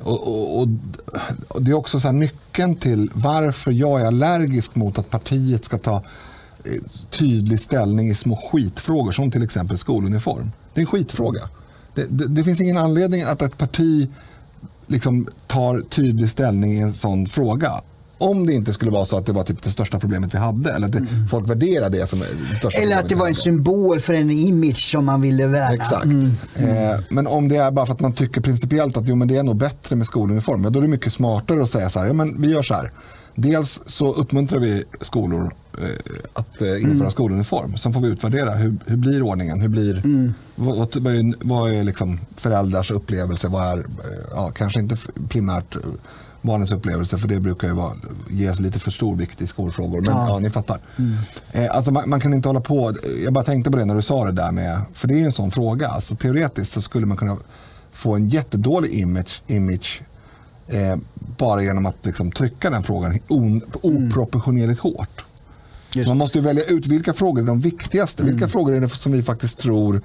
[0.00, 0.68] Och, och, och,
[1.48, 5.64] och Det är också så här nyckeln till varför jag är allergisk mot att partiet
[5.64, 6.72] ska ta eh,
[7.10, 10.52] tydlig ställning i små skitfrågor som till exempel skoluniform.
[10.74, 11.48] Det är en skitfråga.
[11.94, 14.08] Det, det, det finns ingen anledning att ett parti
[14.86, 17.80] liksom tar tydlig ställning i en sån fråga.
[18.18, 20.72] Om det inte skulle vara så att det var typ det största problemet vi hade
[20.72, 22.18] eller att det, folk värderar det som
[22.50, 25.74] det största Eller att det var en symbol för en image som man ville värna.
[25.74, 26.04] Exakt.
[26.04, 26.30] Mm.
[26.56, 29.36] Eh, men om det är bara för att man tycker principiellt att jo, men det
[29.36, 32.06] är nog bättre med skoluniform, ja, då är det mycket smartare att säga så här,
[32.06, 32.92] ja, men vi gör så här.
[33.34, 35.84] Dels så uppmuntrar vi skolor eh,
[36.32, 37.10] att eh, införa Mm.
[37.10, 37.76] skoluniform.
[37.76, 40.34] Sen får vi utvärdera hur, hur blir ordningen, hur blir, Mm.
[40.54, 43.84] vad, vad, är, vad är liksom föräldrars upplevelse, vad är, eh,
[44.30, 44.96] ja, kanske inte
[45.28, 45.76] primärt
[46.42, 47.96] barnens upplevelse för det brukar ju vara,
[48.30, 50.00] ges lite för stor vikt i skolfrågor.
[50.00, 50.38] Men ja, Ja.
[50.38, 50.78] ni fattar.
[51.52, 54.02] Eh, alltså man, man kan inte hålla på, jag bara tänkte på det när du
[54.02, 55.88] sa det där med, för det är ju en sån fråga.
[55.88, 57.36] Alltså, teoretiskt så skulle man kunna
[57.92, 60.02] få en jättedålig image, image
[60.66, 60.96] eh,
[61.38, 65.24] bara genom att liksom, trycka den frågan on, oproportionerligt hårt.
[65.92, 68.24] Just man måste ju välja ut vilka frågor är de viktigaste.
[68.24, 70.00] Vilka frågor är det som vi faktiskt tror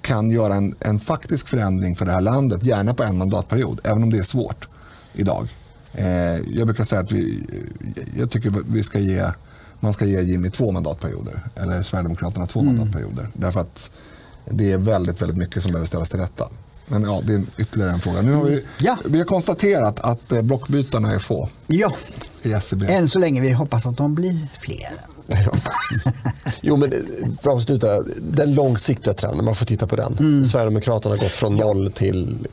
[0.00, 4.02] kan göra en, en faktisk förändring för det här landet, gärna på en mandatperiod, även
[4.02, 4.68] om det är svårt
[5.14, 5.48] idag.
[5.92, 6.06] Eh,
[6.54, 7.42] jag brukar säga att vi,
[8.16, 9.26] jag tycker vi ska ge,
[9.80, 13.26] man ska ge Jimmy två mandatperioder, eller Sverigedemokraterna två mandatperioder.
[13.32, 13.90] Därför att
[14.50, 16.48] det är väldigt, väldigt mycket som behöver ställas till rätta.
[16.86, 18.22] Men ja, det är en- ytterligare en fråga.
[18.22, 18.96] Nu har vi, Ja.
[19.04, 21.92] vi har konstaterat att eh, blockbytarna är få Ja,
[22.42, 22.86] i SCB.
[22.92, 23.40] än så länge.
[23.40, 24.90] Vi hoppas att de blir fler.
[26.62, 26.98] Jo, men eh,
[27.42, 30.16] för att avsluta, den långsiktiga trenden, man får titta på den.
[30.20, 30.44] Mm.
[30.44, 32.46] Sverigedemokraterna har gått från 0 till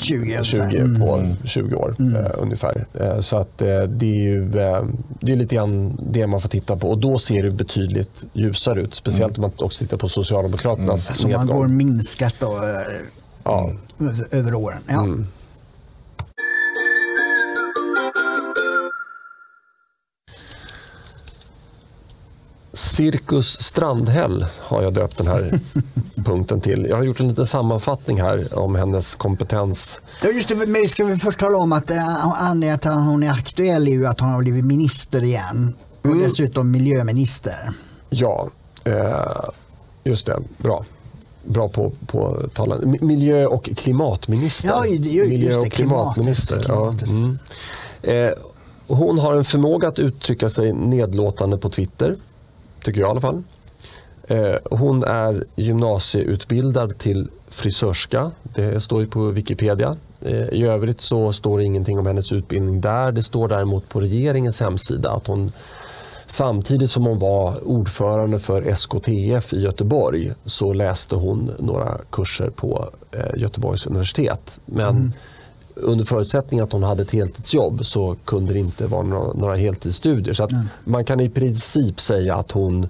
[0.00, 0.98] 20 20 ungefär.
[1.00, 2.86] på 20 år eh, ungefär.
[3.00, 4.84] Eh, så att eh, det är ju eh,
[5.20, 8.80] det är lite grann det man får titta på och då ser det betydligt ljusare
[8.82, 8.94] ut.
[8.94, 11.56] Speciellt om man också tittar på Socialdemokraternas Som man nedgång.
[11.56, 12.96] går minskat då, eh,
[13.44, 13.72] Ja.
[14.00, 14.78] över- över åren.
[14.88, 15.06] Ja.
[22.96, 25.50] Cirkus Strandhäll har jag döpt den här
[26.24, 26.86] punkten till.
[26.88, 30.00] Jag har gjort en liten sammanfattning här om hennes kompetens.
[30.22, 33.22] Ja, just det, men ska vi först tala om att eh, anledningen till att hon
[33.22, 35.74] är aktuell är ju att hon har blivit minister igen.
[36.00, 36.18] Och Mm.
[36.22, 37.54] dessutom miljöminister.
[38.10, 38.48] Ja,
[38.84, 39.50] eh,
[40.04, 40.38] just det.
[40.58, 40.84] Bra.
[41.44, 42.76] Bra på, på tala.
[42.78, 44.68] Mi- Miljö och klimatminister.
[44.68, 46.60] Ja, Miljö och klimatminister.
[46.60, 47.38] klimatet, Ja, mm.
[48.02, 48.32] eh,
[48.86, 52.14] hon har en förmåga att uttrycka sig nedlåtande på Twitter.
[52.86, 53.42] Tycker jag i alla fall.
[54.28, 58.30] Eh, hon är gymnasieutbildad till frisörska.
[58.42, 59.96] Det står ju på Wikipedia.
[60.20, 63.12] Eh, I övrigt så står det ingenting om hennes utbildning där.
[63.12, 65.52] Det står däremot på regeringens hemsida att hon
[66.26, 72.90] Samtidigt som hon var ordförande för SKTF i Göteborg så läste hon några kurser på
[73.12, 74.60] eh, Göteborgs universitet.
[74.64, 75.12] Men mm
[75.76, 80.34] under förutsättning att hon hade ett heltidsjobb så kunde det inte vara några, några heltidsstudier.
[80.34, 80.48] Så
[80.84, 82.88] man kan i princip säga att hon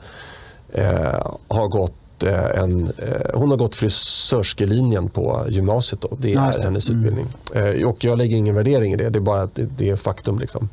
[0.73, 6.01] eh, har gått eh, en, eh, hon har gått frisörskelinjen på gymnasiet.
[6.01, 6.17] Då.
[6.21, 7.27] Det är hennes utbildning.
[7.55, 9.97] Eh, och jag lägger ingen värdering i det, det är bara att det, det är
[9.97, 10.39] faktum.
[10.39, 10.69] Liksom.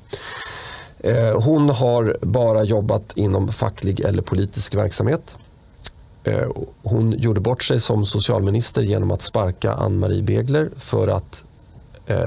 [1.36, 5.36] Hon har bara jobbat inom facklig eller politisk verksamhet.
[6.84, 11.43] Hon gjorde bort sig som socialminister genom att sparka Ann-Marie Begler för att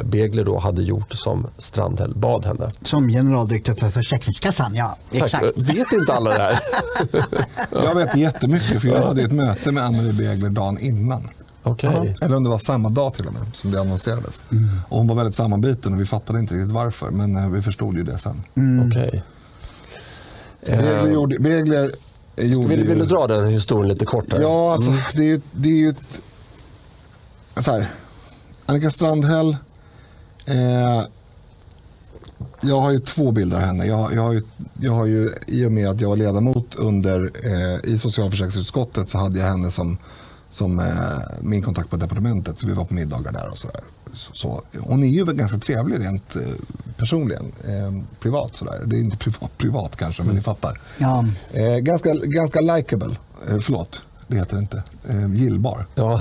[0.04, 2.70] Begler då hade gjort som Strandhäll bad henne.
[2.82, 4.96] Som generaldirektör för Försäkringskassan, ja.
[5.12, 5.22] Tack.
[5.22, 5.58] Exakt.
[5.58, 6.58] Vet inte alla det här?
[7.86, 11.28] Jag vet jättemycket för jag hade ett möte med Ann-Marie Begler dagen innan.
[11.62, 12.16] Okej.
[12.20, 14.40] Eller om det var samma dag till och med som det annonserades.
[14.88, 17.10] Och hon var väldigt sammanbiten och vi fattade inte riktigt varför.
[17.10, 18.42] Men eh, vi förstod ju det sen.
[18.86, 19.22] Okej.
[20.66, 21.92] Begler gjorde, Begler
[22.36, 22.86] gjorde Vill, ju...
[22.86, 24.32] vill du dra den historien lite kort?
[24.32, 24.40] Här?
[24.40, 26.22] Ja, alltså det är ju, det är ju ett...
[27.56, 27.86] Så här,
[28.66, 29.56] Annika Strandhäll.
[30.46, 31.02] Eh,
[32.60, 33.86] jag har ju två bilder av henne.
[33.86, 34.42] Jag, jag, har ju,
[34.80, 39.18] jag har ju, I och med att jag var ledamot under, eh, i socialförsäkringsutskottet så
[39.18, 39.98] hade jag henne som,
[40.50, 42.58] som eh, min kontakt på departementet.
[42.58, 43.80] Så vi var på middagar där och sådär.
[44.12, 46.42] Så, så, hon är ju ganska trevlig rent eh,
[46.96, 47.52] personligen.
[47.64, 48.82] Eh, privat sådär.
[48.84, 50.80] Det är inte privat, privat kanske, men ni fattar.
[50.98, 51.24] Ja.
[51.52, 53.16] Eh, ganska ganska likable.
[53.48, 53.98] Eh, förlåt,
[54.28, 54.82] det heter det inte.
[55.08, 55.86] Eh, gillbar.
[55.94, 56.20] Ja.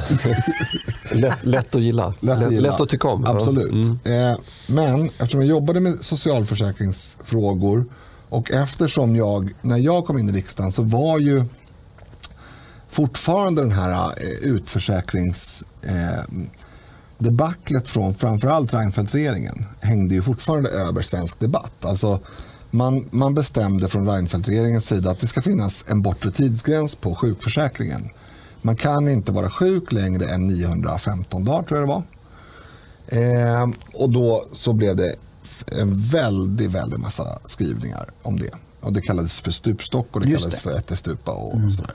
[1.13, 2.13] lätt, lätt att gilla.
[2.19, 2.71] Lätt att, gilla.
[2.71, 3.25] lätt att tycka om.
[3.25, 3.71] Absolut.
[3.71, 3.99] Mm.
[4.03, 4.37] Eh,
[4.67, 7.85] men eftersom jag jobbade med socialförsäkringsfrågor
[8.29, 11.43] och eftersom jag, när jag kom in i riksdagen så var ju
[12.89, 16.45] fortfarande den här eh, utförsäkrings eh,
[17.17, 21.85] debaclet från framförallt Reinfeldt-regeringen hängde ju fortfarande över svensk debatt.
[21.85, 22.19] Alltså,
[22.75, 28.09] man, man bestämde från Reinfeldt-regeringens sida att det ska finnas en bortre tidsgräns på sjukförsäkringen.
[28.61, 32.03] Man kan inte vara sjuk längre än 915 dagar tror jag det var.
[33.07, 35.15] Eh, och då så blev det
[35.71, 38.51] en väldigt, väldigt massa skrivningar om det.
[38.81, 40.69] Och det kallades för stupstock och det Just kallades det.
[40.69, 41.93] för ättestupa och sådär.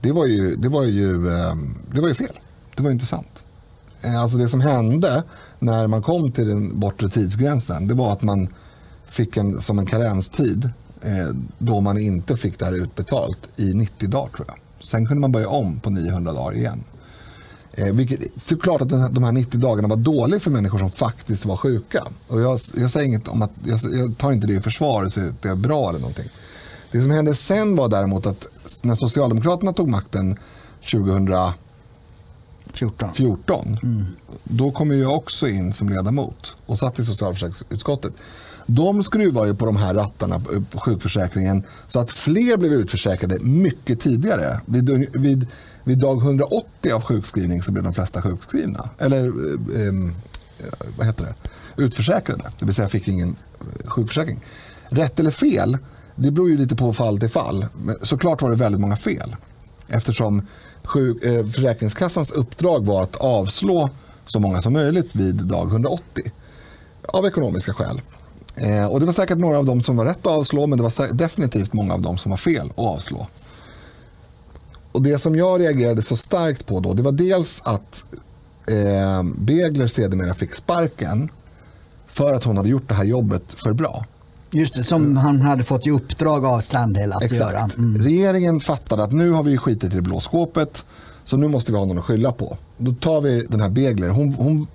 [0.00, 1.54] Det var ju, det var ju, eh,
[1.94, 2.38] det var ju fel.
[2.76, 3.42] Det var ju inte sant.
[4.04, 5.22] Alltså det som hände
[5.58, 8.48] när man kom till den bortre tidsgränsen det var att man
[9.12, 10.70] fick en, som en karenstid
[11.02, 14.56] eh, då man inte fick det här utbetalt i 90 dagar tror jag.
[14.80, 16.84] Sen kunde man börja om på 900 dagar igen.
[17.72, 21.44] Eh, vilket, såklart att här, de här 90 dagarna var dåliga för människor som faktiskt
[21.44, 22.06] var sjuka.
[22.28, 25.12] Och jag, jag säger inget om att, jag, jag tar inte det i försvar och
[25.12, 26.28] säger att det är bra eller någonting.
[26.92, 28.46] Det som hände sen var däremot att
[28.82, 30.38] när Socialdemokraterna tog makten
[30.92, 31.52] 2014
[32.72, 33.08] 14.
[33.14, 33.78] 14,
[34.44, 38.12] då kom jag också in som ledamot och satt i socialförsäkringsutskottet.
[38.66, 43.38] De skruvar ju på de här rattarna eh, på sjukförsäkringen så att fler blev utförsäkrade
[43.38, 44.60] mycket tidigare.
[44.66, 45.46] Vid, vid,
[45.84, 48.88] vid dag 180 av sjukskrivning så blev de flesta sjukskrivna.
[48.98, 51.34] Eller eh, eh, vad heter det?
[51.76, 52.44] utförsäkrade.
[52.58, 54.40] Det vill säga fick ingen eh, sjukförsäkring.
[54.88, 55.78] Rätt eller fel,
[56.14, 57.66] det beror ju lite på fall till fall.
[57.74, 59.36] Men såklart var det väldigt många fel.
[59.88, 60.46] Eftersom
[60.84, 63.90] sjuk, eh, Försäkringskassans uppdrag var att avslå
[64.26, 66.32] så många som möjligt vid dag 180.
[67.02, 68.00] Av ekonomiska skäl.
[68.56, 70.82] Eh, och Det var säkert några av dem som var rätt att avslå men det
[70.82, 73.26] var definitivt många av dem som var fel att avslå.
[74.92, 78.04] Och Det som jag reagerade så starkt på då det var dels att
[78.66, 81.28] eh, Begler sedermera fick sparken
[82.06, 84.04] för att hon hade gjort det här jobbet för bra.
[84.50, 87.40] Just det, som han hade fått i uppdrag av Strandhäll att Exakt.
[87.40, 87.70] göra.
[87.78, 88.02] Mm.
[88.02, 90.84] Regeringen fattade att nu har vi skitit i det blå skåpet
[91.24, 92.56] så nu måste vi ha någon att skylla på.
[92.76, 94.08] Då tar vi den här Begler.
[94.08, 94.66] Hon, hon,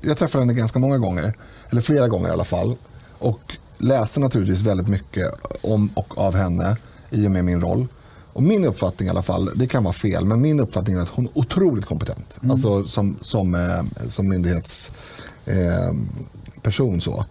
[0.00, 1.34] jag träffade henne ganska många gånger,
[1.70, 2.76] eller flera gånger i alla fall.
[3.24, 6.76] Och läste naturligtvis väldigt mycket om och av henne
[7.10, 7.86] i och med min roll.
[8.32, 11.08] Och min uppfattning i alla fall, det kan vara fel, men min uppfattning är att
[11.08, 12.36] hon är otroligt kompetent.
[12.40, 12.50] Mm.
[12.50, 16.94] Alltså som, som, eh, som myndighetsperson.
[16.94, 17.24] Eh, så.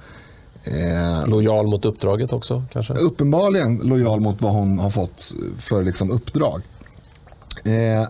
[0.63, 2.93] Eh, lojal mot uppdraget också kanske?
[2.93, 6.61] Uppenbarligen lojal mot vad hon har fått för liksom, uppdrag.
[7.63, 8.07] Eh,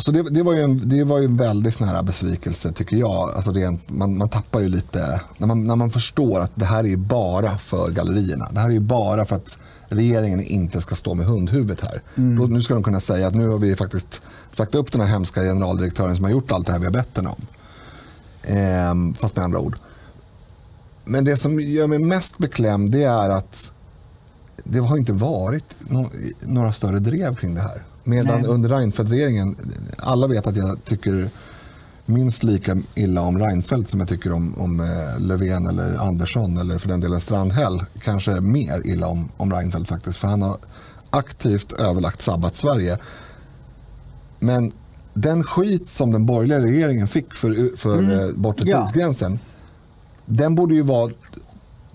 [0.00, 2.96] så det, det, var ju en, det var ju en väldigt sån här besvikelse tycker
[2.96, 3.30] jag.
[3.30, 6.86] Alltså rent, man, man tappar ju lite, när man, när man förstår att det här
[6.86, 8.48] är bara för gallerierna.
[8.52, 12.02] Det här är ju bara för att regeringen inte ska stå med hundhuvudet här.
[12.16, 12.38] Mm.
[12.38, 14.22] Då, nu ska de kunna säga att nu har vi faktiskt
[14.52, 17.16] sagt upp den här hemska generaldirektören som har gjort allt det här vi har bett
[17.16, 17.46] henne om.
[18.42, 19.76] Eh, fast med andra ord.
[21.04, 23.72] Men det som gör mig mest beklämd det är att
[24.64, 27.82] det har inte varit no några större drev kring det här.
[28.04, 28.50] Medan Nej.
[28.50, 29.56] under Reinfeldt-regeringen,
[29.98, 31.30] alla vet att jag tycker
[32.06, 36.78] minst lika illa om Reinfeldt som jag tycker om, om eh, Löfven eller Andersson eller
[36.78, 37.84] för den delen Strandhäll.
[38.02, 40.18] Kanske mer illa om, om Reinfeldt faktiskt.
[40.18, 40.58] För han har
[41.10, 42.98] aktivt överlagt sabbat Sverige.
[44.38, 44.72] Men
[45.14, 48.20] den skit som den borgerliga regeringen fick för, för mm.
[48.20, 48.82] Eh, bortre ja.
[48.82, 49.38] tidsgränsen
[50.26, 51.12] den borde ju vara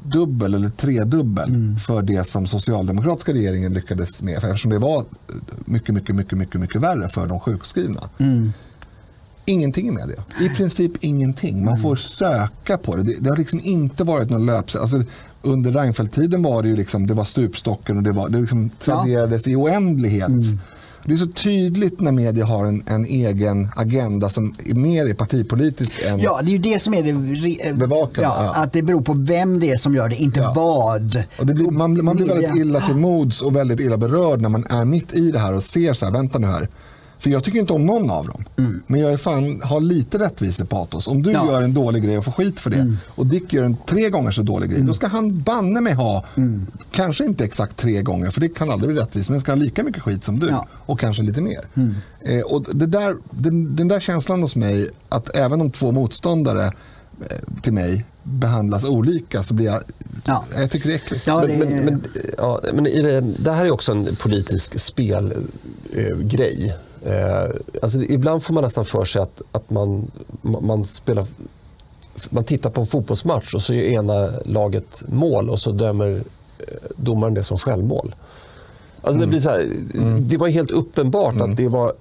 [0.05, 1.77] dubbel eller tredubbel mm.
[1.77, 4.37] för det som socialdemokratiska regeringen lyckades med.
[4.37, 5.05] Eftersom det var
[5.65, 8.09] mycket, mycket, mycket, mycket, mycket värre för de sjukskrivna.
[8.17, 8.51] Mm.
[9.45, 10.45] Ingenting med det.
[10.45, 11.65] I princip ingenting.
[11.65, 13.03] Man får söka på det.
[13.03, 14.81] Det, det har liksom inte varit någon löpsedel.
[14.81, 15.03] Alltså,
[15.41, 19.47] under Reinfeldt-tiden var det ju liksom, det var stupstocken och det, var, det liksom traderades
[19.47, 19.53] ja.
[19.53, 20.27] i oändlighet.
[20.27, 20.59] Mm.
[21.05, 25.13] Det är så tydligt när media har en, en egen agenda som är mer är
[25.13, 28.21] partipolitisk än Ja, det är ju det som är det bevakande.
[28.21, 28.63] Ja, ja.
[28.63, 30.53] Att det beror på vem det är som gör det, inte ja.
[30.55, 31.23] vad.
[31.39, 34.65] Och blir, man, man blir väldigt illa till mods och väldigt illa berörd när man
[34.69, 36.69] är mitt i det här och ser så här, vänta nu här.
[37.25, 38.45] För jag tycker inte om någon av dem.
[38.57, 38.83] Mm.
[38.87, 41.07] Men jag är fan, har lite rättvisepatos.
[41.07, 41.45] Om du ja.
[41.45, 42.97] gör en dålig grej och får skit för det mm.
[43.07, 44.79] och Dick gör en tre gånger så dålig grej.
[44.79, 44.87] Mm.
[44.87, 46.67] Då ska han banne mig ha, mm.
[46.91, 49.29] kanske inte exakt tre gånger för det kan aldrig bli rättvist.
[49.29, 50.67] Men ska ha lika mycket skit som du ja.
[50.71, 51.61] och kanske lite mer.
[51.73, 51.95] Mm.
[52.21, 56.65] Eh, och det där, den, den där känslan hos mig att även om två motståndare
[56.65, 56.71] eh,
[57.61, 59.83] till mig behandlas olika så blir jag,
[60.25, 60.43] ja.
[60.55, 61.27] jag tycker det är äckligt.
[61.27, 61.57] Ja, det...
[61.57, 62.03] Men, men, men,
[62.37, 66.67] ja, men det, det, här är också en politisk spelgrej.
[66.67, 67.49] Eh, Eh,
[67.81, 71.25] alltså, ibland får man nästan för sig att, att man, man, spelar,
[72.29, 76.11] man tittar på en fotbollsmatch och så gör ena laget mål och så dömer
[76.59, 78.15] eh, domaren det som självmål.
[79.01, 79.19] Alltså, mm.
[79.21, 79.59] det, blir så här,
[79.93, 80.27] mm.
[80.29, 81.51] det var helt uppenbart mm.
[81.51, 81.93] att det var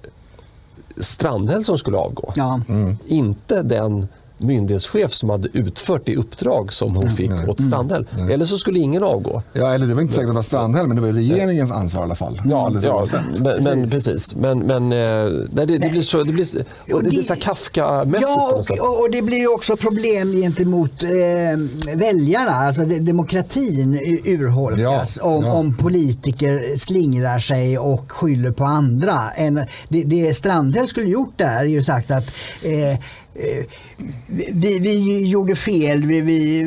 [0.97, 2.33] Strandhäll som skulle avgå.
[2.35, 2.61] Ja.
[2.69, 2.97] Mm.
[3.05, 4.07] Inte den
[4.37, 7.47] myndighetschef som hade utfört det uppdrag som hon fick nej.
[7.47, 8.07] åt Strandhäll.
[8.17, 8.31] Mm.
[8.31, 9.41] Eller så skulle ingen avgå.
[9.53, 12.01] Ja, eller det var inte säkert att det var Strandhäll, men det var regeringens ansvar
[12.01, 12.41] i alla fall.
[12.45, 13.07] Ja, ja
[13.39, 14.35] men, men, precis.
[14.35, 17.33] Men, men eh, nej, det, det, blir så, det blir, och det, det blir så
[17.35, 18.21] Kafka-mässigt.
[18.21, 21.09] Ja, och, och, det blir också problem gentemot eh,
[21.95, 22.51] väljarna.
[22.51, 25.51] Alltså demokratin urholkas ja, om, ja.
[25.51, 29.19] om politiker slingrar sig och skyller på andra.
[29.37, 29.55] En,
[29.89, 32.25] det, det Strandhäll skulle gjort där är ju sagt att
[32.61, 32.99] Eh,
[34.51, 36.63] vi, vi gjorde fel, vi, vi,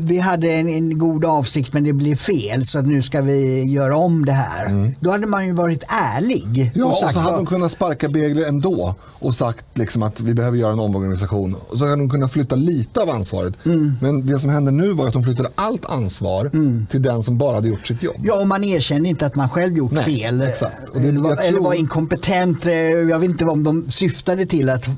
[0.00, 3.62] vi hade en, en, god avsikt men det blev fel så att nu ska vi
[3.62, 4.66] göra om det här.
[4.66, 4.94] Mm.
[5.00, 6.72] Då hade man ju varit ärlig.
[6.74, 10.20] Ja, och, sagt, och så hade de kunnat sparka Begler ändå och sagt liksom att
[10.20, 11.56] vi behöver göra en omorganisation.
[11.68, 13.54] Och så hade de kunnat flytta lite av ansvaret.
[13.66, 13.94] Mm.
[14.00, 16.86] Men det som hände nu var att de flyttade allt ansvar mm.
[16.90, 18.16] till den som bara hade gjort sitt jobb.
[18.22, 20.40] Ja, och man erkände inte att man själv gjort Nej, fel.
[20.40, 20.76] Exakt.
[20.94, 21.48] Det, eller, var, tror...
[21.48, 22.66] eller var inkompetent.
[22.66, 24.94] Eh, jag vet inte om de syftade till att eh,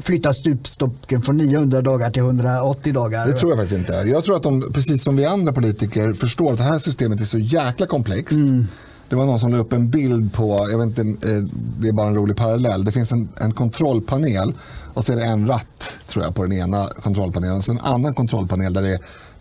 [0.00, 3.26] flytta stupstocken från 900 dagar till 180 dagar?
[3.26, 3.92] Det tror jag faktiskt inte.
[3.92, 7.24] Jag tror att de, precis som vi andra politiker, förstår att det här systemet är
[7.24, 8.32] så jäkla komplext.
[8.32, 8.66] Mm.
[9.08, 11.42] Det var någon som la upp en bild på, jag vet inte, eh,
[11.80, 12.84] det är bara en rolig parallell.
[12.84, 14.52] Det finns en, en kontrollpanel
[14.94, 17.56] och så är det en ratt tror jag på den ena kontrollpanelen.
[17.56, 18.98] Och så en annan kontrollpanel där det är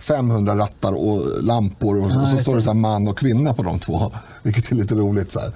[0.08, 3.80] 500 rattar och lampor och, och så står det så man och kvinna på de
[3.80, 4.12] två.
[4.44, 5.32] Vilket är lite roligt.
[5.32, 5.52] Så här.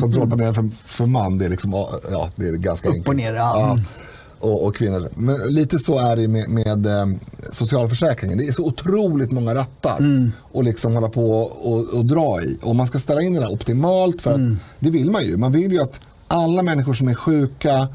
[0.00, 1.72] Kontrollpanelen för, för man det är, liksom,
[2.10, 2.88] ja, det är ganska.
[2.88, 3.58] Upp och ner, ja.
[3.58, 3.78] ja
[4.44, 5.08] och, och, kvinnor.
[5.14, 7.06] Men lite så är det med, med eh,
[7.50, 8.38] socialförsäkringen.
[8.38, 10.32] Det är så otroligt många rattar mm.
[10.40, 12.58] och liksom hålla på och, och, dra i.
[12.62, 14.52] Och man ska ställa in det där optimalt för mm.
[14.52, 15.36] att det vill man ju.
[15.36, 17.88] Man vill ju att alla människor som är sjuka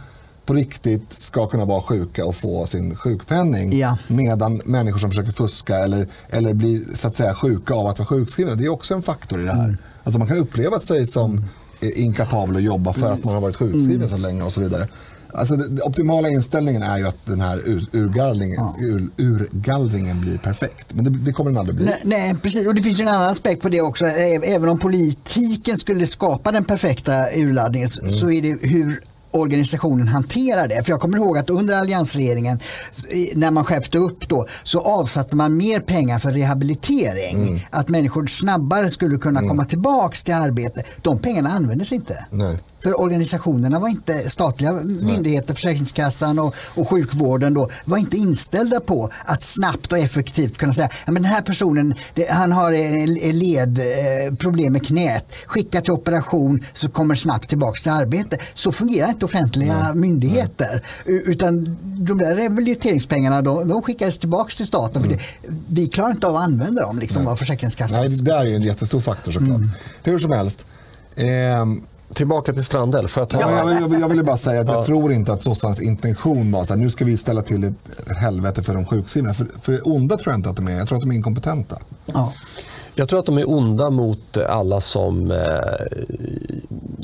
[0.50, 3.80] på riktigt ska kunna vara sjuka och få sin sjukpenning.
[3.80, 3.98] Ja.
[4.08, 8.08] Medan människor som försöker fuska eller, eller blir så att säga sjuka av att vara
[8.08, 8.56] sjukskrivna.
[8.56, 9.64] Det är också en faktor i det här.
[9.64, 9.78] Mm.
[10.04, 11.46] Alltså man kan uppleva sig som
[11.82, 14.10] inkapabel att jobba för att man har varit sjukskriven mm.
[14.10, 14.88] så länge och så vidare.
[15.34, 18.76] Alltså den optimala inställningen är ju att den här ur, urgallringen, ja.
[18.80, 20.94] ur, urgallringen blir perfekt.
[20.94, 21.86] Men det, det, kommer den aldrig bli.
[21.86, 22.68] Nej, nej, precis.
[22.68, 24.06] Och det finns en annan aspekt på det också.
[24.06, 28.14] Även om politiken skulle skapa den perfekta urladdningen mm.
[28.14, 30.84] så är det hur organisationen hanterar det.
[30.84, 32.60] För jag kommer ihåg att under alliansregeringen
[33.34, 37.48] när man skärpte upp då så avsatte man mer pengar för rehabilitering.
[37.48, 37.60] Mm.
[37.70, 39.50] Att människor snabbare skulle kunna mm.
[39.50, 40.84] komma tillbaks till arbete.
[41.02, 42.26] De pengarna användes inte.
[42.32, 42.58] Nej.
[42.84, 44.72] För organisationerna var inte, statliga
[45.02, 50.74] myndigheter, Försäkringskassan och, och sjukvården då, var inte inställda på att snabbt och effektivt kunna
[50.74, 52.72] säga att den här personen det, han har
[53.34, 58.38] led, eh, problem med knät, skicka till operation så kommer snabbt tillbaka till arbete.
[58.54, 59.96] Så fungerar inte offentliga Nej.
[59.96, 60.84] myndigheter.
[61.06, 61.24] Nej.
[61.26, 65.04] Utan de där rehabiliteringspengarna de, de skickades tillbaka till staten.
[65.04, 65.18] Mm.
[65.18, 68.00] Det, vi klarar inte av att använda dem, liksom, vad Försäkringskassan.
[68.00, 69.50] Nej, det är ju en jättestor faktor såklart.
[69.50, 69.72] Mm.
[70.04, 70.66] Hur som helst.
[71.16, 71.26] Eh,
[72.14, 73.08] Tillbaka till Strandell.
[73.08, 76.52] För att ja, jag, jag ville bara säga att jag tror inte att sossarnas intention
[76.52, 79.34] var så här, nu ska vi ställa till ett helvete för de sjukskrivna.
[79.34, 81.78] För, för onda tror jag inte att de är, jag tror att de är inkompetenta.
[82.06, 82.34] Ja.
[83.00, 85.32] Jag tror att de är onda mot alla som...
[85.32, 85.38] Eh,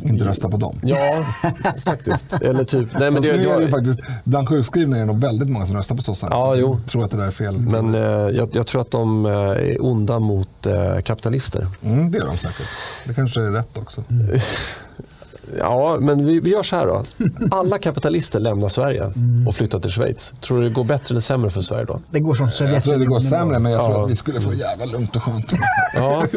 [0.04, 0.80] inte röstar på dem.
[0.84, 1.24] Ja,
[1.86, 2.42] faktiskt.
[2.42, 5.50] Eller typ, nej, men det, nu är det faktiskt, bland sjukskrivna är det nog väldigt
[5.50, 6.36] många som röstar på sossarna.
[6.36, 6.78] Ja, jo.
[6.82, 7.58] Jag tror att det där är fel.
[7.58, 8.02] Men eh,
[8.38, 11.68] jag, jag, tror att de eh, är onda mot eh, kapitalister.
[11.84, 12.68] Mm, det är de säkert.
[13.06, 14.04] Det kanske är rätt också.
[14.10, 14.40] Mm.
[15.60, 17.04] Ja, men vi, vi gör så här då.
[17.52, 19.48] Alla kapitalister lämnar Sverige mm.
[19.48, 20.34] och flyttar till Schweiz.
[20.42, 22.00] Tror du det går bättre eller sämre för Sverige då?
[22.12, 22.74] Det går som Sovjetunionen.
[22.76, 25.24] Jag tror det går sämre, men jag tror att vi skulle få jävla lugnt och
[25.24, 25.52] skönt.
[25.96, 26.24] Ja.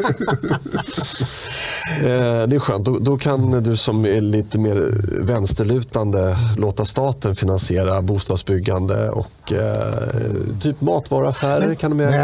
[1.89, 2.85] Eh, det är skönt.
[2.85, 10.59] Då, då, kan du som är lite mer vänsterlutande låta staten finansiera bostadsbyggande och eh,
[10.61, 11.75] typ matvaruaffärer.
[11.75, 12.15] kan de göra.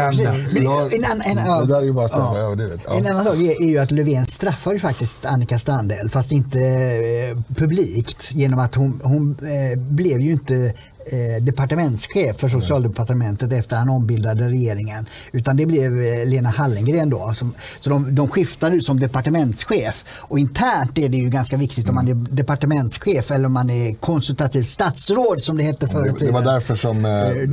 [2.96, 6.58] En, annan sak är, är ju att Löfven straffar ju faktiskt Annika Strandhäll fast inte
[6.58, 10.72] eh, publikt genom att hon, hon eh, blev ju inte
[11.06, 15.06] eh, departementschef för socialdepartementet efter han ombildade regeringen.
[15.32, 17.32] Utan det blev eh, Lena Hallengren då.
[17.34, 20.04] Som, så de, de skiftade ut som departementschef.
[20.20, 21.98] Och internt är det ju ganska viktigt mm.
[21.98, 26.12] om man är departementschef eller om man är konsultativt statsråd som det hette förr i
[26.12, 26.26] tiden.
[26.26, 27.48] Det var därför som, eh, eh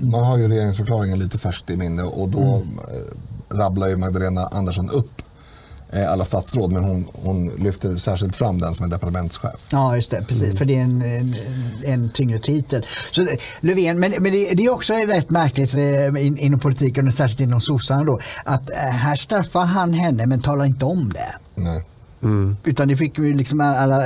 [0.00, 2.80] man har ju regeringsförklaringen lite färskt i minne och då mm.
[3.48, 5.25] rabblar ju Magdalena Andersson upp Eh,
[6.04, 9.60] alla statsråd, men hon, hon lyfter särskilt fram den som är departementschef.
[9.70, 10.24] Ja, just det.
[10.28, 10.56] Precis, mm.
[10.56, 11.34] för det är en, en,
[11.84, 12.86] en tyngre titel.
[13.12, 13.28] Så, eh,
[13.60, 17.40] Löfven, men, men det, det, är också rätt märkligt eh, in, inom politiken, och särskilt
[17.40, 21.34] inom sossarna då, att här straffar han henne men talar inte om det.
[21.54, 21.84] Nej.
[22.22, 22.56] Mm.
[22.64, 24.00] Utan det fick vi liksom alla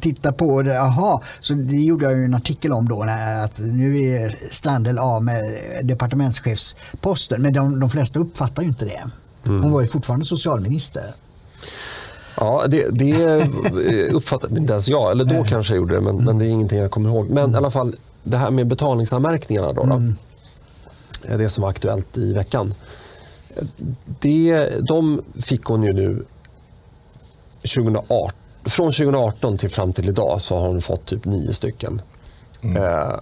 [0.00, 0.62] titta på.
[0.62, 0.80] Det.
[0.80, 3.02] Aha, så det gjorde jag ju en artikel om då.
[3.44, 5.42] Att nu är Strandel av med
[5.82, 7.42] departementschefsposten.
[7.42, 9.04] Men de, de flesta uppfattar ju inte det.
[9.46, 9.62] Mm.
[9.62, 11.02] Hon var ju fortfarande socialminister.
[12.36, 13.40] Ja, det, det
[14.12, 15.10] uppfattade inte ens jag.
[15.10, 16.24] Eller då kanske jag gjorde det, men, mm.
[16.24, 17.30] men det är ingenting jag kommer ihåg.
[17.30, 17.54] Men mm.
[17.54, 19.84] i alla fall, det här med betalningsanmärkningarna då.
[19.84, 20.16] då mm.
[21.38, 22.74] det som var aktuellt i veckan.
[24.20, 26.24] Det, de fick hon ju nu
[27.60, 28.32] 2018.
[28.64, 32.02] Från 2018 till fram till idag så har hon fått typ nio stycken.
[32.62, 32.82] Mm.
[32.82, 33.18] Eh,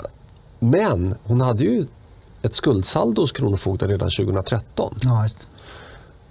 [0.59, 1.87] men hon hade ju
[2.43, 4.99] ett skuldsaldo hos Kronofogden redan 2013.
[5.03, 5.47] Ja, just.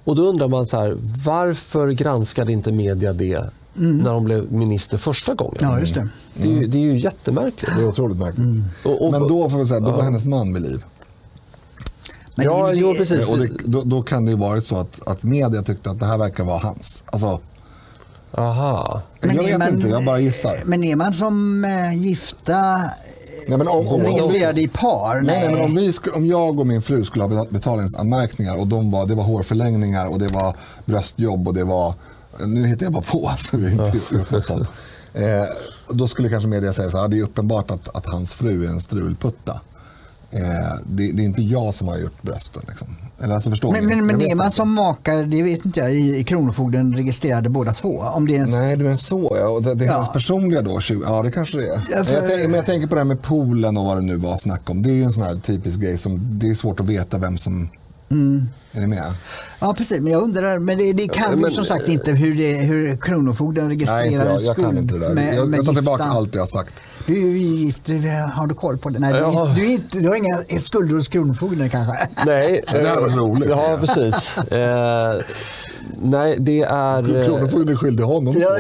[0.04, 3.98] Och då undrar man så här, varför granskade inte media det mm.
[3.98, 5.58] när hon blev minister första gången?
[5.62, 6.10] Ja, just det.
[6.34, 7.76] Det, är ju, det är ju jättemärkligt.
[7.76, 8.46] Det är otroligt märkligt.
[8.46, 8.64] Mm.
[8.84, 10.84] Och, och, Men då, får vi säga, då var hennes man vid liv.
[12.36, 13.28] Men ja, det, jo, precis.
[13.28, 16.06] Och det, då, då, kan det ju varit så att, att media tyckte att det
[16.06, 17.04] här verkar vara hans.
[17.06, 17.40] Alltså,
[18.38, 19.02] Aha.
[19.22, 20.62] Jag vet man, inte, jag bara gissar.
[20.66, 22.82] Men är man som äh, gifta
[23.48, 25.22] Nej, men om, om, registrerade i par?
[25.22, 25.52] Nej, nej.
[25.52, 29.16] men om, vi, om jag och min fru skulle ha betalningsanmärkningar och de var, det
[29.16, 31.94] var hårförlängningar och det var bröstjobb och det var,
[32.46, 34.66] nu hittar jag bara på alltså, det är inte
[35.14, 35.46] eh,
[35.90, 38.70] Då skulle kanske media säga så här, det är uppenbart att, att hans fru är
[38.70, 39.62] en strulputta.
[40.32, 42.64] Eh, det, det, är inte jag som har gjort brösten.
[42.68, 42.88] Liksom.
[43.24, 46.18] Eller alltså förstår Men, men, men är man som makar, det vet inte jag, i,
[46.18, 48.00] i Kronofogden registrerade båda två?
[48.00, 49.48] Om det är en, Nej, du är så ja.
[49.48, 49.94] Och det, det är Ja.
[49.96, 50.80] hans personliga då?
[50.80, 51.82] 20, ja, det kanske det är.
[51.92, 54.02] Ja, för- jag tänker, men jag tänker på det här med poolen och vad det
[54.02, 54.82] nu var snack om.
[54.84, 57.38] Det är ju en sån här typisk grej som det är svårt att veta vem
[57.38, 57.70] som
[58.12, 58.50] Mm.
[58.72, 59.14] är ni med.
[59.60, 62.36] Ja precis, men jag undrar, men det, det kan Men- ju som sagt inte hur,
[62.36, 65.14] det, hur Kronofogden Nej, registrerar inte jag, en jag skuld kan inte det där.
[65.16, 66.18] med, jag, jag tar tillbaka gifta.
[66.18, 66.74] allt jag har sagt.
[67.06, 68.00] Du är ju gift, du,
[68.34, 69.00] har du koll på det?
[69.00, 69.50] Nej, du, Ja.
[69.52, 72.08] är- du, är inte, du har inga skulder hos Kronofogden kanske?
[72.26, 73.50] Nej, Det där var eh, roligt.
[73.50, 74.30] Ja, precis.
[75.84, 76.96] Eh, nej, det är...
[76.96, 78.36] Skulle Kronofogden skyldig honom?
[78.38, 78.50] Ja.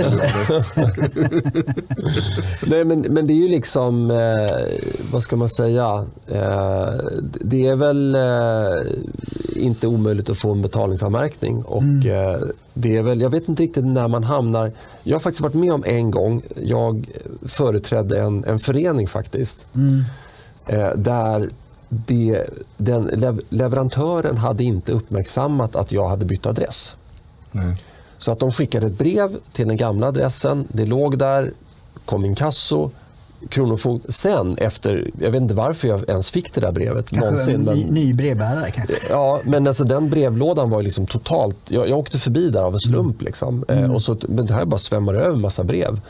[2.67, 4.17] Nej, men, men det är ju liksom, eh,
[5.11, 6.93] vad ska man säga, eh,
[7.41, 8.91] det är väl eh,
[9.55, 11.63] inte omöjligt att få en betalningsanmärkning.
[11.63, 12.41] Och, eh,
[12.73, 14.71] det är väl, jag vet inte riktigt när man hamnar,
[15.03, 17.09] jag har faktiskt varit med om en gång, jag
[17.47, 19.67] företrädde en, en förening faktiskt,
[20.67, 21.49] eh, där
[21.89, 22.43] det,
[22.77, 26.95] den lev, leverantören hade inte uppmärksammat att jag hade bytt adress.
[27.53, 27.75] Nej.
[28.17, 30.67] Så att de skickade ett brev till den gamla adressen.
[30.71, 31.51] Det låg där,
[32.05, 32.91] kom inkasso,
[33.49, 34.05] kronofogd.
[34.13, 37.55] Sen efter, jag vet inte varför jag ens fick det där brevet Kanske någonsin.
[37.55, 38.93] en Men, ny, ny brevbärare kanske?
[39.09, 42.79] ja, men alltså den brevlådan var liksom totalt, jag, jag åkte förbi där av en
[42.79, 43.21] slump.
[43.21, 43.65] Liksom.
[43.67, 46.01] Eh, och så, men det här bara svämmade över massa brev.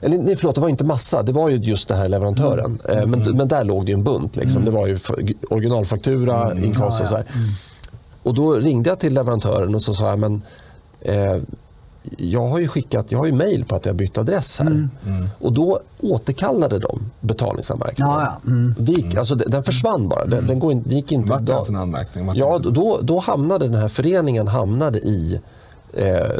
[0.00, 1.22] Eller nej, förlåt, det var inte massa.
[1.22, 2.80] Det var ju just den här leverantören.
[2.88, 4.36] Eh, men, men där låg det en bunt.
[4.36, 4.64] Liksom.
[4.64, 4.98] Det var ju
[5.50, 7.24] originalfaktura, inkasso och så här.
[8.26, 10.42] Och då ringde jag till leverantören och så sa jag, men
[11.00, 11.36] eh,
[12.16, 14.88] jag har ju skickat, jag har ju mail på att jag bytt adress här.
[15.40, 18.12] Och då återkallade de betalningsanmärkningen.
[18.12, 18.50] Ja, ja.
[18.50, 18.74] Mm.
[18.78, 20.26] Gick, alltså, den den försvann bara.
[20.26, 21.30] Den, den går in, det gick inte.
[21.30, 22.26] Vart ens en anmärkning?
[22.26, 25.40] Vart Ja, då, då hamnade den här föreningen hamnade i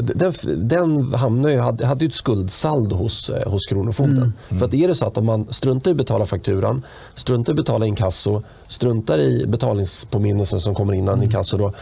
[0.02, 0.32] den,
[0.68, 4.32] den hamnade ju, hade, hade ju ett skuldsaldo hos, eh, hos Kronofogden.
[4.48, 6.82] För att är det så att om man struntar i att betala fakturan,
[7.14, 11.72] struntar i att betala inkasso, struntar i betalningspåminnelsen som kommer innan inkasso då,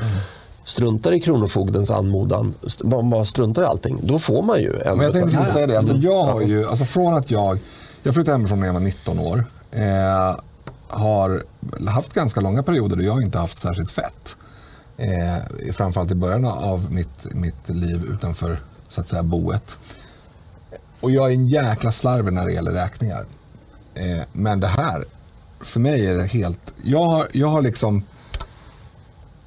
[0.64, 2.54] struntar i Kronofogdens anmodan,
[2.84, 5.66] man bara struntar i allting, då får man ju en Men jag tänkte precis säga
[5.66, 5.76] det.
[5.78, 6.04] Alltså, Mm.
[6.04, 7.58] jag har ju, alltså från att jag,
[8.02, 9.44] jag flyttade hemifrån när jag var 19 år.
[9.70, 10.36] Eh,
[10.88, 11.44] har
[11.86, 14.36] haft ganska långa perioder och jag har inte haft särskilt fett.
[14.96, 19.78] Eh, framförallt i början av mitt, mitt liv utanför så att säga boet.
[21.00, 23.26] Och jag är en jäkla slarver när det gäller räkningar.
[23.94, 25.04] Eh, men det här,
[25.60, 26.72] för mig är det helt...
[26.82, 28.02] Jag har, jag har liksom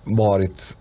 [0.03, 0.77] varit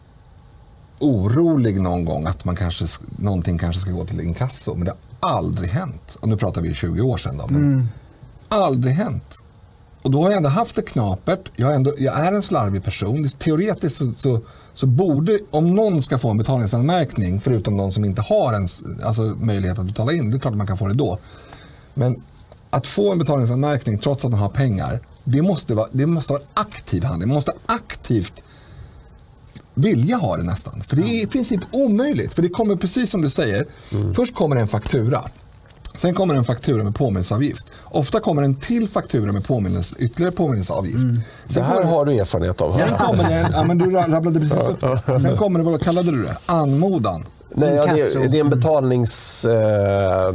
[0.98, 2.86] orolig någon gång att man kanske,
[3.16, 4.74] någonting kanske ska gå till inkasso.
[4.74, 6.16] Men det har aldrig hänt.
[6.20, 7.36] Och nu pratar vi 20 år sedan.
[7.36, 7.88] Då, men
[8.48, 9.40] Aldrig hänt.
[10.06, 11.50] Och då har jag ändå haft det knapert.
[11.56, 13.28] Jag, ändå, jag är en slarvig person.
[13.28, 14.40] Teoretiskt så, så,
[14.74, 18.82] så borde, om någon ska få en betalningsanmärkning, förutom de som inte har en s-
[19.02, 21.18] alltså, möjlighet att betala in, det är klart att man kan få det då.
[21.94, 22.22] Men
[22.70, 26.42] att få en betalningsanmärkning trots att man har pengar, det måste vara, det måste vara
[26.42, 27.28] en aktiv handling.
[27.28, 28.42] Man måste aktivt
[29.74, 30.82] vilja ha det nästan.
[30.88, 32.34] För det är i princip omöjligt.
[32.34, 33.66] För det kommer precis som du säger.
[34.14, 35.24] Först kommer en faktura.
[35.96, 37.66] Sen kommer en faktura med påminnelseavgift.
[37.84, 40.98] Ofta kommer en till faktura med påminnelse, ytterligare påminnelseavgift.
[41.46, 42.70] Det Sen här kommer, har du erfarenhet av.
[42.70, 45.20] sen kommer det ja men du rabblade precis upp det.
[45.20, 46.36] Sen kommer det, vad kallade du det?
[46.46, 47.24] Anmodan.
[47.54, 49.44] Nej, ja, det, är, det är en betalnings...
[49.44, 50.34] Eh,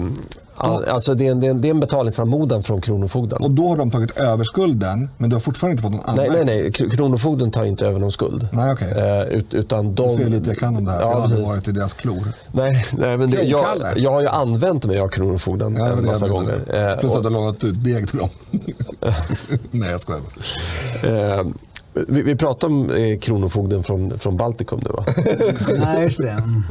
[0.65, 3.43] alltså det är, en, det, är en, det är en betalningsanmodan från Kronofogden.
[3.43, 6.27] Och då har de tagit över skulden, men du har fortfarande inte fått någon Nej,
[6.27, 6.45] anmärkning.
[6.55, 6.71] nej, nej.
[6.89, 8.47] K- Kronofogden tar inte över någon skuld.
[8.51, 8.91] Nej, okej.
[8.91, 10.09] Eh, ut, utan de...
[10.09, 11.71] Du ser lite jag kan om det här, för Ja, jag har aldrig varit i
[11.71, 12.23] deras klor.
[12.51, 16.27] Nej, nej men det, jag, jag har ju använt mig av Kronofogden Ja, en massa
[16.27, 16.53] gånger.
[16.93, 18.29] Eh, Plus att du har lånat ut deg till dem.
[19.71, 20.21] nej, jag skojar.
[21.03, 21.45] eh,
[21.93, 25.05] vi, vi pratar om eh, Kronofogden från, från Baltikum nu va?
[25.77, 26.29] Nej, just det.
[26.29, 26.63] Mm.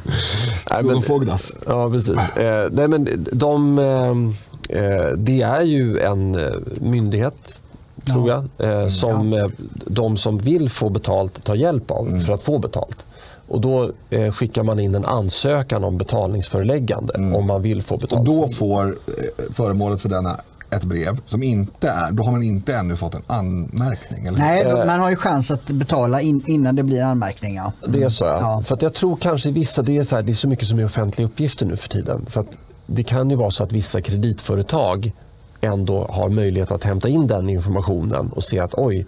[0.67, 1.55] Kronofogdas.
[1.67, 2.17] Ja, precis.
[2.37, 6.51] Eh, nej, men de, eh, eh, det är ju en eh,
[6.81, 7.63] myndighet,
[8.07, 9.47] tror jag, eh, som eh,
[9.87, 13.07] de som vill få betalt tar hjälp av för att få betalt.
[13.49, 18.21] Och Då eh, skickar man in en ansökan om betalningsföreläggande om man vill få betalt.
[18.21, 20.41] Och då får eh, föremålet för denna
[20.71, 24.27] ett brev som inte är, då har man inte ännu fått en anmärkning.
[24.27, 24.39] Eller?
[24.39, 27.55] Nej, då- man har ju chans att betala in, innan det blir anmärkning.
[27.55, 27.73] Ja.
[27.89, 28.39] Det är så ja.
[28.41, 28.63] Ja.
[28.65, 30.69] För att jag tror kanske i vissa, det är, så här, det är så mycket
[30.69, 32.27] som är offentliga uppgifter nu för tiden.
[32.29, 32.47] Så att
[32.87, 35.13] det kan ju vara så att vissa kreditföretag
[35.61, 39.07] ändå har möjlighet att hämta in den informationen och se att oj,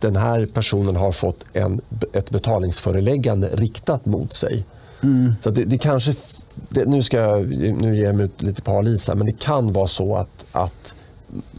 [0.00, 1.80] den här personen har fått en,
[2.12, 4.64] ett betalningsföreläggande riktat mot sig.
[5.42, 6.14] Så att det, det kanske,
[6.68, 7.46] det, nu, ska jag,
[7.80, 10.16] nu ger jag mig ut lite på hal is här, men det kan vara så
[10.16, 10.94] att, att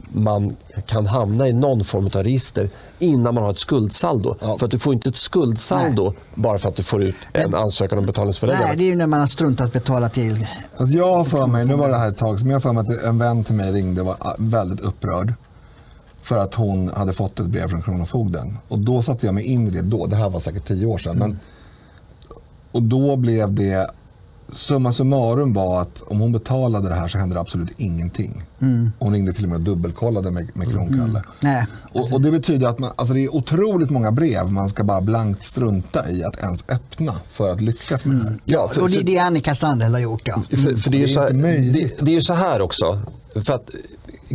[0.09, 2.69] man kan hamna i någon form av register
[2.99, 4.35] innan man har ett skuldsaldo.
[4.41, 4.57] Ja.
[4.57, 7.99] För att du får inte ett skuldsaldo bara för att du får ut en ansökan
[7.99, 8.67] om betalningsföreläggande.
[8.67, 10.47] Nej, det är ju när man har struntat betala till.
[10.77, 12.73] Alltså jag har för mig, nu var det här ett tag, men jag har för
[12.73, 15.33] mig att en vän till mig ringde och var ah, väldigt upprörd.
[16.21, 18.57] För att hon hade fått ett brev från Kronofogden.
[18.67, 20.05] Och då satte jag mig in i det då.
[20.05, 21.15] Det här var säkert tio år sedan.
[21.15, 21.29] Mm.
[21.29, 21.39] Men,
[22.71, 23.91] och då blev det
[24.51, 28.43] Summa summarum var att om hon betalade det här så hände det absolut ingenting.
[28.61, 28.91] Mm.
[28.99, 31.23] Hon ringde till och med och dubbelkollade med, med Kronkalle.
[31.39, 31.65] Nej.
[31.93, 35.01] Och, och det betyder att man, alltså det är otroligt många brev man ska bara
[35.01, 38.39] blankt strunta i att ens öppna för att lyckas med det här.
[38.45, 40.21] Ja, för, Och det är för, det Annika Strandhäll har gjort.
[40.25, 40.41] Ja.
[40.49, 41.33] för, för det är ju Det är så
[41.73, 43.01] det, det är ju så här också.
[43.45, 43.69] För att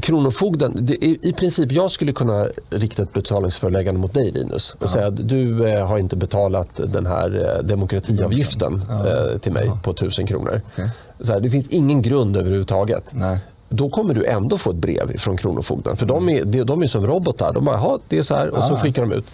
[0.02, 4.88] Kronofogden, det är, i princip jag skulle kunna rikta ett betalningsföreläggande mot dig Linus och
[4.90, 9.90] säga att du eh, har inte betalat den här eh, demokratiavgiften eh, till mig på
[9.90, 10.60] 1000 kronor.
[10.72, 10.90] Okej.
[11.20, 13.10] Så här, det finns ingen grund överhuvudtaget.
[13.12, 13.38] Nej.
[13.68, 15.96] Då kommer du ändå få ett brev från Kronofogden.
[15.96, 17.52] För de är, de- är som robotar.
[17.52, 18.78] De bara, "Jaha, det är så här och så Ah.
[18.78, 19.24] skickar de ut.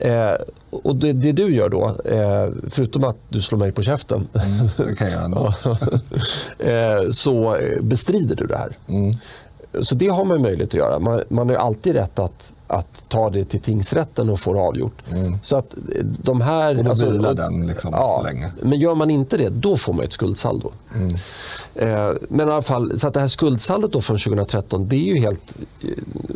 [0.00, 0.34] Eh,
[0.70, 4.28] och det, det du gör då, eh, förutom att du slår mig på käften,
[5.24, 5.54] ändå.
[6.58, 8.76] eh, så eh, bestrider du det här.
[8.88, 9.14] Mm.
[9.82, 10.98] Så det har man möjlighet att göra.
[10.98, 15.02] Man, man har alltid rätt att, att ta det till tingsrätten och få det avgjort.
[15.42, 16.70] Så att eh, de här...
[16.74, 16.86] Mm.
[16.86, 18.48] Och då vilar och- den liksom ja, så länge.
[18.62, 20.70] Men gör man inte det, då får man ett skuldsaldo.
[20.94, 21.14] Mm.
[21.74, 25.14] Eh, men i alla fall, så att det här skuldsaldot då från 2013, det är
[25.14, 25.54] ju helt...
[25.82, 25.88] eh,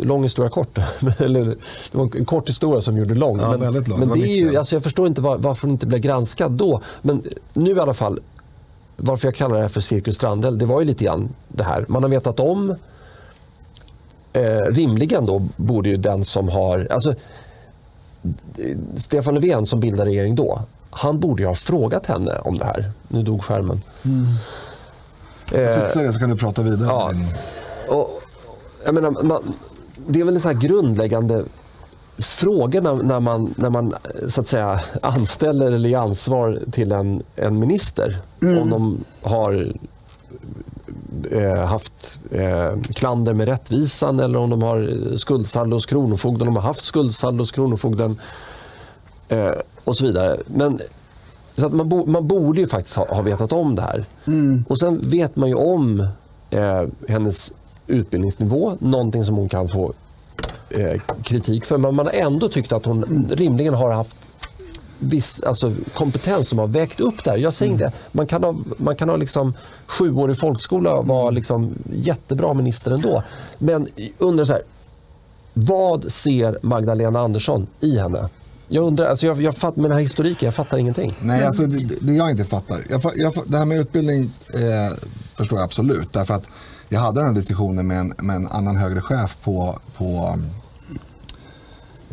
[0.04, 0.78] Lång historia kort.
[1.18, 1.44] Eller,
[1.92, 3.38] det var en kort historia som gjorde lång.
[3.40, 3.98] Ja, men väldigt lång.
[4.00, 6.80] men Det är ju, alltså jag förstår inte var, varför hon inte blev granskad då.
[7.02, 7.22] Men
[7.52, 8.20] nu i alla fall,
[8.96, 11.84] varför jag kallar det här för Cirkus Strandhäll, det var ju lite grann det här.
[11.88, 12.74] Man har vetat om,
[14.34, 17.14] eh, rimligen då borde ju den som har, alltså
[18.96, 22.92] Stefan Löfven som bildade regering då, han borde ju ha frågat henne om det här.
[23.08, 23.82] Nu dog skärmen.
[25.52, 26.88] Eh, Fixa det så kan du prata vidare.
[26.88, 27.12] ja.
[27.88, 28.20] Och,
[28.84, 29.54] jag menar, man,
[30.06, 31.44] det är väl en så här grundläggande
[32.18, 33.94] fråga när, när, man, när man
[34.28, 38.18] så att säga, anställer eller ger ansvar till en, en minister.
[38.42, 39.72] Om de har
[41.66, 46.68] haft eh, klander med rättvisan eller om de har skuldsaldo hos Kronofogden, om de har
[46.68, 48.18] haft skuldsaldo hos Kronofogden
[49.28, 49.52] eh,
[49.84, 50.40] och så vidare.
[50.46, 50.80] Men
[51.56, 54.04] så att man, bo, man borde ju faktiskt ha, ha vetat om det här.
[54.68, 56.06] Och sen vet man ju om
[56.50, 57.52] eh, hennes
[57.86, 59.92] utbildningsnivå, någonting som hon kan få
[60.70, 61.78] eh, kritik för.
[61.78, 64.16] Men man har ändå tyckt att hon rimligen har haft
[65.04, 67.38] viss alltså, kompetens som har vägt upp det här.
[67.38, 69.54] Jag säger inte, man kan ha, man kan ha liksom
[69.86, 73.22] sjuårig folkskola och vara liksom jättebra minister ändå.
[73.58, 73.88] Men
[74.18, 74.62] undrar så här,
[75.54, 78.28] vad ser Magdalena Andersson i henne?
[78.68, 81.16] Jag undrar, alltså jag, jag fatt, med den här historiken, jag fattar ingenting.
[81.20, 82.84] Nej, alltså det, det jag inte fattar.
[82.90, 84.96] Jag, jag, det här med utbildning eh,
[85.36, 86.12] förstår jag absolut.
[86.12, 86.46] Därför att
[86.88, 90.38] jag hade den här diskussionen med en, med en annan högre chef på, på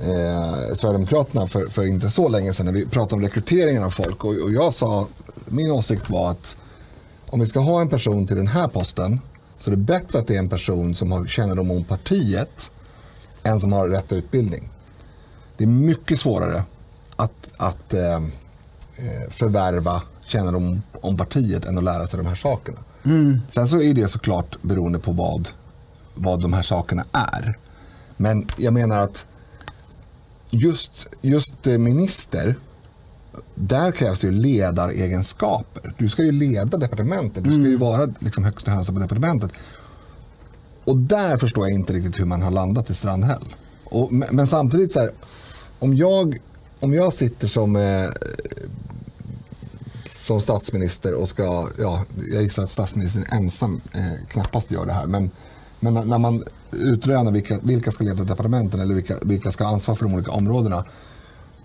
[0.02, 4.24] eh, Sverigedemokraterna för, för inte så länge sedan när vi pratade om rekryteringen av folk.
[4.24, 5.08] Och, och jag sa,
[5.45, 6.58] min åsikt var att
[7.30, 9.20] om vi ska ha en person till den här posten
[9.58, 12.72] så är det bättre att det är en person som har kännedom om partiet
[13.43, 14.70] än som har rätt utbildning.
[15.58, 16.64] Det är mycket svårare
[17.16, 22.78] att, att eh, eh, förvärva kännedom om partiet än att lära sig de här sakerna.
[23.49, 25.49] Sen så är det såklart beroende på vad,
[26.16, 27.58] vad de här sakerna är.
[28.18, 29.26] Men jag menar att
[30.52, 32.56] just, just eh, minister,
[33.56, 35.93] där krävs det ju ledaregenskaper.
[35.97, 39.52] Du ska ju leda departementet, du ska ju vara liksom högsta hönsen på departementet.
[40.84, 43.56] Och där förstår jag inte riktigt hur man har landat i Strandhäll.
[43.84, 45.12] Och, men, samtidigt så här,
[45.80, 46.38] om jag,
[46.80, 48.10] om jag sitter som, eh,
[50.26, 55.08] som statsminister och ska, ja, jag gissar att statsministern ensam eh, knappast gör det här,
[55.08, 55.32] men,
[55.80, 59.96] men när man utrönar vilka, vilka ska leda departementen eller vilka, vilka ska ha ansvar
[59.96, 60.86] för de olika områdena,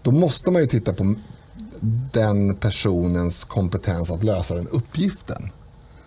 [0.02, 1.14] då måste man ju titta på
[2.12, 5.50] den personens kompetens att lösa den uppgiften.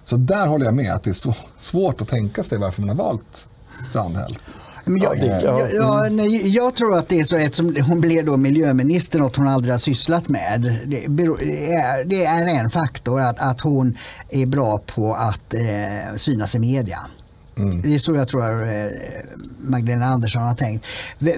[0.03, 2.95] Så där håller jag med att det är svårt att tänka sig varför man har
[3.05, 3.47] valt
[3.89, 4.37] Strandhäll.
[4.85, 7.75] Men jag, Ja, det- ja, jag, jag, nej, jag tror att det är så eftersom
[7.87, 10.79] hon blev då miljöminister, något hon aldrig har sysslat med.
[10.87, 13.97] Det, beror, det, är, det är en faktor att, att hon
[14.29, 16.99] är bra på att eh, synas i media.
[17.83, 18.87] Det är så jag tror eh,
[19.61, 20.85] Magdalena Andersson har tänkt.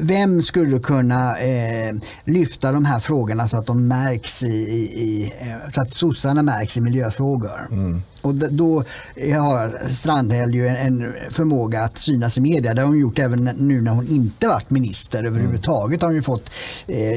[0.02, 1.94] Vem skulle kunna eh,
[2.26, 6.78] lyfta de här frågorna så att de märks i, i, eh, så att sossarna märks
[6.78, 7.60] i miljöfrågor?
[8.22, 8.84] Och d- då
[9.40, 12.74] har Strandhäll ju en, förmåga att synas i media.
[12.74, 16.02] Det har hon gjort även nu när hon inte varit minister överhuvudtaget.
[16.02, 16.50] Har hon ju fått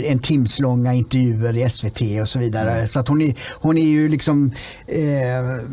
[0.05, 2.89] en timslånga intervjuer i SVT och så vidare.
[2.89, 4.52] Så att hon är, hon är ju liksom
[4.86, 5.64] eh,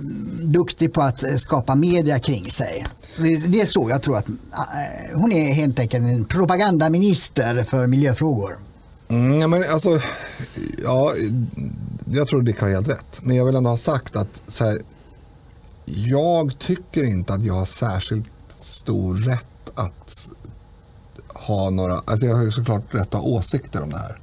[0.43, 2.85] duktig på att skapa media kring sig.
[3.17, 4.35] Det, är så jag tror att eh,
[5.13, 8.57] hon är helt enkelt en propagandaminister för miljöfrågor.
[9.07, 10.01] Mm, men alltså,
[10.83, 11.13] ja,
[12.05, 13.21] jag tror Dick har helt rätt.
[13.21, 14.81] Men jag vill ändå ha sagt att så här,
[15.85, 18.27] jag tycker inte att jag har särskilt
[18.61, 20.29] stor rätt att
[21.27, 24.19] ha några, alltså jag har ju såklart rätt att ha åsikter om det här.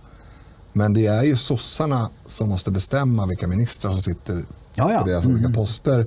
[0.72, 4.44] Men det är ju sossarna som måste bestämma vilka ministrar som sitter
[4.74, 5.00] Ja, ja.
[5.00, 6.06] på deras olika poster.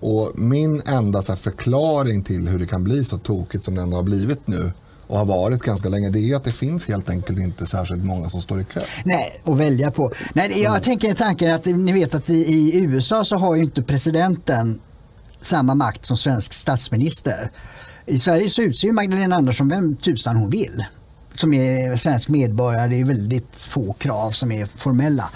[0.00, 3.96] Och min enda så förklaring till hur det kan bli så tokigt som det ändå
[3.96, 4.72] har blivit nu
[5.06, 8.30] och har varit ganska länge, det är att det finns helt enkelt inte särskilt många
[8.30, 8.80] som står i kö.
[9.04, 10.12] Nej, att välja på.
[10.32, 13.82] Nej, jag tänker tanken att ni vet att i, i USA så har ju inte
[13.82, 14.80] presidenten
[15.40, 17.50] samma makt som svensk statsminister.
[18.06, 20.84] I Sverige så utser ju Magdalena Andersson vem tusan hon vill
[21.34, 25.30] som är svensk medborgare, det är väldigt få krav som är formella.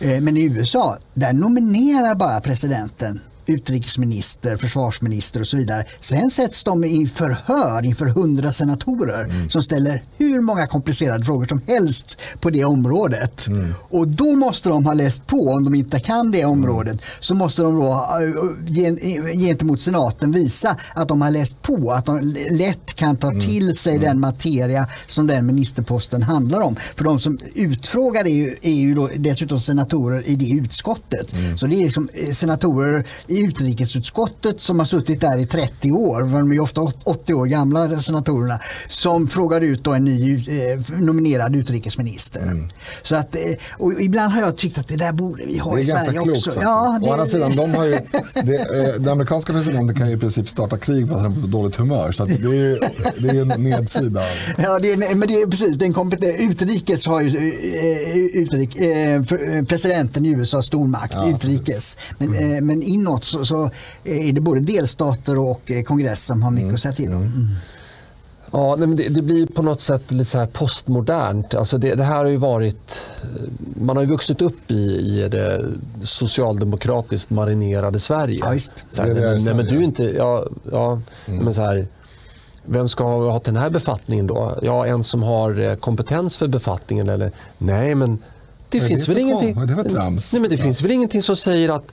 [0.00, 3.20] Eh, Men i USA, där nominerar bara presidenten
[3.50, 5.84] utrikesminister, försvarsminister och så vidare.
[6.00, 11.60] Sen sätts de i förhör inför hundra senatorer som ställer hur många komplicerade frågor som
[11.66, 13.46] helst på det området.
[13.90, 17.62] Och då måste de ha läst på, om de inte kan det området, så måste
[17.62, 18.98] de då eh, gen-
[19.38, 23.98] gentemot senaten visa att de har läst på, att de lätt kan ta till sig
[23.98, 26.76] den materia som den ministerposten handlar om.
[26.76, 31.34] För de som utfrågar är ju, är ju dessutom senatorer i det utskottet.
[31.56, 36.22] Så det är liksom eh, senatorer i utrikesutskottet som har suttit där i 30 år,
[36.22, 41.56] de är ofta åt- 80 år gamla senatorerna, som frågar ut en ny eh, nominerad
[41.56, 42.42] utrikesminister.
[43.02, 43.40] Så att, eh,
[43.70, 46.28] och ibland har jag tyckt att det där borde vi ha Det i Sverige klokt
[46.30, 46.50] också.
[46.50, 46.62] faktiskt.
[46.62, 47.98] Ja, Å andra det, sidan, de har ju,
[48.44, 51.40] det, eh, den amerikanska presidenten kan ju i princip starta krig för att han är
[51.40, 52.12] på dåligt humör.
[52.12, 52.78] Så det är ju
[53.18, 54.20] det är en nedsida.
[54.58, 55.92] Ja, det är, men det är precis, den
[56.50, 59.22] utrikes har ju eh, utrik, eh,
[59.68, 61.96] presidenten i USA stor makt, utrikes.
[62.18, 63.70] Men, eh, men inåt så, så
[64.04, 67.22] är det både delstater och eh, kongress som har mycket att säga till om.
[67.22, 67.48] Mm.
[68.52, 71.54] Ja, nej, men det, det blir på något sätt lite så här postmodernt.
[71.54, 72.98] Alltså det, det här har ju varit...
[73.80, 75.64] Man har ju vuxit upp i, i det
[76.02, 78.38] socialdemokratiskt marinerade Sverige.
[78.42, 78.58] Ja.
[78.90, 80.04] Så här, Det är nej, men du är inte...
[80.04, 81.86] Ja, ja, men så här,
[82.64, 84.58] vem ska ha, till den här befattningen då?
[84.62, 87.32] Ja, en som har eh, kompetens för befattningen eller?
[87.58, 88.18] Nej, men
[88.68, 89.54] det finns det väl ingenting...
[89.54, 89.66] Nej,
[90.32, 90.62] men det Ja.
[90.62, 91.86] finns väl ingenting som säger att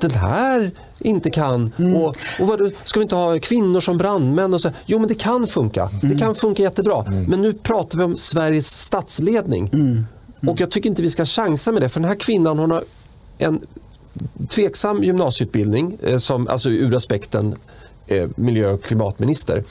[0.00, 1.72] den här inte kan.
[1.78, 1.96] Mm.
[1.96, 4.54] Och, och vad, ska vi inte ha kvinnor som brandmän?
[4.54, 4.70] Och så?
[4.86, 5.90] Jo, men det kan funka.
[6.02, 6.14] Mm.
[6.14, 7.04] Det kan funka jättebra.
[7.28, 9.70] Men nu pratar vi om Sveriges statsledning.
[9.72, 10.06] Mm.
[10.46, 11.88] Och jag tycker inte vi ska chansa med det.
[11.88, 12.84] För den här kvinnan hon har
[13.38, 13.60] en
[14.48, 17.54] tveksam gymnasieutbildning, eh, som, alltså ur aspekten
[18.06, 19.64] eh, miljö och klimatminister.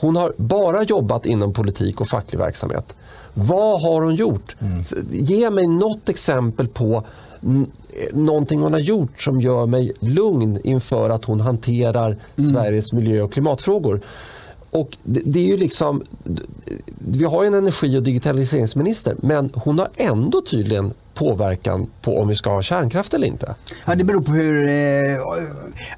[0.00, 2.94] Hon har bara jobbat inom politik och facklig verksamhet.
[3.34, 4.56] Vad har hon gjort?
[5.10, 7.04] Ge mig något exempel på
[8.12, 12.16] någonting hon har gjort som gör mig lugn inför att hon hanterar
[12.52, 14.00] Sveriges miljö och klimatfrågor.
[14.70, 16.02] Och det, det är ju liksom,
[16.98, 22.34] vi har en energi och digitaliseringsminister men hon har ändå tydligen påverkan på om vi
[22.34, 23.54] ska ha kärnkraft eller inte.
[23.86, 25.22] Ja, det beror på hur eh,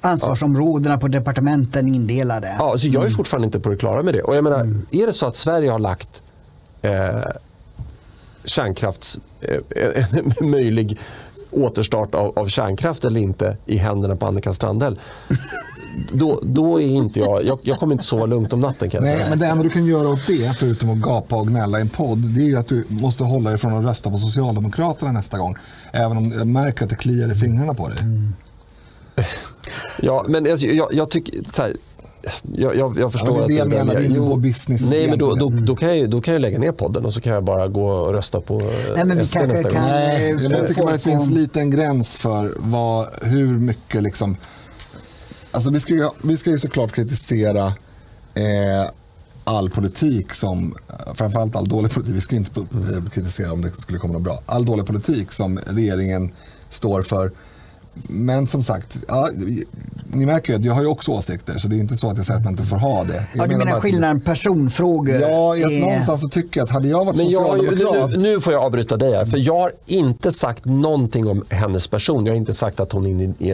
[0.01, 2.56] ansvarsområdena på departementen är indelade.
[2.59, 4.23] Ja, så jag är fortfarande inte på det klara med det.
[4.23, 4.86] Och jag menar, Mm.
[4.90, 6.23] Är det så att Sverige har lagt
[6.82, 7.20] eh,
[8.44, 10.05] kärnkrafts, eh,
[10.40, 10.98] möjlig
[11.52, 15.00] återstart av, av kärnkraft eller inte i händerna på Annika Strandhäll.
[16.12, 19.26] Då, då är inte jag, jag, jag kommer inte sova lugnt om natten kan Nej,
[19.30, 21.88] men det enda du kan göra åt det, förutom att gapa och gnälla i en
[21.88, 25.38] podd, det är ju att du måste hålla dig från att rösta på Socialdemokraterna nästa
[25.38, 25.56] gång.
[25.92, 27.98] Även om jag märker att det kliar i fingrarna på dig.
[30.00, 31.76] Ja, men jag, jag, jag tycker så här,
[32.56, 34.90] jag, jag, jag förstår Ja, det att jag du menar, det är inte vår business
[34.90, 37.20] Nej, men då, då, då, kan jag, då kan jag lägga ner podden och så
[37.20, 38.66] kan jag bara gå och rösta på eh,
[38.96, 39.72] Nej, men vi SD nästa gång.
[39.72, 44.36] kan- Nej, Eh, jag tycker för- det finns en gräns för vad, hur mycket liksom...
[45.50, 47.66] Alltså vi ska ju, vi ska ju såklart kritisera
[48.34, 48.90] eh,
[49.44, 50.74] all politik som,
[51.14, 54.40] framförallt all dålig politik, vi ska inte eh, kritisera om det skulle komma något bra,
[54.46, 56.30] all dålig politik som regeringen
[56.70, 57.32] står för.
[58.09, 59.28] Men som sagt, ja,
[60.12, 62.16] ni märker ju att jag har ju också åsikter så det är inte så att
[62.16, 63.14] jag säger att man inte får ha det.
[63.14, 65.14] Jag Ja, du menar att- skillnaden personfrågor?
[65.14, 68.40] Ja, är- någonstans så tycker jag att hade jag varit Men jag, socialdemokrat nu, nu
[68.40, 72.27] får jag avbryta dig här, för jag har inte sagt någonting om hennes person.
[72.27, 73.06] Jag har inte sagt att hon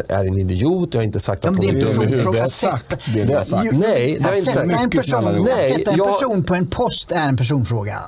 [0.08, 2.46] är en idiot, jag har inte sagt att hon är dum i huvudet.
[2.46, 3.72] exakt det du har sagt.
[3.72, 4.70] Nej, det har jag inte sagt.
[4.82, 7.98] en person, att sätta en person på en post är en personfråga.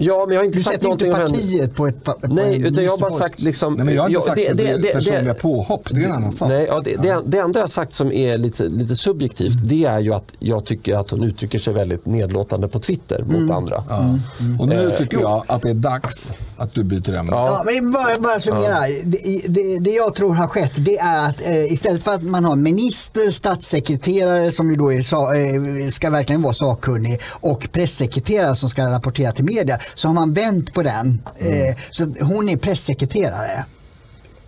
[0.00, 1.42] Ja, men jag har inte Du sagt sätter inte någonting henne.
[1.42, 3.74] partiet på ett på Nej, en utan jag har bara sagt liksom...
[3.74, 6.12] Nej, men jag har inte ja, sagt att det, är personliga påhopp, det är en
[6.12, 6.48] annan sak.
[6.48, 9.84] Nej, ja, det, det, det enda jag har sagt som är lite, lite subjektivt det
[9.84, 13.50] är ju att jag tycker att hon uttrycker sig väldigt nedlåtande på Twitter mot Mm.
[13.50, 13.84] andra.
[13.88, 14.18] Ja.
[14.60, 17.32] Och nu tycker jag att det är dags att du byter ämne.
[17.32, 18.80] Ja, men bara, bara summera.
[19.04, 22.44] Det, det, det jag tror har skett det är att eh, istället för att man
[22.44, 28.68] har minister, statssekreterare som ju då är, eh, ska verkligen vara sakkunnig och pressekreterare som
[28.70, 31.22] ska rapportera till media så har man vänt på den.
[31.36, 33.64] Eh, så hon är pressekreterare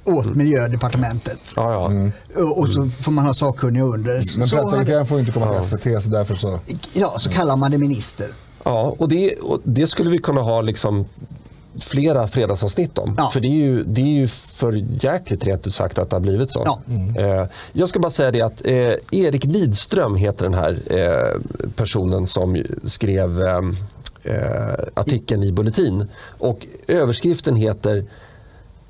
[0.04, 1.40] åt miljödepartementet.
[1.56, 2.42] Ja, ja.
[2.42, 4.38] Och, och så får man ha sakkunniga under.
[4.38, 6.58] Men pressekreteraren får ju inte komma till SVT så därför så...
[6.92, 8.28] ja, så kallar man det minister.
[8.62, 11.06] Ja, och det, och det skulle vi kunna ha liksom
[11.78, 13.14] flera fredagsavsnitt om.
[13.18, 13.30] Ja.
[13.30, 14.72] För det är, ju, det är ju för
[15.04, 16.62] jäkligt rent ut sagt att det har blivit så.
[16.64, 16.80] Ja.
[17.22, 21.40] Eh, jag ska bara säga det att eh, Erik Lidström heter den här eh,
[21.76, 23.60] personen som skrev eh,
[24.22, 26.06] eh, artikeln i Bulletin.
[26.38, 28.04] Och överskriften heter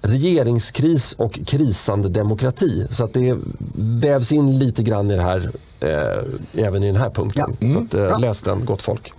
[0.02, 2.86] regeringskris och krisande demokrati.
[2.90, 3.36] Så att det
[3.76, 5.50] vävs in lite grann i det här,
[5.80, 7.56] eh, även i den här punkten.
[7.58, 7.72] Ja.
[7.72, 9.12] Så att, eh, läs den, gott folk.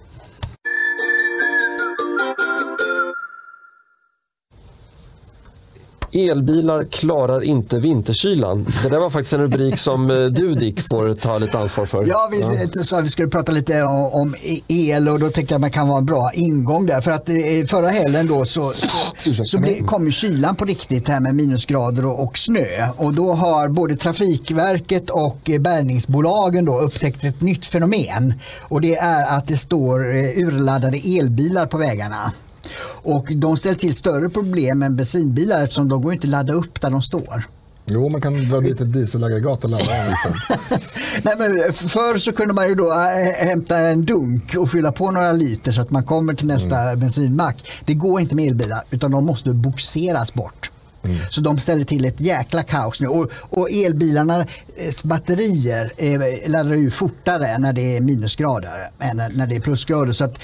[6.14, 8.66] Elbilar klarar inte vinterkylan.
[8.84, 12.06] Det där var faktiskt en rubrik som eh, du Dick får ta lite ansvar för.
[12.08, 14.36] Ja, vi sa att vi skulle prata lite om, om
[14.68, 17.02] el och då tänkte jag att man kan vara en bra ingång där.
[17.02, 17.36] För att eh,
[17.68, 22.38] förra helgen då så, så, så kom kylan på riktigt här med minusgrader och, och
[22.38, 22.90] snö.
[22.98, 28.34] Och då har både Trafikverket och eh, bärgningsbolagen då upptäckt ett nytt fenomen.
[28.62, 32.32] Och det är att det står eh, urladdade elbilar på vägarna.
[33.03, 36.81] Och de ställer till större problem än bensinbilar eftersom de går inte att ladda upp
[36.81, 37.43] där de står.
[37.85, 39.85] Jo, man kan dra dit ett dieselaggregat och ladda.
[41.23, 45.11] Nej, men förr så kunde man ju då äh, hämta en dunk och fylla på
[45.11, 47.72] några liter så att man kommer till nästa bensinmack.
[47.85, 50.72] Det går inte med elbilar utan de måste boxeras bort.
[51.30, 53.07] Så de ställer till ett jäkla kaos nu.
[53.07, 59.56] Och, och elbilarnas batterier eh, laddar ju fortare när det är minusgrader än när det
[59.56, 60.14] är plusgrader.
[60.14, 60.36] Så att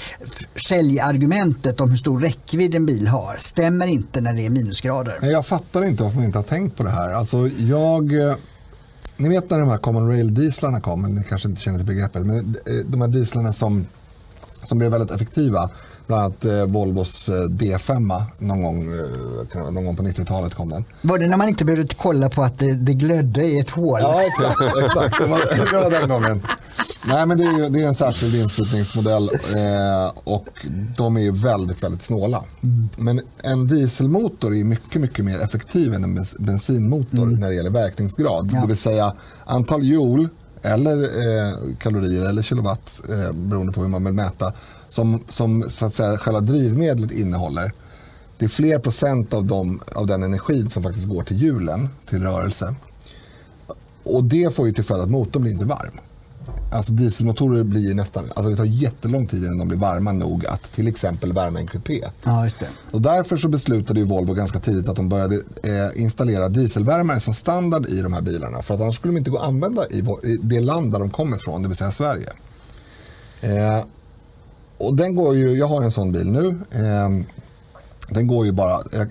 [0.68, 5.18] säljargumentet om hur stor räckvidd en bil har stämmer inte när det är minusgrader.
[5.22, 7.12] Jag fattar inte varför man inte har tänkt på det här.
[7.12, 8.34] Alltså, jag, eh,
[9.16, 12.26] ni vet när de här common rail dieslarna kom, ni kanske inte känner till begreppet,
[12.26, 13.86] men eh, de här dieslarna som,
[14.64, 15.70] som blev väldigt effektiva,
[16.08, 18.82] bland annat eh, Volvos eh, D5 någon gång,
[19.54, 20.84] eh, någon gång på 90-talet kom den.
[21.02, 24.00] Var det när man inte behövde kolla på att det, det glödde i ett hål?
[24.02, 24.60] Ja, exakt.
[24.84, 25.18] exakt.
[25.18, 25.38] Det, var,
[25.72, 26.40] det var den gången.
[27.06, 30.48] Nej, men det är, det är en särskild inslutningsmodell eh, och
[30.96, 32.44] de är väldigt, väldigt snåla.
[32.98, 37.70] Men en dieselmotor är mycket, mycket mer effektiv än en bens- bensinmotor när det gäller
[37.70, 38.50] verkningsgrad.
[38.52, 38.60] Ja.
[38.60, 39.12] Det vill säga
[39.44, 40.28] antal joule
[40.62, 44.52] eller eh, kalorier eller kilowatt eh, beroende på hur man vill mäta
[44.88, 47.72] som, som så att säga själva drivmedlet innehåller.
[48.38, 52.22] Det är fler procent av, dem, av den energin som faktiskt går till hjulen, till
[52.22, 52.74] rörelse.
[54.02, 56.00] Och det får ju till följd att motorn blir inte varm.
[56.72, 60.46] Alltså dieselmotorer blir ju nästan, alltså det tar jättelång tid innan de blir varma nog
[60.46, 62.04] att till exempel värma en kupé.
[62.24, 62.68] Ja, just det.
[62.90, 67.34] Och därför så beslutade ju Volvo ganska tidigt att de började eh, installera dieselvärmare som
[67.34, 68.62] standard i de här bilarna.
[68.62, 70.98] För att annars skulle de inte gå att använda i, vår, i det land där
[70.98, 72.32] de kommer ifrån, det vill säga Sverige.
[73.40, 73.84] Eh,
[74.78, 76.48] och den går ju, jag har en sån bil nu.
[76.70, 77.08] Eh,
[78.10, 79.08] den går ju bara, jag,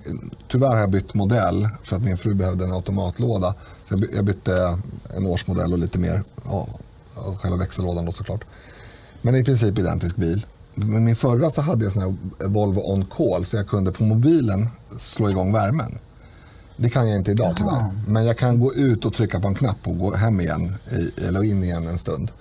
[0.52, 3.56] tyvärr har jag bytt modell för att min fru behövde en automatlåda.
[3.86, 4.78] Så jag, by- jag bytte
[5.18, 6.24] en årsmodell och lite mer.
[6.46, 6.68] Ja,
[7.16, 8.44] och själva växellådan då såklart.
[9.22, 10.46] Men i princip identisk bil.
[10.76, 12.16] Men min förra så hade jag sån här
[12.48, 14.68] Volvo On Call så jag kunde på mobilen
[14.98, 15.98] slå igång värmen.
[16.78, 17.86] Det kan jag inte idag tyvärr.
[18.08, 20.76] Men jag kan gå ut och trycka på en knapp och gå hem igen
[21.28, 22.32] eller in igen en stund.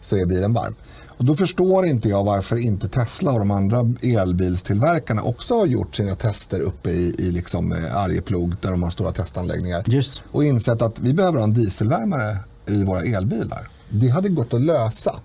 [0.00, 0.74] Så är bilen varm.
[1.20, 5.96] Och då förstår inte jag varför inte Tesla och de andra elbilstillverkarna också har gjort
[5.96, 9.84] sina tester uppe i, i liksom eh, Arjeplog där de har stora testanläggningar.
[9.86, 10.22] Just.
[10.30, 12.36] Och insett att vi behöver ha en dieselvärmare
[12.66, 13.68] i våra elbilar.
[13.88, 15.20] Det hade gått att lösa.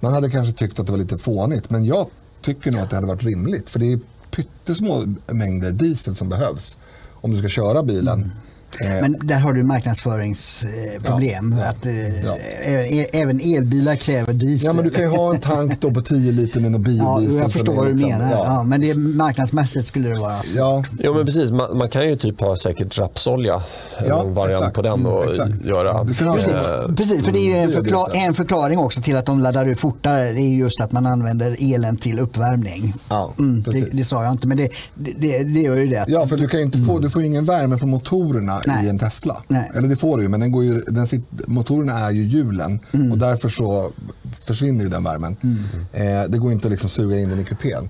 [0.00, 2.06] Man hade kanske tyckt att det var lite fånigt men jag
[2.42, 3.70] tycker nog att det hade varit rimligt.
[3.70, 4.00] För det är
[4.30, 6.78] pyttesmå mängder diesel som behövs
[7.12, 8.32] om du ska köra bilen.
[8.80, 11.54] Eh, Men där har du marknadsföringsproblem.
[11.58, 12.36] Ja, ja, att, eh, ja.
[12.64, 14.66] ä- Även elbilar kräver diesel.
[14.66, 17.16] Ja, men du kan ju ha en tank då på 10 liter med någon Ja,
[17.18, 17.40] biodiesel.
[17.42, 18.30] jag förstår vad du liksom- menar.
[18.30, 18.44] Ja.
[18.44, 18.62] Ja.
[18.62, 20.52] men det, marknadsmässigt skulle det vara så.
[20.56, 23.62] Ja, Jo men precis, man, man kan ju typ ha säkert rapsolja,
[24.06, 24.76] Ja, någon variant exakt.
[24.76, 25.66] på den och Mm, exakt.
[25.66, 26.00] göra.
[26.00, 28.16] Eh, Precis, för det är ju en, det är det förkla- så.
[28.16, 30.32] en förklaring också till att de laddar ut fortare.
[30.32, 32.94] Det är just att man använder elen till uppvärmning.
[33.08, 33.88] Ja, mm, det, precis.
[33.92, 36.04] det sa jag inte, men det, det, det, det gör ju det.
[36.08, 38.86] Ja, för du, kan inte få, du får ju ingen värme från motorerna Nej.
[38.86, 39.42] i en Tesla.
[39.48, 39.70] Nej.
[39.74, 42.80] Eller det får du ju, men den går ju, den sit, motorerna är ju hjulen
[42.92, 43.12] Mm.
[43.12, 43.92] och därför så
[44.44, 45.36] försvinner ju den värmen.
[45.92, 47.88] Eh, det går inte att liksom suga in den i kupén.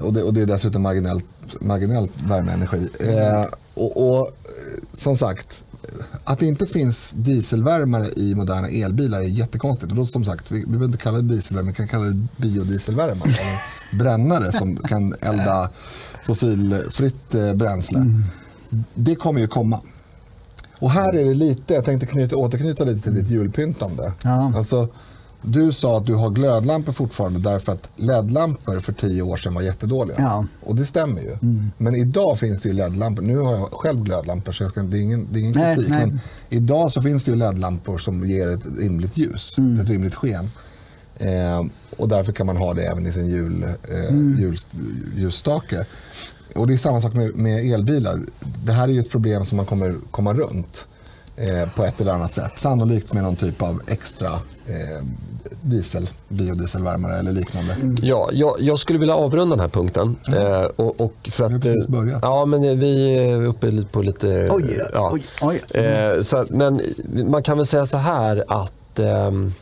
[0.00, 1.24] Och det, och det är dessutom marginellt,
[1.60, 2.88] marginellt värmeenergi.
[3.00, 4.36] Eh, och, och
[4.94, 5.64] som sagt,
[6.24, 9.90] att det inte finns dieselvärmare i moderna elbilar är jättekonstigt.
[9.92, 12.26] Och då som sagt, vi, vi behöver inte kalla det dieselvärme, vi kan kalla det
[12.36, 13.20] biodieselvärme.
[13.24, 13.42] Alltså
[13.98, 15.70] brännare som kan elda
[16.26, 17.98] fossilfritt eh, bränsle.
[18.94, 19.80] Det kommer ju komma.
[20.78, 24.12] Och här är det lite, jag tänkte knyta, återknyta lite till ditt julpyntande.
[24.22, 24.52] Ja.
[24.56, 24.88] Alltså,
[25.42, 29.62] du sa att du har glödlampor fortfarande därför att LED-lampor för tio år sedan var
[29.62, 30.16] jättedåliga.
[30.18, 30.46] Ja.
[30.60, 31.36] Och det stämmer ju.
[31.78, 33.22] Men idag finns det ju LED-lampor.
[33.22, 35.74] Nu har jag själv glödlampor så jag ska, det är ingen, det är ingen Nej,
[35.76, 35.90] kritik.
[35.90, 36.06] nej.
[36.06, 40.50] Men idag så finns det ju LED-lampor som ger ett rimligt ljus, ett rimligt sken.
[41.16, 41.64] Eh,
[41.96, 44.56] och därför kan man ha det även i sin jul, eh, jul,
[45.16, 45.86] ljusstake.
[46.54, 48.20] Och det är samma sak med, med elbilar.
[48.64, 50.88] Det här är ju ett problem som man kommer komma runt
[51.36, 52.58] eh, på ett eller annat sätt.
[52.58, 54.32] Sannolikt med någon typ av extra
[54.66, 55.06] eh,
[55.62, 57.76] diesel, biodieselvärmare eller liknande.
[58.02, 60.16] Ja, jag, jag skulle vilja avrunda den här punkten.
[60.36, 62.18] Eh, och, och för att, Vi har precis börjat.
[62.22, 64.48] Ja, men vi är uppe på lite...
[64.50, 65.10] Oj, ja.
[65.12, 65.80] oj, oj.
[65.82, 66.82] Eh, så, men
[67.26, 69.52] man kan väl säga så här att ehm,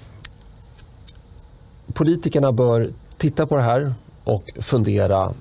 [1.93, 3.95] politikerna bör titta på det här
[4.25, 5.33] och fundera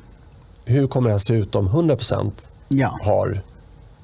[0.69, 2.31] hur kommer det här se ut om 100%
[2.67, 2.99] Ja.
[3.03, 3.41] har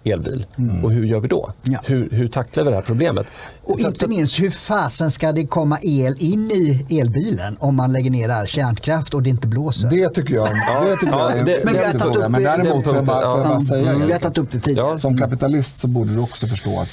[0.04, 0.46] elbil
[0.84, 1.52] och hur gör vi då?
[1.64, 1.80] Ja.
[1.86, 3.26] Hur, hur tacklar vi det här problemet?
[3.64, 7.94] Och Så- inte minst hur fasen ska det komma el in i elbilen om man
[7.94, 9.90] lägger ner all kärnkraft och det inte blåser?
[9.90, 10.48] Det tycker jag,
[10.86, 12.26] det tycker Ja, jag är en det- men vi har tagit fråga.
[12.26, 14.88] upp Men däremot får jag bara, får jag säga Mm, tagit upp det tidigare.
[14.90, 14.98] Ja.
[14.98, 16.90] Som kapitalist så borde du också förstå att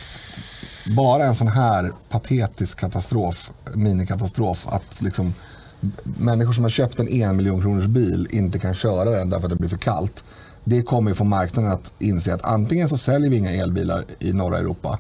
[0.97, 5.35] bara en sån här patetisk katastrof, minikatastrof, att liksom
[6.03, 9.51] människor som har köpt en en miljon kronors bil inte kan köra den därför att
[9.51, 10.25] det blir för kallt.
[10.65, 14.33] Det kommer ju få marknaden att inse att antingen så säljer vi inga elbilar i
[14.33, 14.99] norra Europa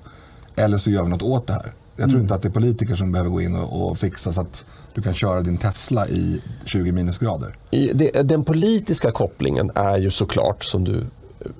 [0.56, 1.72] eller så gör vi något åt det här.
[1.96, 4.40] Jag tror inte att det är politiker som behöver gå in och, och fixa så
[4.40, 4.64] att
[4.94, 7.56] du kan köra din Tesla i 20 minusgrader.
[7.70, 11.04] I- det, den politiska kopplingen är ju såklart, som du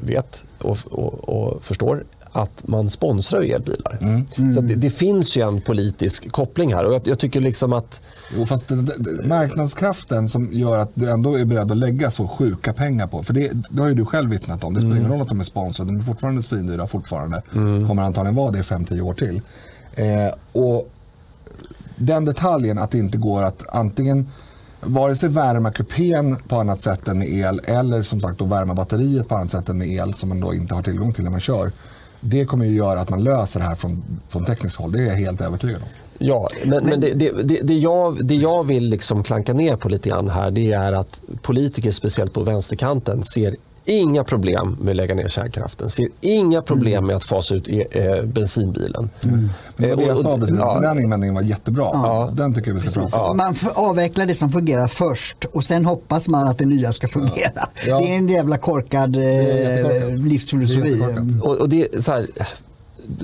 [0.01, 3.99] vet och, och, och förstår, att man sponsrar elbilar.
[4.55, 6.85] Så att det, det finns ju en politisk koppling här.
[6.85, 8.01] Och jag, jag tycker liksom att
[8.37, 12.29] Jo, fast det, det, marknadskraften som gör att du ändå är beredd att lägga så
[12.29, 13.23] sjuka pengar på.
[13.23, 14.75] För det, det har ju du själv vittnat om.
[14.75, 15.91] Det spelar ingen roll att de är sponsrade.
[15.91, 17.43] De är fortfarande svindyra fortfarande.
[17.87, 19.41] Kommer antagligen vara det i 5-10 år till.
[19.95, 20.91] Eh, och
[21.97, 24.31] den detaljen att det inte går att antingen
[24.81, 28.75] vare sig värma kupén på annat sätt än med el eller som sagt då värma
[28.75, 31.31] batteriet på annat sätt än med el som man då inte har tillgång till när
[31.31, 31.73] man kör.
[32.21, 34.93] Det kommer ju göra att man löser det här från, från tekniskt håll.
[34.93, 35.89] Det är jag helt övertygad om.
[36.19, 40.09] Ja, men, men det, det, det, jag, det jag vill liksom klanka ner på lite
[40.09, 45.15] grann här det är att politiker, speciellt på vänsterkanten, ser inga problem med att lägga
[45.15, 45.91] ner kärnkraften.
[45.91, 49.11] Ser inga problem med att fasa ut e, eh, bensinbilen.
[49.21, 50.57] Men det var det Eh, jag och- sa precis.
[50.59, 50.81] ja.
[50.81, 52.31] Den invändningen var jättebra.
[52.31, 53.37] Den tycker jag vi ska prata om.
[53.37, 57.09] Man får avveckla det som fungerar först och sen hoppas man att det nya ska
[57.09, 57.69] fungera.
[57.87, 57.99] Ja.
[57.99, 61.03] Det är en jävla korkad eh, livsfilosofi.
[61.43, 62.27] Och, och det, är så här,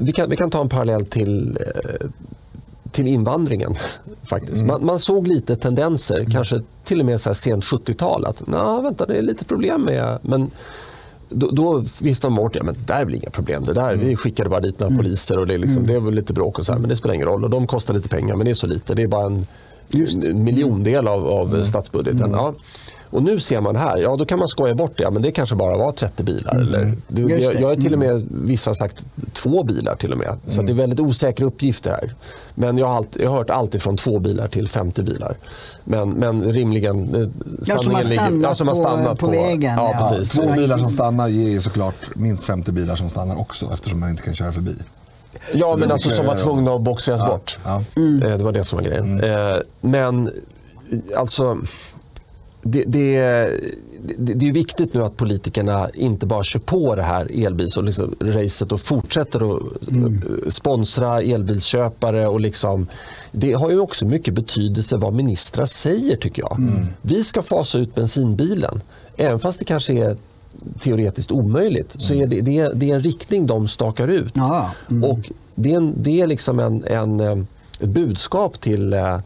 [0.01, 2.07] vi, kan, vi kan ta en parallell till, eh,
[2.93, 3.75] till invandringen.
[4.23, 4.65] faktiskt.
[4.65, 8.81] Man, man såg lite tendenser, kanske till och med så här sent 70-tal, att "Nå,
[8.81, 10.19] vänta, det är lite problem med...
[10.23, 10.51] Men
[11.29, 13.65] då, då viftade man bort ja, men det där är väl inga problem.
[13.65, 16.33] Det där, Vi skickade bara dit några poliser och det är, liksom, det var lite
[16.33, 17.45] bråk och så här, men det spelar ingen roll.
[17.45, 18.95] Och de kostar lite pengar, men det är så lite.
[18.95, 19.47] Det är bara en,
[20.27, 22.31] en miljondel av, av statsbudgeten.
[22.33, 22.55] Ja.
[23.11, 25.31] Och nu ser man här, ja då kan man skoja bort det, ja, men det
[25.31, 26.55] kanske bara var 30 bilar.
[26.55, 30.13] Eller, det, Just jag, jag är till och med, vissa har sagt två bilar till
[30.13, 30.37] och med.
[30.47, 32.15] Så att det är väldigt osäkra uppgifter här.
[32.55, 35.37] Men jag har, alltid, jag har hört allt ifrån två bilar till 50 bilar.
[35.85, 37.29] Men, men rimligen, eh,
[37.65, 40.09] Ja, som har sanningen ligger- stannat ja, som har på- stannat på vägen, Ja, ja.
[40.11, 40.29] precis.
[40.33, 44.11] Två bilar som stannar ger ju såklart minst 50 bilar som stannar också eftersom man
[44.11, 44.75] inte kan köra förbi.
[45.53, 47.59] Ja, men alltså som var tvungna att boxeras bort.
[47.65, 47.77] Ja.
[47.97, 49.21] Eh, Det var det som var grejen.
[49.25, 50.31] Eh, Men
[51.17, 51.59] alltså,
[52.63, 53.21] det, det,
[54.19, 57.85] det, det är viktigt nu att politikerna inte bara kör på det här elbils och
[57.85, 58.15] liksom
[58.71, 59.63] och fortsätter att
[59.93, 62.29] eh, sponsra elbilsköpare.
[62.29, 62.87] Och liksom,
[63.33, 66.59] det har ju också mycket betydelse vad ministrar säger tycker jag.
[67.03, 68.83] Vi ska fasa ut bensinbilen.
[69.17, 70.17] Även fast det kanske är
[70.81, 74.33] teoretiskt omöjligt så är det, det, är, det är en riktning de stakar ut.
[74.37, 74.71] Ja,
[75.03, 77.39] Och det är, en, det är liksom en, en, eh,
[77.81, 79.19] ett budskap till, eh,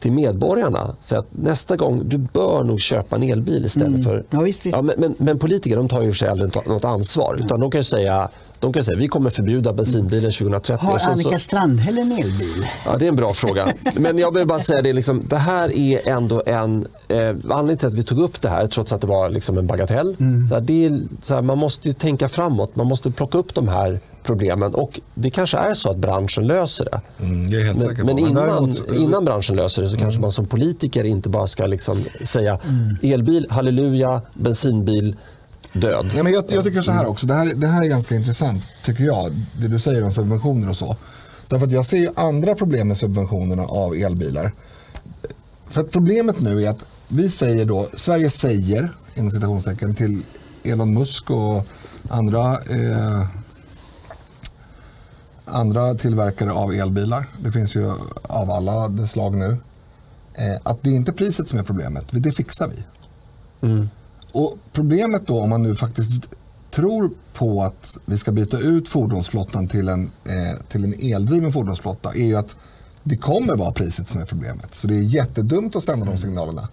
[0.00, 0.96] till medborgarna.
[1.00, 4.24] Så att nästa gång, du bör nog köpa en elbil istället för...
[4.30, 4.76] Ja, visst, visst.
[4.76, 7.36] Ja, men, men, men politiker de tar ju för sig aldrig något ansvar.
[7.44, 8.28] Utan de kan ju säga,
[8.64, 10.86] de kan säga vi kommer förbjuda bensinbilen 2030.
[10.86, 12.66] Har Annika så, Strandhäll en elbil?
[12.86, 13.66] Ja, det är en bra fråga.
[13.96, 16.86] Men jag vill bara säga det, liksom, det här är ändå en...
[17.08, 19.66] Eh, anledningen till att vi tog upp det här, trots att det var liksom en
[19.66, 20.16] bagatell,
[20.48, 22.76] så här, det är, så här, man måste ju tänka framåt.
[22.76, 26.84] Man måste plocka upp de här problemen och det kanske är så att branschen löser
[26.84, 27.00] det.
[27.24, 31.28] Mm, Men, men innan, däremot- innan branschen löser det så kanske man som politiker inte
[31.28, 32.58] bara ska liksom säga
[33.02, 35.16] elbil, halleluja, bensinbil,
[35.74, 36.10] död.
[36.16, 38.64] Ja, men jag, jag tycker så här också, det här, det här är ganska intressant
[38.84, 40.96] tycker jag, det du säger om subventioner och så.
[41.48, 44.52] Därför att jag ser ju andra problem med subventionerna av elbilar.
[45.68, 50.22] För att problemet nu är att vi säger då, Sverige säger inom citationstecken till
[50.62, 51.66] Elon Musk och
[52.08, 53.26] andra, eh,
[55.44, 57.92] andra tillverkare av elbilar, det finns ju
[58.22, 59.56] av alla dess slag nu,
[60.34, 62.84] eh, att det är inte priset som är problemet, det fixar vi.
[64.34, 66.10] Och Problemet då om man nu faktiskt
[66.70, 72.14] tror på att vi ska byta ut fordonsflottan till en, eh, till en eldriven fordonsflotta
[72.14, 72.56] är ju att
[73.02, 74.74] det kommer vara priset som är problemet.
[74.74, 76.60] Så det är jättedumt att sända de signalerna.
[76.62, 76.68] Är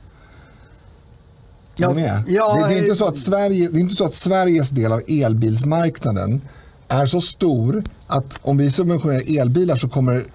[1.76, 2.24] Ja, du med?
[2.28, 4.70] ja, det, det, är inte eh, så att Sverige, det är inte så att Sveriges
[4.70, 6.42] del av elbilsmarknaden
[6.88, 10.26] är så stor att om vi subventionerar elbilar så kommer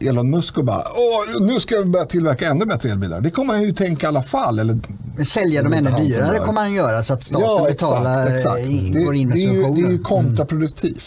[0.00, 3.20] Elon Musk och bara Åh, nu ska vi börja tillverka ännu bättre elbilar.
[3.20, 4.58] Det kommer han ju tänka i alla fall.
[4.58, 4.78] Eller,
[5.24, 9.14] Sälja dem är ännu dyrare kommer han göra så att staten betalar, eh, Det, går
[9.14, 11.06] in med det, är ju, det är ju kontraproduktivt.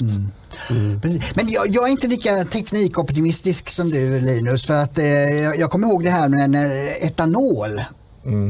[1.02, 1.36] Precis.
[1.36, 4.66] Men jag, jag är inte lika teknikoptimistisk som du Linus.
[4.66, 6.66] För att, eh, jag, jag kommer ihåg det här med när
[7.06, 7.82] etanol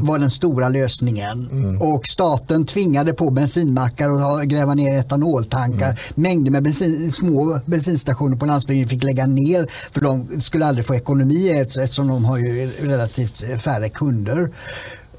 [0.02, 1.48] var den stora lösningen.
[1.80, 6.00] Och staten tvingade på bensinmackar ha- gräva ner etanoltankar.
[6.14, 10.94] Mängder med bensin, små bensinstationer på landsbygden fick lägga ner för de skulle aldrig få
[10.94, 14.50] ekonomi eftersom de har ju relativt färre kunder.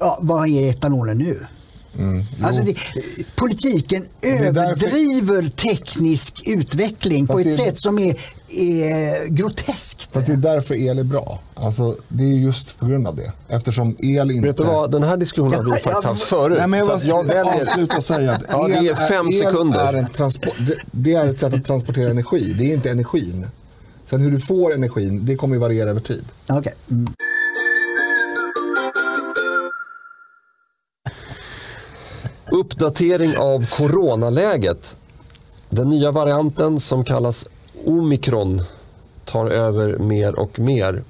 [0.00, 1.38] Ja, vad är etanolen nu?
[2.42, 2.74] Alltså det,
[3.36, 8.14] politiken är därför- överdriver teknisk utveckling på Fast ett det- sätt som är,
[8.48, 10.08] är groteskt.
[10.12, 11.40] Fast det är därför el är bra.
[11.54, 13.32] Alltså, det är just på grund av det.
[13.48, 14.46] Eftersom el inte...
[14.46, 16.58] Vet du vad, den här diskussionen har vi Ja, faktiskt ja, haft förut.
[16.58, 17.60] Nej, men jag, att jag väljer...
[17.60, 19.78] avsluta säga att Ja, det är el fem el sekunder.
[19.80, 22.54] Är en transport, det, det är ett sätt att transportera energi.
[22.58, 23.46] Det är inte energin.
[24.10, 26.24] Sen hur du får energin, det kommer ju variera över tid.
[26.46, 26.74] Okej.
[26.90, 27.12] Mm.
[32.52, 34.96] Uppdatering av coronaläget.
[35.70, 37.46] Den nya varianten som kallas
[37.86, 38.62] omikron
[39.24, 41.02] tar över mer och mer.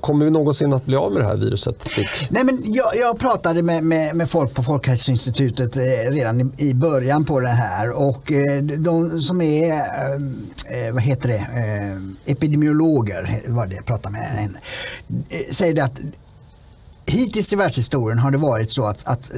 [0.00, 1.88] Kommer vi någonsin att bli av med det här viruset?
[2.30, 6.74] Nej, men jag, jag pratade med, med, med folk på Folkhälsoinstitutet eh, redan i, i
[6.74, 12.32] början på det här och eh, de som är eh, eh, vad heter det, eh,
[12.32, 14.56] epidemiologer var det jag pratade med en,
[15.28, 16.00] eh, säger det att
[17.06, 19.30] hittills i världshistorien har det varit så att, att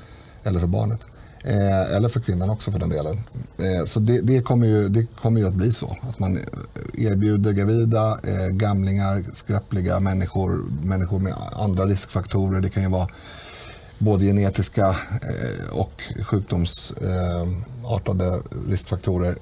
[0.44, 1.08] eller för barnet.
[1.44, 3.20] Eh, eller för kvinnan också för den delen.
[3.58, 5.96] Eh, så det, det, kommer ju, det kommer ju att bli så.
[6.08, 6.38] Att man
[6.94, 12.60] erbjuder gravida, eh, gamlingar, skröpliga människor, människor med andra riskfaktorer.
[12.60, 13.08] Det kan ju vara
[14.00, 14.96] både genetiska eh,
[15.72, 19.36] och sjukdomsartade eh, riskfaktorer.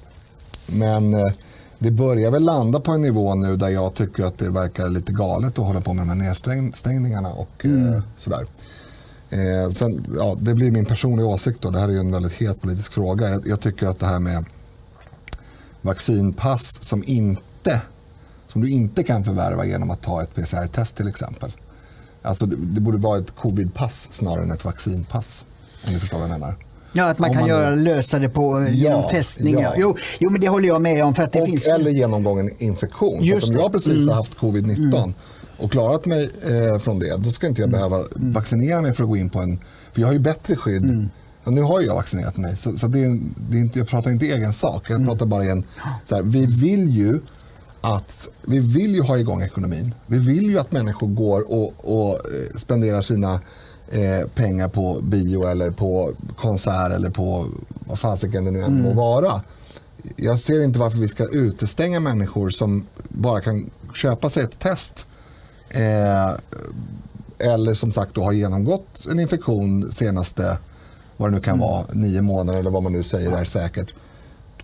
[0.65, 1.31] Men eh,
[1.79, 5.11] det börjar väl landa på en nivå nu där jag tycker att det verkar lite
[5.11, 8.45] galet att hålla på med de här nedstängningarna och eh, sådär.
[9.29, 11.69] Eh, sen, ja, det blir min personliga åsikt då.
[11.69, 13.29] Det här är ju en väldigt het politisk fråga.
[13.29, 14.45] Jag, jag tycker att det här med
[15.81, 17.81] vaccinpass som inte
[18.47, 21.51] som du inte kan förvärva genom att ta ett PCR-test till exempel.
[22.21, 25.45] Alltså det, det borde vara ett covid-pass snarare än ett vaccinpass.
[25.87, 26.55] Om ni förstår vad jag menar.
[26.93, 29.53] Ja, att man Om kan man- göra, lösa det på, genom testning.
[29.53, 29.61] ja.
[29.61, 29.73] Ja.
[29.77, 31.15] Jo, jo, men det håller jag med om.
[31.15, 31.67] För att det och, finns...
[31.67, 33.23] Eller genomgången infektion.
[33.23, 34.07] Just om jag precis Mm.
[34.07, 35.13] har haft covid-19
[35.57, 39.09] och klarat mig eh, från det, då ska inte jag behöva vaccinera mig för att
[39.09, 39.59] gå in på en...
[39.93, 41.09] För jag har ju bättre skydd.
[41.43, 43.19] Ja, nu har jag vaccinerat mig, så, så det är,
[43.49, 44.89] det är inte, jag pratar inte egen sak.
[44.89, 45.63] Jag pratar bara i en...
[46.05, 47.19] Så här, vi vill ju
[47.81, 49.95] att vi vill ju ha igång ekonomin.
[50.05, 53.41] Vi vill ju att människor går och, och eh, spenderar sina
[53.89, 58.93] eh, pengar på bio eller på konsert eller på vad fasiken det nu än må
[58.93, 59.41] vara.
[60.15, 65.07] jag ser inte varför vi ska utestänga människor som bara kan köpa sig ett test.
[65.69, 66.31] Eh,
[67.39, 70.57] eller som sagt då har genomgått en infektion senaste,
[71.17, 71.67] vad det nu kan mm.
[71.67, 73.93] vara, nio månader eller vad man nu säger är säkert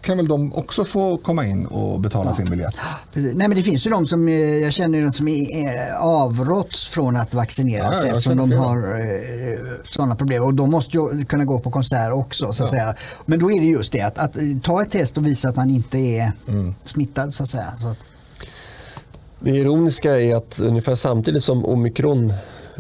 [0.06, 2.36] kan väl de också få komma in och betala ja.
[2.36, 2.76] sin biljett?
[3.14, 7.16] Nej, men det finns ju de som, eh, jag känner de som är avråtts från
[7.16, 10.44] att vaccinera sig ja, eftersom de har eh, sådana problem.
[10.44, 12.54] Och de måste ju kunna gå på konsert också.
[12.54, 12.96] Så att säga.
[13.26, 15.70] Men då är det just det att, att, ta ett test och visa att man
[15.70, 16.76] inte är mm.
[16.86, 17.34] smittad.
[17.34, 17.74] Så att säga.
[17.78, 17.98] Så att...
[19.40, 22.34] Det ironiska är att ungefär samtidigt som omikron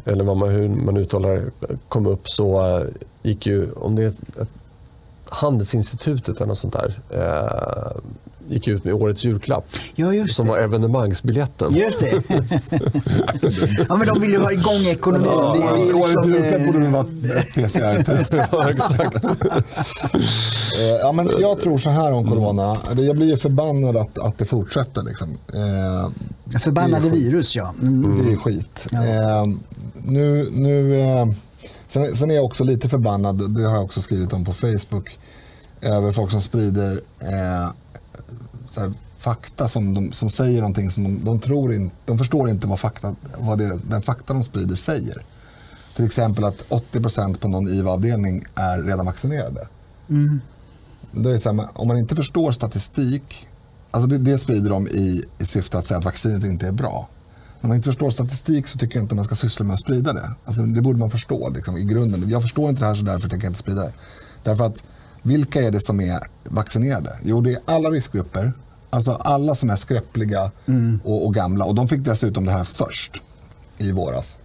[0.05, 1.43] eller vad man, hur man uttalar
[1.87, 2.85] kom upp så eh,
[3.23, 4.49] gick ju, om det är ett
[5.29, 8.01] Handelsinstitutet eller något sånt där eh,
[8.47, 9.65] gick ut med årets julklapp.
[9.95, 11.75] Ja, som var evenemangbiljetten.
[11.75, 12.11] Just det.
[13.89, 15.27] ja, men de vill ju ha igång ekonomin.
[15.31, 18.35] Ja, det, det liksom, årets julklapp borde vara PCR-test.
[18.51, 19.25] ja, exakt.
[20.79, 22.77] Eh, ja, men jag tror så här om corona.
[22.97, 25.03] Jag blir förbannad att, att det fortsätter.
[25.03, 25.37] Liksom.
[25.53, 27.73] Eh, Förbannade virus, ja.
[27.81, 28.25] Mm.
[28.25, 28.87] Det är skit.
[28.91, 29.05] Ja.
[29.05, 29.45] Eh,
[29.93, 31.25] nu, nu eh,
[31.95, 35.19] Sen, sen, är jag också lite förbannad, det har jag också skrivit om på Facebook,
[35.81, 37.69] över folk som sprider eh,
[38.75, 42.67] här, fakta som, de, som säger någonting som de, de tror in, de förstår inte
[42.67, 45.23] vad, fakta, vad det, den fakta de sprider säger.
[45.95, 49.67] Till exempel att 80% på någon IVA-avdelning är redan vaccinerade.
[50.09, 50.41] Mm.
[51.11, 53.47] Då är det så här, om man inte förstår statistik,
[53.91, 57.07] alltså det, det sprider de i, i syfte att säga att vaccinet inte är bra.
[57.65, 60.13] När man inte förstår statistik så tycker jag inte man ska syssla med att sprida
[60.13, 60.31] det.
[60.45, 62.29] Alltså, det borde man förstå liksom, i grunden.
[62.29, 63.91] Jag förstår inte det här så därför tänker jag inte sprida det.
[64.43, 64.83] Därför att
[65.21, 67.17] vilka är det som är vaccinerade?
[67.23, 68.53] Jo, det är alla riskgrupper.
[68.89, 70.99] Alltså alla som är skröpliga mm.
[71.03, 71.65] och, och, gamla.
[71.65, 73.23] Och de fick dessutom det här först
[73.77, 74.37] i våras.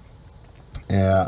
[0.89, 1.27] Eh,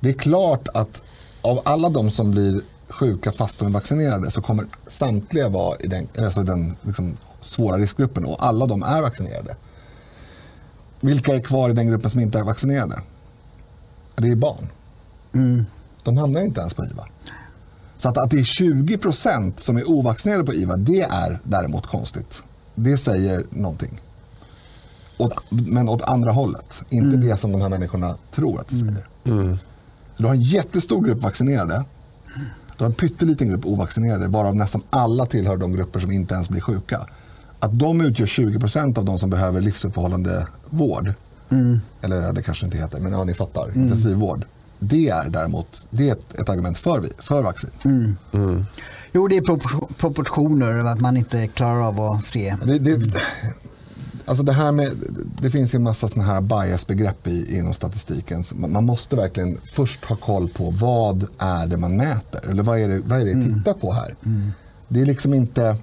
[0.00, 1.02] det är klart att
[1.42, 5.86] av alla de som blir sjuka fast de är vaccinerade så kommer samtliga vara i
[5.86, 9.56] den, alltså den liksom, svåra riskgruppen och alla de är vaccinerade.
[11.04, 13.02] Vilka är kvar i den gruppen som inte är vaccinerade?
[14.14, 14.68] Det är barn.
[15.32, 15.66] Mm.
[16.02, 17.06] De hamnar inte ens på IVA.
[17.96, 21.86] Så att, att det är 20 procent som är ovaccinerade på IVA, det är däremot
[21.86, 22.42] konstigt.
[22.74, 24.00] Det säger någonting.
[25.18, 26.82] Åt, men åt andra hållet.
[26.88, 27.28] Inte mm.
[27.28, 29.06] det som de här människorna tror att det säger.
[29.24, 29.58] Mm.
[30.16, 31.84] Så du har en jättestor grupp vaccinerade.
[32.76, 36.48] Du har en pytteliten grupp ovaccinerade, varav nästan alla tillhör de grupper som inte ens
[36.48, 37.06] blir sjuka
[37.64, 41.14] att de utgör 20 procent av de som behöver livsuppehållande vård.
[41.50, 41.80] Mm.
[42.00, 43.64] Eller det kanske inte heter, men ja, ni fattar.
[43.68, 43.82] Mm.
[43.82, 44.44] Intensivvård.
[44.78, 47.70] Det är däremot det är ett, ett argument för, för vaccin.
[47.84, 48.16] Mm.
[48.32, 48.66] Mm.
[49.12, 49.42] Jo, det är
[49.98, 52.56] proportioner, att man inte klarar av att se.
[52.64, 53.20] Det, det,
[54.24, 54.92] alltså det, här med,
[55.42, 58.44] det finns ju en massa såna här biasbegrepp i, inom statistiken.
[58.54, 62.50] Man måste verkligen först ha koll på vad är det man mäter?
[62.50, 63.54] Eller vad är det, vad är det jag mm.
[63.54, 64.14] tittar på här?
[64.24, 64.52] Mm.
[64.88, 65.76] Det är liksom inte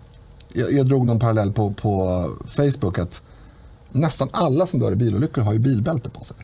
[0.53, 3.21] jag, jag drog någon parallell på, på Facebook att
[3.91, 6.37] nästan alla som dör i bilolyckor har ju bilbälte på sig.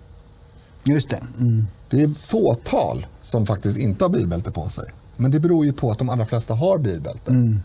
[0.84, 1.22] Just det.
[1.40, 1.66] Mm.
[1.90, 4.86] Det är fåtal som faktiskt inte har bilbälte på sig.
[5.16, 7.32] Men det beror ju på att de allra flesta har bilbälte.
[7.32, 7.60] Mm.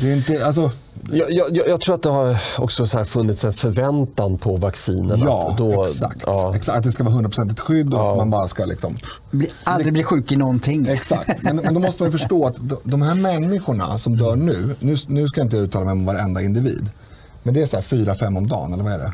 [0.00, 0.70] Det är inte, alltså...
[1.10, 5.24] jag, jag, jag, tror att det har också så funnits en förväntan på vaccinerna.
[5.24, 6.22] Ja, då, exakt.
[6.26, 6.56] Ja.
[6.56, 6.78] exakt.
[6.78, 8.10] Att det ska vara 100% skydd och ja.
[8.10, 8.98] att man bara ska liksom...
[9.30, 10.86] Bli, aldrig bli sjuk i någonting.
[10.88, 11.44] Exakt.
[11.44, 15.28] Men, men då måste man förstå att de här människorna som dör nu, nu, nu
[15.28, 16.90] ska jag inte uttala mig om varenda individ,
[17.42, 19.12] men det är så här fyra, fem om dagen, eller vad är det?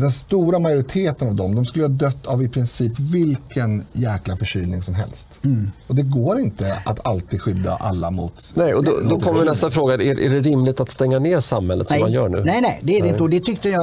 [0.00, 4.82] Den stora majoriteten av dem de skulle ha dött av i princip vilken jäkla förkylning
[4.82, 5.28] som helst.
[5.44, 5.70] Mm.
[5.86, 9.70] Och det går inte att alltid skydda alla mot Nej, och då, då kommer nästa
[9.70, 9.94] fråga.
[9.94, 11.98] Är, är det rimligt att stänga ner samhället nej.
[11.98, 12.42] som man gör nu?
[12.44, 13.22] Nej, nej, det är det inte.
[13.22, 13.82] Och det tyckte jag...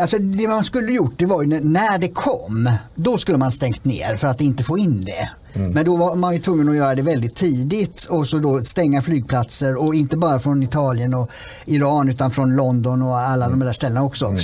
[0.00, 3.84] Alltså det man skulle gjort det var ju när det kom, då skulle man stängt
[3.84, 5.30] ner för att inte få in det.
[5.54, 5.70] Mm.
[5.70, 9.02] Men då var man ju tvungen att göra det väldigt tidigt och så då stänga
[9.02, 11.30] flygplatser och inte bara från Italien och
[11.64, 13.58] Iran utan från London och alla mm.
[13.58, 14.26] de där ställena också.
[14.26, 14.40] Mm.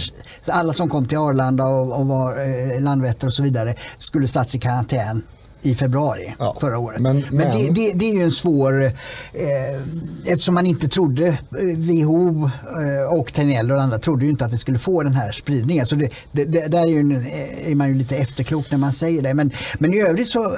[0.47, 4.55] alla som kom till Arlanda och, och var eh, Landvetter och så vidare skulle satts
[4.55, 5.23] i karantän
[5.63, 7.01] i februari ja, förra året.
[7.01, 8.93] Men, men, men det, det, det, är ju en svår, eh,
[10.27, 11.37] eftersom man inte trodde, eh,
[11.77, 12.51] WHO
[12.83, 15.87] eh, och Tegnell och andra trodde ju inte att det skulle få den här spridningen.
[15.87, 15.97] Så
[16.33, 17.13] det, där är, ju en,
[17.67, 19.35] är, man ju lite efterklok när man säger det.
[19.35, 20.57] Men, men i övrigt så,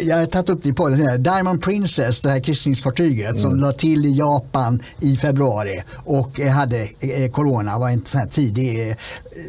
[0.00, 3.42] jag har tagit upp det i podden, Diamond Princess, det här kryssningsfartyget mm.
[3.42, 8.28] som la till i Japan i februari och hade eh, corona, var en sån här
[8.28, 8.96] tidig eh,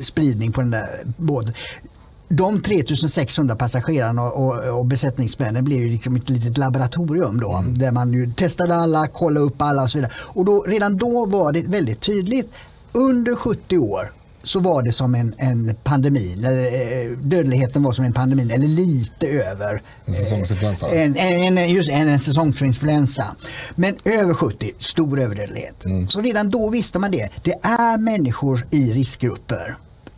[0.01, 0.87] spridning på den där
[1.17, 1.53] båten
[2.29, 7.77] de 3600 passagerarna och, och, och besättningsmännen blev ju liksom ett litet laboratorium då, mm.
[7.77, 10.11] där man testade alla, kollade upp alla och så vidare.
[10.17, 12.53] Och då, redan då var det väldigt tydligt,
[12.91, 14.11] under 70 år
[14.43, 16.33] så var det som en, en pandemi.
[16.43, 19.81] Eh, dödligheten var som en pandemi, eller lite över.
[20.05, 20.89] En säsongsinfluensa.
[20.89, 23.35] En, en, en, just en, en säsongsinfluensa.
[23.75, 25.85] Men över 70, stor överdödlighet.
[25.85, 26.07] Mm.
[26.07, 27.29] Så redan då visste man det.
[27.43, 29.75] Det är människor i riskgrupper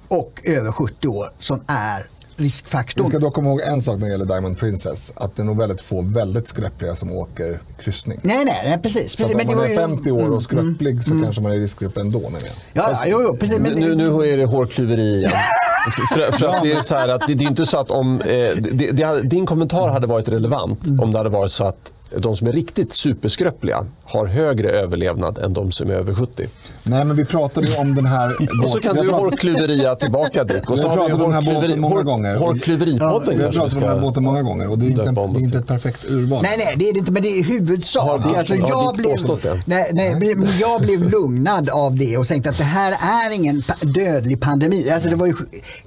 [0.09, 2.05] och över 70 år som är
[2.35, 3.07] Vi riskfaktorn.
[3.07, 5.11] ska dock komma ihåg en sak när det gäller Diamond Princess.
[5.15, 8.19] Att det är nog väldigt få väldigt skröpliga som åker kryssning.
[8.23, 9.11] Nej, nej, nej precis.
[9.11, 9.35] Så precis.
[9.41, 11.97] om man är ju- Mm, 50 år och skröplig så kanske man är i riskgrupp
[11.97, 12.39] ändå menar
[12.73, 12.91] jag.
[12.91, 13.59] Ja, jo, jo, precis.
[13.59, 15.31] Men, Nu, nu är det hårklyveri igen.
[16.13, 18.21] för, för att det är så här att det, det är inte så att om...
[18.21, 18.27] Eh,
[18.61, 22.47] det, det, din kommentar hade varit relevant om det hade varit så att de som
[22.47, 26.47] är riktigt superskröpliga har högre överlevnad än de som är över 70.
[26.89, 28.29] Nej men vi pratade ju om den här...
[28.63, 30.69] Och så kan har du pratat- hårklyveria tillbaka Dick.
[30.69, 32.35] Och Vi så har har vi pratat om den här båten många gånger.
[32.35, 35.15] Hårklyveripodden Vi har pratat om den här båten många gånger och det är inte, en,
[35.15, 36.41] det är inte ett perfekt urval.
[36.43, 38.03] Nej, nej, det är det inte, men det är huvudsak.
[38.09, 39.61] Har Dick- alltså, har jag, blev, påstått det?
[39.65, 43.63] nej, nej, men jag blev lugnad av det och tänkte att det här är ingen
[43.81, 44.89] dödlig pandemi.
[44.89, 45.35] Alltså, det var ju,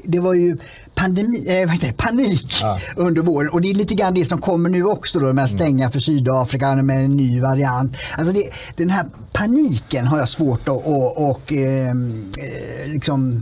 [0.05, 0.57] det var ju
[0.95, 2.79] pandemi, eh, vad heter det, panik Ja.
[2.97, 5.51] under våren och det är lite grann det som kommer nu också då med att
[5.51, 7.97] stänga för Sydafrika med en ny variant.
[8.19, 8.43] Alltså det,
[8.77, 13.33] den här paniken har jag svårt att och, och, ehm, eh, liksom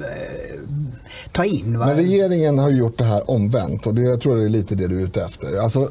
[0.00, 0.60] eh,
[1.32, 1.78] ta in.
[1.78, 1.86] Va?
[1.86, 4.86] Men regeringen har gjort det här omvänt och det, jag tror det är lite det
[4.86, 5.58] du är ute efter.
[5.58, 5.90] Alltså,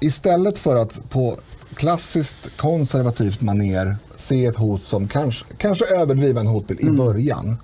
[0.00, 1.36] istället för att på
[1.74, 7.56] klassiskt konservativt maner se ett hot som kanske, kanske överdriva en hotbild i början.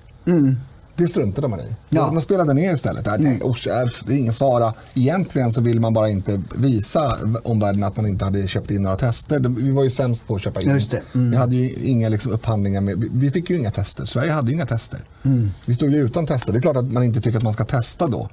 [0.98, 1.76] Det struntade man i.
[1.88, 2.12] Ja.
[2.12, 3.06] Man spelade ner istället.
[3.06, 4.74] Nej, äh, det är ingen fara.
[4.94, 8.96] Egentligen så vill man bara inte visa omvärlden att man inte hade köpt in några
[8.96, 9.38] tester.
[9.38, 10.70] Vi var ju sämst på att köpa in.
[11.14, 11.30] Mm.
[11.30, 12.80] Vi hade ju inga liksom, upphandlingar.
[12.80, 14.04] Med, vi- fick ju inga tester.
[14.04, 15.04] Sverige hade ju inga tester.
[15.66, 16.52] Vi stod ju utan tester.
[16.52, 18.28] Det är klart att man inte tycker att man ska testa då.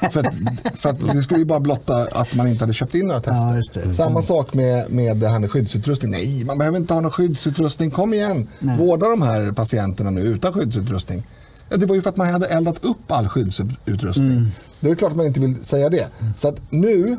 [0.12, 0.34] för, att,
[0.76, 3.82] för att det skulle ju bara blotta att man inte hade köpt in några tester.
[3.86, 3.94] Ja.
[3.94, 6.10] Samma sak med, med det här med skyddsutrustning.
[6.10, 7.90] Nej, man behöver inte ha någon skyddsutrustning.
[7.90, 8.48] Kom igen,
[8.78, 11.26] vårda de här patienterna nu utan skyddsutrustning.
[11.68, 14.26] Ja, det var ju för att man hade eldat upp all skyddsutrustning.
[14.26, 14.46] Mm.
[14.80, 16.08] Det är klart att man inte vill säga det.
[16.36, 17.16] Så att nu,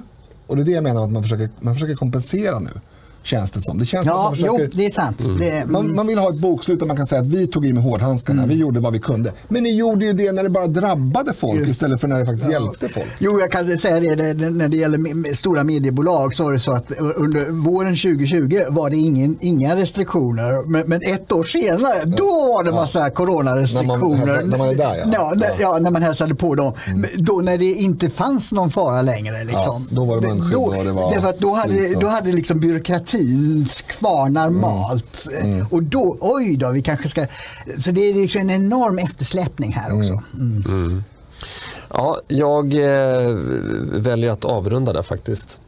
[0.48, 2.72] och det är det jag menar att man försöker, man försöker kompensera nu.
[3.28, 3.78] Känns det som.
[3.78, 5.18] Det känns Ja, att man jo, försöker, det är sant.
[5.40, 5.72] Det, mm.
[5.72, 7.84] man, man vill ha ett bokslut där man kan säga att vi tog i med
[7.84, 9.34] hårdhandskarna, vi gjorde vad vi kunde.
[9.48, 11.72] Men ni gjorde ju det när det bara drabbade folk Just.
[11.72, 13.08] istället för när det faktiskt hjälpte folk.
[13.20, 16.72] Jo, jag kan säga det, det, när det gäller stora mediebolag så var det så
[16.72, 20.70] att under våren 2020 var det ingen, inga restriktioner.
[20.70, 24.26] Men, men ett år senare, då var det massa coronarestriktioner.
[24.26, 25.06] När man- när man är där, ja.
[25.14, 25.56] Ja, när, Ja.
[25.60, 26.74] ja, när man hälsade på dem.
[26.96, 29.44] Men Då när det inte fanns någon fara längre.
[29.44, 29.88] Liksom.
[29.92, 32.60] då var det munskydd Då, och det var därför att då hade, då hade liksom
[33.18, 35.28] byråkratins kvarnar malt.
[35.72, 37.28] Och då, oj då, vi kanske ska...
[37.80, 40.24] Så det är liksom en enorm eftersläpning här också.
[40.34, 41.04] Mm.
[41.90, 43.32] Ja, jag eh,
[43.92, 45.60] väljer att avrunda där faktiskt.